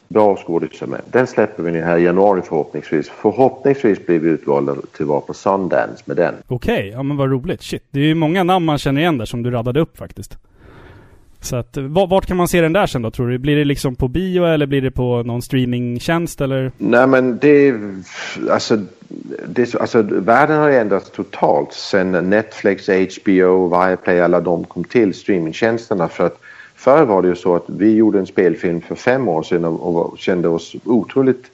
[0.08, 1.00] bra skådisar med.
[1.10, 3.08] Den släpper vi nu här i januari förhoppningsvis.
[3.08, 6.34] Förhoppningsvis blir vi utvalda till att vara på Sundance med den.
[6.46, 7.62] Okej, ja men vad roligt.
[7.62, 7.84] Shit.
[7.90, 10.38] Det är ju många namn man känner igen där som du radade upp faktiskt.
[11.46, 13.38] Så att, vart kan man se den där sen då tror du?
[13.38, 16.72] Blir det liksom på bio eller blir det på någon streamingtjänst eller?
[16.78, 17.74] Nej men det,
[18.50, 18.78] alltså,
[19.48, 26.08] det, alltså världen har ändrats totalt sen Netflix, HBO, Viaplay, alla de kom till streamingtjänsterna
[26.08, 26.38] för att
[26.74, 29.96] förr var det ju så att vi gjorde en spelfilm för fem år sedan och,
[29.96, 31.50] och kände oss otroligt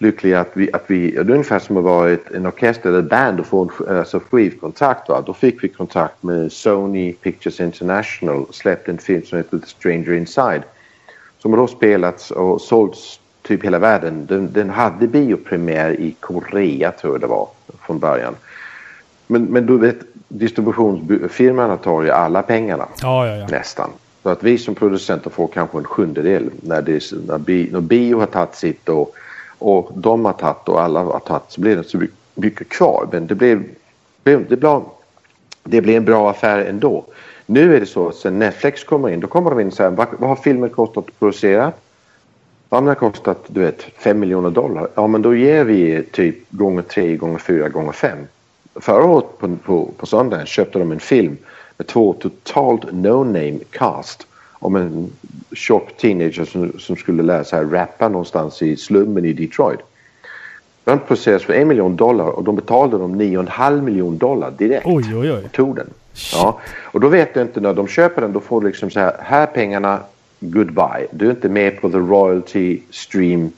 [0.00, 2.98] lyckliga att vi, att vi, det är ungefär som att vara ett, en orkester eller
[2.98, 5.08] ett band och få en alltså skivkontrakt.
[5.08, 5.22] Va?
[5.26, 9.66] Då fick vi kontakt med Sony Pictures International och släppte en film som heter The
[9.66, 10.62] Stranger Inside.
[11.38, 14.26] Som har då spelats och sålts typ hela världen.
[14.26, 17.48] Den, den hade biopremiär i Korea tror jag det var
[17.86, 18.34] från början.
[19.26, 19.98] Men, men du vet
[20.28, 23.46] distributionsfirmorna tar ju alla pengarna Ja, ja, ja.
[23.46, 23.90] nästan.
[24.22, 28.18] Så att vi som producenter får kanske en sjundedel när, det, när, bi, när bio
[28.18, 29.14] har tagit sitt och,
[29.60, 32.02] och de har tagit och alla har tagit så blir det inte så
[32.34, 33.08] mycket kvar.
[33.12, 33.64] Men det blev,
[34.22, 34.82] det blev,
[35.62, 37.04] det blev en bra affär ändå.
[37.46, 39.90] Nu är det så att sen Netflix kommer in då kommer de in och säger
[39.90, 41.72] vad, vad har filmen kostat att producera?
[42.70, 44.88] Ja, men det har kostat du vet 5 miljoner dollar.
[44.94, 48.18] Ja men då ger vi typ gånger 3 gånger 4 gånger 5.
[48.74, 51.36] Förra året på, på, på söndagen köpte de en film
[51.76, 54.26] med två totalt no-name cast
[54.60, 55.10] om en
[55.52, 59.80] tjock teenager som, som skulle lära sig rappa någonstans i slummen i Detroit.
[60.84, 64.86] Den producerades för en miljon dollar och de betalade dem 9,5 miljon dollar direkt.
[64.86, 65.48] Oj, oj, oj.
[65.52, 65.86] Tog den.
[66.32, 69.00] Ja, och då vet du inte när de köper den då får du liksom så
[69.00, 70.00] här, här pengarna,
[70.40, 71.06] goodbye.
[71.10, 73.52] Du är inte med på the royalty stream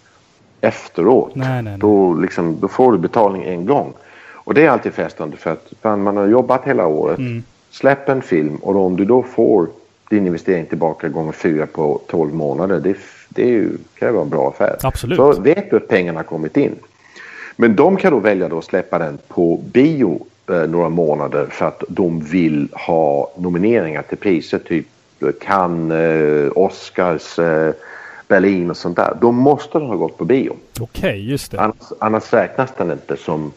[0.60, 1.34] efteråt.
[1.34, 1.78] Nej, nej, nej.
[1.78, 3.92] Då, liksom, då får du betalning en gång.
[4.32, 7.18] Och det är alltid frestande för att man har jobbat hela året.
[7.18, 7.42] Mm.
[7.70, 9.68] Släpp en film och om du då får
[10.12, 12.80] din investering tillbaka gånger fyra på 12 månader.
[12.80, 12.96] Det,
[13.28, 14.76] det är ju, kan ju vara en bra affär.
[14.82, 15.16] Absolut.
[15.16, 16.74] Så vet du att pengarna har kommit in.
[17.56, 21.66] Men de kan då välja då att släppa den på bio eh, några månader för
[21.66, 24.86] att de vill ha nomineringar till priser typ
[25.40, 27.74] Cannes, eh, Oscars, eh,
[28.28, 29.16] Berlin och sånt där.
[29.20, 30.56] Då måste den ha gått på bio.
[30.80, 31.60] Okej, just det.
[31.60, 33.52] Annars, annars räknas den inte som,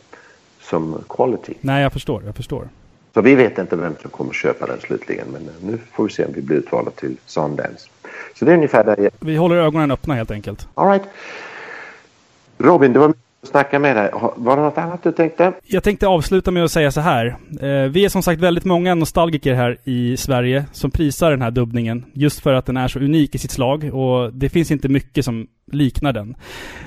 [0.62, 1.54] som quality.
[1.62, 2.24] Nej, jag förstår.
[2.26, 2.68] Jag förstår.
[3.16, 6.10] Så vi vet inte vem som kommer köpa den slutligen men eh, nu får vi
[6.10, 7.90] se om vi blir utvalda till Sundance.
[8.34, 9.12] Så det är ungefär där jag...
[9.20, 10.68] Vi håller ögonen öppna helt enkelt.
[10.74, 11.04] All right.
[12.58, 14.12] Robin, det var mycket snacka med dig.
[14.36, 15.54] Var det något annat du tänkte?
[15.64, 17.26] Jag tänkte avsluta med att säga så här.
[17.62, 21.52] Eh, vi är som sagt väldigt många nostalgiker här i Sverige som prisar den här
[21.52, 22.06] dubbningen.
[22.14, 25.26] Just för att den är så unik i sitt slag och det finns inte mycket
[25.26, 26.36] som liknar den.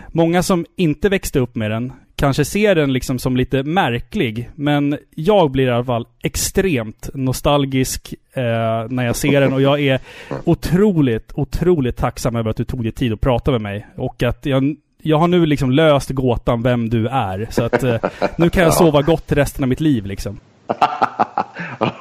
[0.09, 4.51] Många som inte växte upp med den kanske ser den liksom som lite märklig.
[4.55, 8.43] Men jag blir i alla fall extremt nostalgisk eh,
[8.89, 10.01] när jag ser den och jag är
[10.45, 13.86] otroligt, otroligt tacksam över att du tog dig tid att prata med mig.
[13.97, 17.47] Och att jag jag har nu liksom löst gåtan vem du är.
[17.51, 17.97] Så att eh,
[18.39, 20.40] nu kan jag sova gott resten av mitt liv liksom.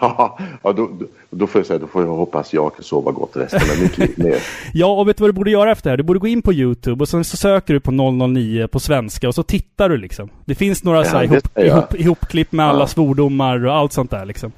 [0.02, 0.90] ja, då,
[1.30, 3.98] då, får jag säga, då får jag hoppas jag kan sova gott resten av mitt
[3.98, 4.36] liv.
[4.74, 5.98] Ja, och vet du vad du borde göra efter det här?
[5.98, 9.28] Du borde gå in på YouTube och sen så söker du på 009 på svenska
[9.28, 10.30] och så tittar du liksom.
[10.46, 12.88] Det finns några Ja, så här ihop, ihop, ihopklipp med alla Ja.
[12.88, 14.52] svordomar och allt sånt där liksom.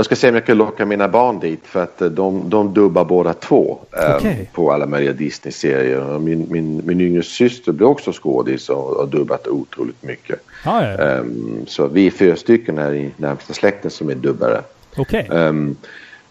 [0.00, 2.74] Jag ska se om jag kan locka mina barn dit för att eh, de, de
[2.74, 4.50] dubbar båda två eh, Okej.
[4.52, 6.18] på alla möjliga Disney-serier.
[6.18, 10.40] Min, min, min yngre syster blir också skådis och har dubbat otroligt mycket.
[10.64, 10.98] Ja, ja.
[10.98, 14.62] Ehm, så vi är fyra stycken här i närmsta släkten som är dubbare.
[15.30, 15.76] Um,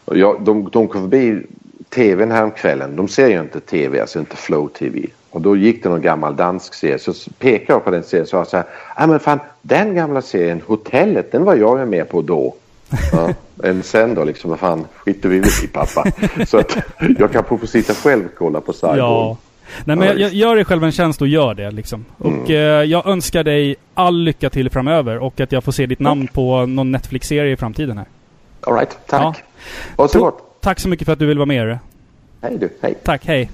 [0.05, 1.41] och jag, de, de kom förbi
[1.89, 2.95] tvn häromkvällen.
[2.95, 5.07] De ser ju inte tv, alltså inte Flow TV.
[5.29, 6.99] Och då gick det någon gammal dansk serie.
[6.99, 8.65] Så pekade jag på den serien och sa så här.
[8.97, 12.55] Ja men fan den gamla serien Hotellet den var jag med på då.
[13.11, 13.33] Ja,
[13.63, 16.05] än sen då liksom, vad fan skiter vi i pappa.
[16.47, 16.77] Så att
[17.19, 18.97] jag kan få sitta själv och kolla på Cyborg.
[18.97, 19.37] Ja.
[19.85, 22.05] Nej men Ja, jag, jag gör dig själv en tjänst och gör det liksom.
[22.17, 25.99] Och eh, jag önskar dig all lycka till framöver och att jag får se ditt
[25.99, 28.07] namn på någon Netflix-serie i framtiden här.
[28.61, 29.21] All right, tack.
[29.21, 29.35] Ja.
[29.97, 30.61] Ha så gott.
[30.61, 31.79] Tack så mycket för att du vill vara med.
[32.41, 32.95] Hej du, hej.
[33.03, 33.49] Tack, hej.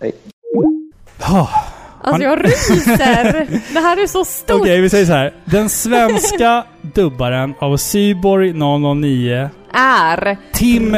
[0.00, 0.12] hej.
[0.54, 1.69] Oh.
[2.02, 3.46] Alltså jag ryser!
[3.74, 4.60] Det här är så stort!
[4.60, 5.34] Okej, vi säger så här.
[5.44, 6.64] Den svenska
[6.94, 10.96] dubbaren av Syborg 009, Är Tim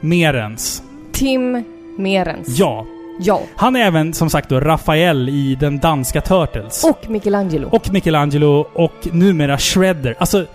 [0.00, 0.82] Merens.
[1.12, 1.64] Tim
[1.98, 2.48] Merens.
[2.58, 2.86] Ja.
[3.20, 3.40] Ja.
[3.56, 6.84] Han är även som sagt då Rafael i den danska Turtles.
[6.84, 7.68] Och Michelangelo.
[7.72, 10.14] Och Michelangelo och numera Shredder.
[10.18, 10.46] Alltså,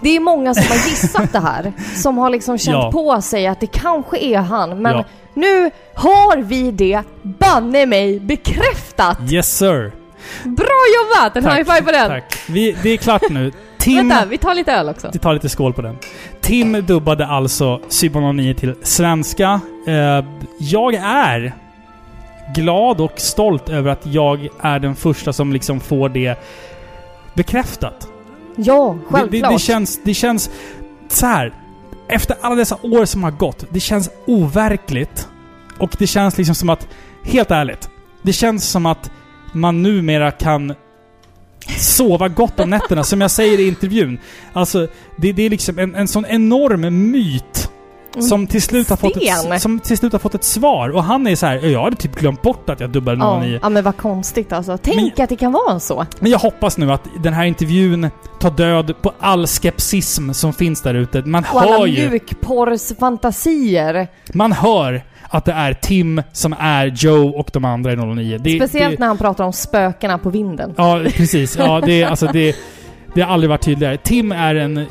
[0.00, 1.72] Det är många som har gissat det här.
[1.94, 2.92] Som har liksom känt Ja.
[2.92, 4.82] på sig att det kanske är han.
[4.82, 5.04] Men Ja.
[5.36, 9.18] Nu har vi det banne mig bekräftat!
[9.30, 9.92] yes sir.
[10.44, 11.36] Bra jobbat!
[11.36, 12.08] En high five på den!
[12.08, 12.38] Tack.
[12.48, 13.52] Vi, det är klart nu.
[13.78, 14.08] Tim...
[14.08, 15.10] Vänta, vi tar lite öl också.
[15.12, 15.98] Vi tar lite skål på den.
[16.40, 19.60] Tim dubbade alltså Cybernon 9 till svenska.
[19.86, 20.24] Eh,
[20.58, 21.52] jag är
[22.54, 26.38] glad och stolt över att jag är den första som liksom får det
[27.34, 28.08] bekräftat.
[28.56, 29.50] Ja, Det, självklart.
[29.50, 30.50] det, det, känns, det känns
[31.08, 31.52] så här.
[32.08, 35.28] Efter alla dessa år som har gått, det känns overkligt.
[35.78, 36.88] Och det känns liksom som att,
[37.22, 37.88] helt ärligt,
[38.22, 39.10] det känns som att
[39.52, 40.74] man numera kan
[41.78, 44.18] sova gott om nätterna, som jag säger i intervjun.
[44.52, 47.70] Alltså, det, det är liksom en, en sån enorm myt
[48.22, 50.88] som till, slut har fått ett, som till slut har fått ett svar.
[50.88, 53.58] Och han är så här, jag hade typ glömt bort att jag dubbade Ja, 09.
[53.62, 54.78] ja men vad konstigt alltså.
[54.82, 56.06] Tänk Men- att det kan vara så.
[56.20, 58.10] Men jag hoppas nu att den här intervjun
[58.40, 61.22] tar död på all skepsism som finns där ute.
[61.22, 64.08] Man Och alla hör ju, mjukporrsfantasier.
[64.34, 68.38] man hör att det är Tim som är Joe och de andra i 09.
[68.38, 70.74] Det, Speciellt det, när han pratar om spökena på vinden.
[70.76, 71.56] Ja, precis.
[71.58, 72.56] Ja, det, är- alltså, det,
[73.14, 73.96] det har aldrig varit tydligare.
[73.96, 74.86] Tim är en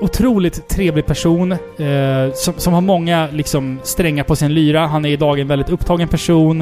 [0.00, 1.58] otroligt trevlig person eh,
[2.34, 4.86] som, som har många liksom, strängar på sin lyra.
[4.86, 6.60] Han är idag en väldigt upptagen person.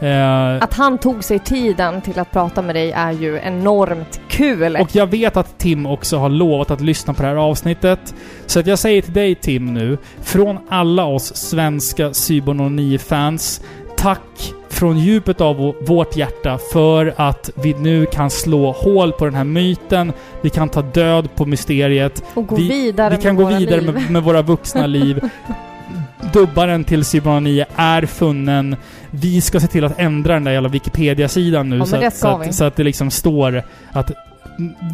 [0.00, 4.76] Eh, Att han tog sig tiden till att prata med dig är ju enormt kul.
[4.76, 8.14] Och jag vet att Tim också har lovat att lyssna på det här avsnittet.
[8.46, 13.60] Så att jag säger till dig Tim nu, från alla oss svenska Cyborg 09-fans,
[13.96, 19.24] tack från djupet av vå- vårt hjärta för att vi nu kan slå hål på
[19.24, 20.12] den här myten.
[20.40, 22.22] Vi kan ta död på mysteriet.
[22.34, 23.94] och gå vi, vidare Vi kan med gå våra vidare liv.
[23.94, 25.20] med, med våra vuxna liv.
[26.32, 28.76] Dubbaren till Cyborg 09 är funnen.
[29.10, 32.28] Vi ska se till att ändra den där jävla Wikipedia-sidan nu Ja, så, att, så,
[32.28, 33.62] att, så att det liksom står
[33.92, 34.10] att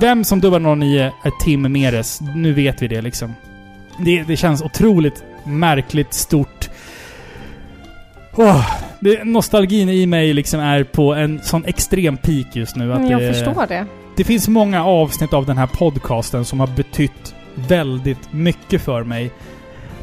[0.00, 2.20] vem som dubbar 09 är Tim Meres.
[2.34, 3.34] Nu vet vi det liksom.
[4.04, 6.68] Det, det känns otroligt märkligt, stort.
[8.36, 8.66] Åh,
[9.00, 12.92] det, nostalgin i mig liksom är på en sån extrem peak just nu.
[12.92, 13.86] Att jag det, förstår det.
[14.16, 19.30] det finns många avsnitt av den här podcasten som har betytt väldigt mycket för mig.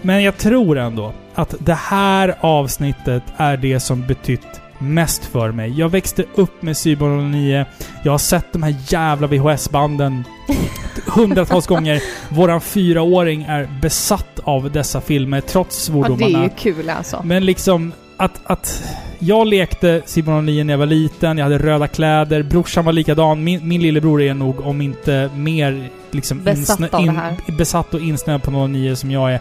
[0.02, 5.80] Men jag tror ändå att det här avsnittet är det som betytt mest för mig.
[5.80, 7.66] Jag växte upp med Cyborg 09.
[8.04, 10.24] Jag har sett de här jävla VHS-banden
[11.08, 12.02] hundratals gånger.
[12.30, 16.44] Våran fyraåring är besatt av dessa filmer trots Ja, det är svordomarna.
[16.44, 17.22] ju kul alltså.
[17.24, 18.84] Men liksom att, att
[19.20, 23.44] jag lekte Simon 09 när jag var liten, jag hade röda kläder, brorsan var likadan.
[23.44, 27.58] Min, min lillebror är nog, om inte mer, liksom Besatt det här.
[27.58, 29.40] besatt och insnöad på 09 som jag är.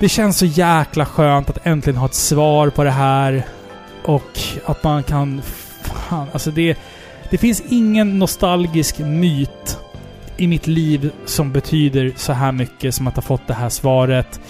[0.00, 3.46] Det känns så jäkla skönt att äntligen ha ett svar på det här.
[4.04, 5.42] Och att man kan...
[5.82, 6.72] Fan, alltså det...
[6.72, 6.78] Det
[7.30, 9.78] Det finns ingen nostalgisk myt
[10.36, 14.40] i mitt liv som betyder så här mycket som att ha fått det här svaret.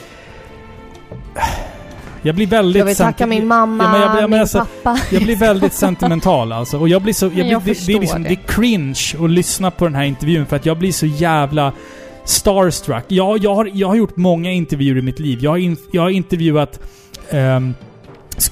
[2.24, 2.78] Jag blir väldigt...
[2.78, 4.98] Jag vill tacka min mamma, Ja, men jag blir- min menar så- pappa.
[5.10, 6.78] Jag blir väldigt sentimental alltså.
[6.78, 7.26] Och jag blir så...
[7.26, 8.28] Jag Men blir, jag det, det, är liksom, det.
[8.28, 11.72] det är cringe att lyssna på den här intervjun för att jag blir så jävla
[12.24, 13.05] starstruck.
[13.09, 15.38] Jag, jag, har, jag har gjort många intervjuer i mitt liv.
[15.42, 16.80] Jag har, in, jag har intervjuat
[17.32, 17.74] um,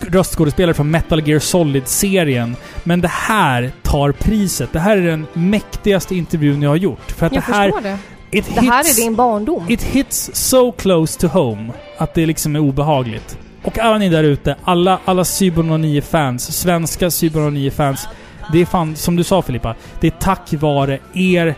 [0.01, 2.57] röstskådespelare från Metal Gear Solid-serien.
[2.85, 4.73] Men det här tar priset.
[4.73, 7.13] Det här är den mäktigaste intervjun jag har gjort.
[7.13, 7.73] För att Jag det här...
[7.83, 7.99] det.
[8.39, 9.65] It Det här hits- är din barndom.
[9.69, 13.39] It hits so close to home att det liksom är obehagligt.
[13.63, 18.09] Och alla ni där ute, alla, alla Cyber 09-fans, svenska Cyber 09-fans.
[18.53, 21.55] Det är fan, som du sa Filippa, det är tack vare er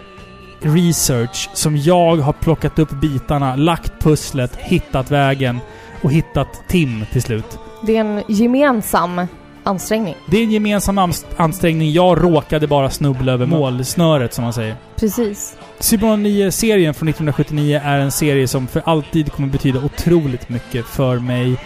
[0.60, 5.58] research som jag har plockat upp bitarna, lagt pusslet, hittat vägen
[6.02, 7.58] och hittat Tim till slut.
[7.82, 9.20] Det är en gemensam
[9.64, 10.14] ansträngning.
[10.30, 11.92] Det är en gemensam ans- ansträngning.
[11.92, 14.76] Jag råkade bara snubbla över målsnöret, som man säger.
[14.96, 15.56] Precis.
[15.78, 21.18] Cyber 09-serien från 1979 är en serie som för alltid kommer betyda otroligt mycket för
[21.18, 21.56] mig.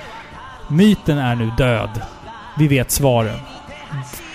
[0.68, 1.90] Myten är nu död.
[2.58, 3.38] Vi vet svaren.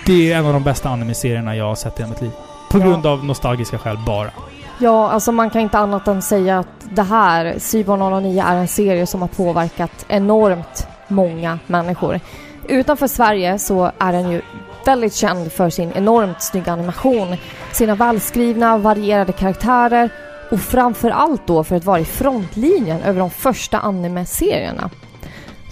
[0.06, 2.30] Det är en av de bästa anime-serierna jag har sett i hela mitt liv.
[2.70, 2.84] På Ja.
[2.84, 4.30] grund av nostalgiska skäl bara.
[4.78, 8.68] Ja, alltså man kan inte annat än säga att det här, Cyber 009, är en
[8.68, 12.20] serie som har påverkat enormt många människor.
[12.68, 14.42] Utanför Sverige så är den ju
[14.86, 17.36] väldigt känd för sin enormt snygga animation,
[17.72, 20.10] sina välskrivna, varierade karaktärer
[20.50, 24.90] och framför allt då för att vara i frontlinjen över de första anime-serierna.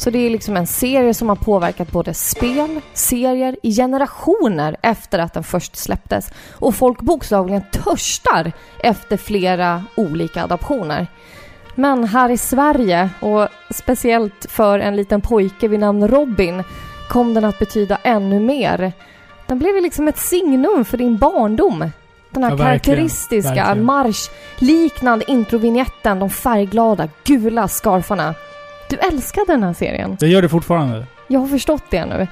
[0.02, 5.18] Så det är liksom en serie som har påverkat både spel, serier i generationer efter
[5.18, 6.30] att den först släpptes.
[6.52, 11.06] Och folk bokstavligen törstar efter flera olika adaptioner.
[11.74, 16.64] Men här i Sverige, och speciellt för en liten pojke vid namn Robin,
[17.08, 18.92] kom den att betyda ännu mer.
[19.46, 21.90] Den blev liksom ett signum för din barndom.
[22.30, 22.58] Den här Ja, verkligen.
[22.58, 23.84] karaktäristiska, Verkligen.
[23.84, 28.34] marschliknande introvinjetten, de färgglada, gula scarfarna.
[28.92, 30.16] Du älskade den här serien.
[30.20, 31.06] Jag gör det fortfarande.
[31.28, 32.26] Jag har förstått det nu.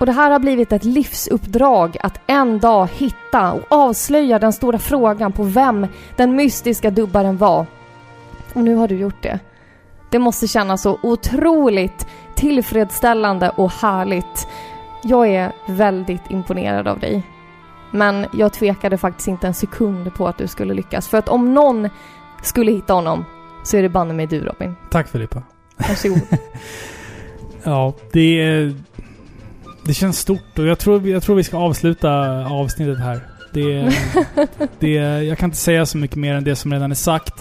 [0.00, 4.78] Och det här har blivit ett livsuppdrag att en dag hitta och avslöja den stora
[4.78, 7.66] frågan på vem den mystiska dubbaren var.
[8.54, 9.38] Och nu har du gjort det.
[10.10, 14.48] Det måste kännas så otroligt tillfredsställande och härligt.
[15.02, 17.22] Jag är väldigt imponerad av dig.
[17.90, 21.08] Men jag tvekade faktiskt inte en sekund på att du skulle lyckas.
[21.08, 21.88] För att om någon
[22.42, 23.24] skulle hitta honom
[23.62, 24.76] så är det banne mig du Robin.
[24.90, 25.42] Tack Filippa.
[25.76, 26.20] Varsågod.
[27.64, 28.74] Ja, det är...
[29.84, 32.10] Det känns stort och jag tror, jag tror vi ska avsluta
[32.46, 33.20] avsnittet här.
[33.52, 33.96] Det,
[34.78, 34.88] det,
[35.24, 37.34] jag kan inte säga så mycket mer än det som redan är sagt.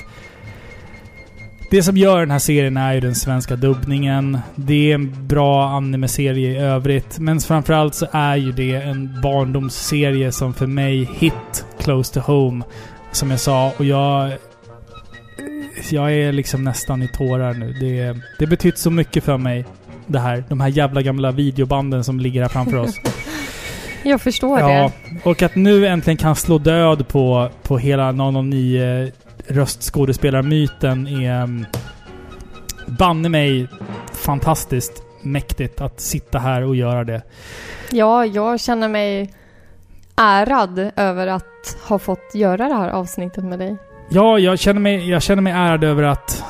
[1.72, 4.40] Det som gör den här serien är ju den svenska dubbningen.
[4.56, 7.20] Det är en bra anime-serie i övrigt.
[7.20, 12.64] Men framförallt så är ju det en barndomsserie som för mig hit close to home.
[13.12, 13.72] Som jag sa.
[13.78, 14.32] Och jag...
[15.90, 17.74] Jag är liksom nästan i tårar nu.
[17.74, 19.66] Det, det betytt så mycket för mig.
[20.08, 20.44] Det här.
[20.50, 22.96] De här jävla gamla videobanden som ligger här framför oss.
[24.04, 24.68] Jag förstår Ja,
[25.10, 25.30] det.
[25.30, 29.12] och att nu äntligen kan slå död på, på hela 009
[29.48, 31.66] röstskådespelarmyten är um,
[32.88, 33.68] banne mig
[34.14, 37.22] fantastiskt mäktigt att sitta här och göra det.
[37.92, 39.34] Ja, jag känner mig
[40.16, 43.78] ärad över att ha fått göra det här avsnittet med dig.
[44.14, 46.44] Ja, jag känner mig, jag känner mig ärad över att,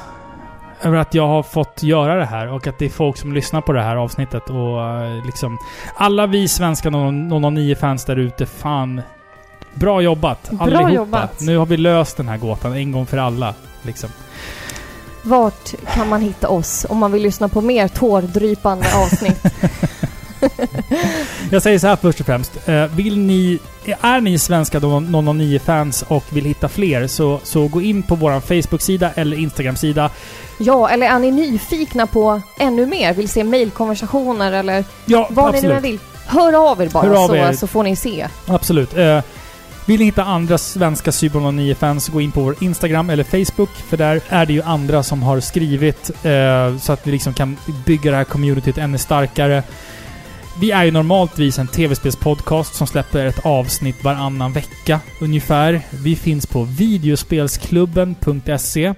[0.82, 3.62] över att jag har fått göra det här och att det är folk som lyssnar
[3.62, 5.58] på det här avsnittet och eh, liksom...
[5.96, 9.02] Alla vi svenska 009-fans där ute, fan...
[9.74, 10.50] Bra jobbat!
[10.52, 10.92] Bra allihopa.
[10.92, 11.42] jobbat.
[11.42, 13.54] Nu har vi löst den här gåtan en gång för alla.
[13.82, 14.10] Liksom.
[15.24, 19.44] Vart kan man hitta oss om man vill lyssna på mer tårdrypande avsnitt?
[21.52, 22.68] Jag säger så här först och främst.
[22.70, 23.60] Eh, Vill ni...
[24.02, 29.12] Är ni svenska 009-fans och vill hitta fler så, så gå in på vår Facebook-sida
[29.16, 30.10] eller Instagram-sida.
[30.58, 33.14] ja, eller är ni nyfikna på ännu mer?
[33.14, 35.84] Vill se mejlkonversationer eller Ja, vad ni nu absolut.
[35.94, 36.00] vill?
[36.26, 37.54] Hör av er bara av så, er.
[37.54, 38.28] så får ni se.
[38.48, 38.98] Absolut.
[38.98, 39.20] Eh,
[39.86, 43.70] Vill ni hitta andra svenska Cyber 09-fans, gå in på vår Instagram eller Facebook.
[43.90, 47.58] För där är det ju andra som har skrivit eh, så att vi liksom kan
[47.86, 49.64] bygga det här communityt ännu starkare.
[50.62, 55.82] Vi är ju normaltvis en tv-spelspodcast som släpper ett avsnitt varannan vecka ungefär.
[56.04, 58.94] Vi finns på videospelsklubben.se,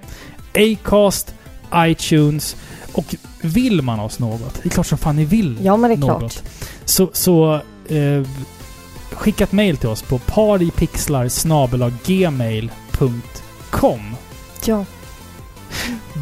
[0.54, 1.34] Acast,
[1.74, 2.56] iTunes
[2.92, 4.54] och vill man oss något?
[4.62, 6.18] Det är klart som fan ni vill Ja, men det är något.
[6.18, 6.42] klart.
[6.84, 7.54] Så, så
[7.88, 8.22] eh,
[9.12, 14.16] skicka ett mail till oss på paripixlar gmail.com
[14.64, 14.84] Ja.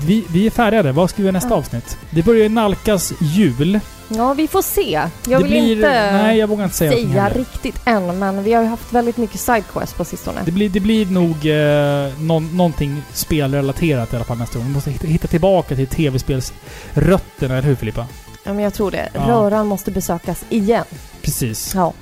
[0.07, 0.93] Vi, vi är färdiga där.
[0.93, 1.55] Vad ska vi göra nästa Ja.
[1.57, 1.99] avsnitt?
[2.11, 3.81] Det börjar ju nalkas jul.
[4.09, 4.91] Ja, vi får se.
[5.29, 8.53] Jag det vill blir, inte Nej, jag vågar inte säga, säga riktigt än, men vi
[8.53, 10.41] har ju haft väldigt mycket sidequest på sistone.
[10.45, 14.69] Det blir, det blir nog eh, någon, någonting spelrelaterat i alla fall nästa gång.
[14.69, 18.07] Vi måste hitta, hitta tillbaka till tv-spelsrötterna, eller hur Filippa?
[18.45, 19.09] Ja, men jag tror det.
[19.15, 19.20] Ja.
[19.20, 20.85] Röran måste besökas igen.
[21.23, 21.73] Precis.
[21.74, 21.93] Ja.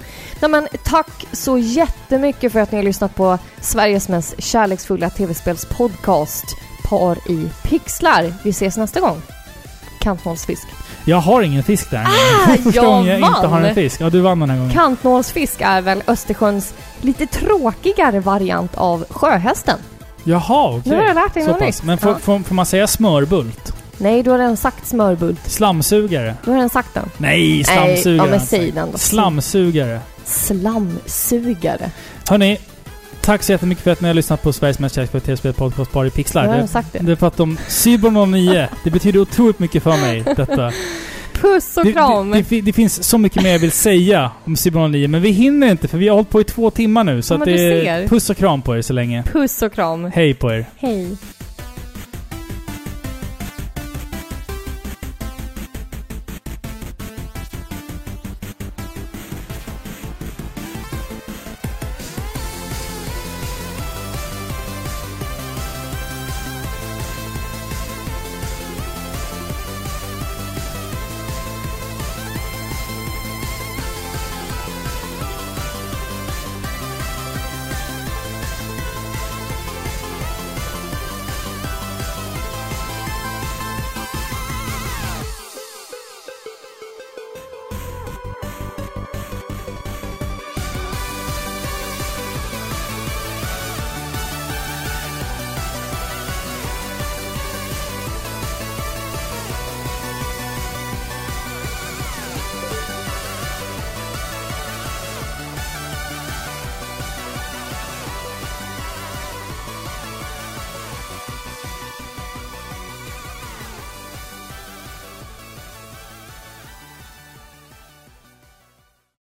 [0.41, 6.45] Nej, men tack så jättemycket för att ni har lyssnat på Sveriges mest kärleksfulla tv-spelspodcast
[6.91, 8.35] Par i pixlar.
[8.43, 9.23] Vi ses nästa gång.
[10.01, 10.67] Kantnålsfisk.
[11.05, 12.05] Jag har ingen fisk där.
[12.05, 14.01] Ah, Första jag gången jag inte har en fisk.
[14.01, 14.73] Ja, du vann den här gången.
[14.73, 19.79] Kantnålsfisk är väl Östersjöns lite tråkigare variant av sjöhästen?
[20.25, 20.83] Jaha, okej.
[20.85, 21.83] Nu har jag lärt dig något nytt.
[21.83, 22.19] Men får, Ja.
[22.19, 23.73] får, får man säga smörbult?
[23.99, 25.41] Nej, du har redan sagt smörbult.
[25.51, 26.35] Slamsugare?
[26.45, 27.11] Du har redan sagt den.
[27.19, 28.17] Nej, slamsugare.
[28.17, 28.49] ja, men alltså.
[28.49, 28.99] säg den då.
[28.99, 30.01] Slamsugare.
[30.25, 31.91] Slamsugare.
[32.29, 32.59] Hörni,
[33.31, 36.07] tack så jättemycket för att ni har lyssnat på Sveriges mest kärleksfulla tv-spel podcast Bara
[36.07, 36.43] i pixlar.
[36.43, 36.99] har redan Det, sagt det.
[36.99, 37.59] det är för att de...
[37.69, 40.73] Cyber 09, det betyder otroligt mycket för mig, detta.
[41.33, 42.31] Puss och Det, kram!
[42.31, 45.23] det, det, fi- det finns så mycket mer jag vill säga om Cyber 09, men
[45.23, 47.23] vi hinner inte för vi har hållit på i två timmar nu.
[47.23, 49.23] Så Ja, att det är puss och kram på er så länge.
[49.33, 50.11] Puss och kram.
[50.15, 50.67] Hej på er.
[50.77, 51.17] Hej.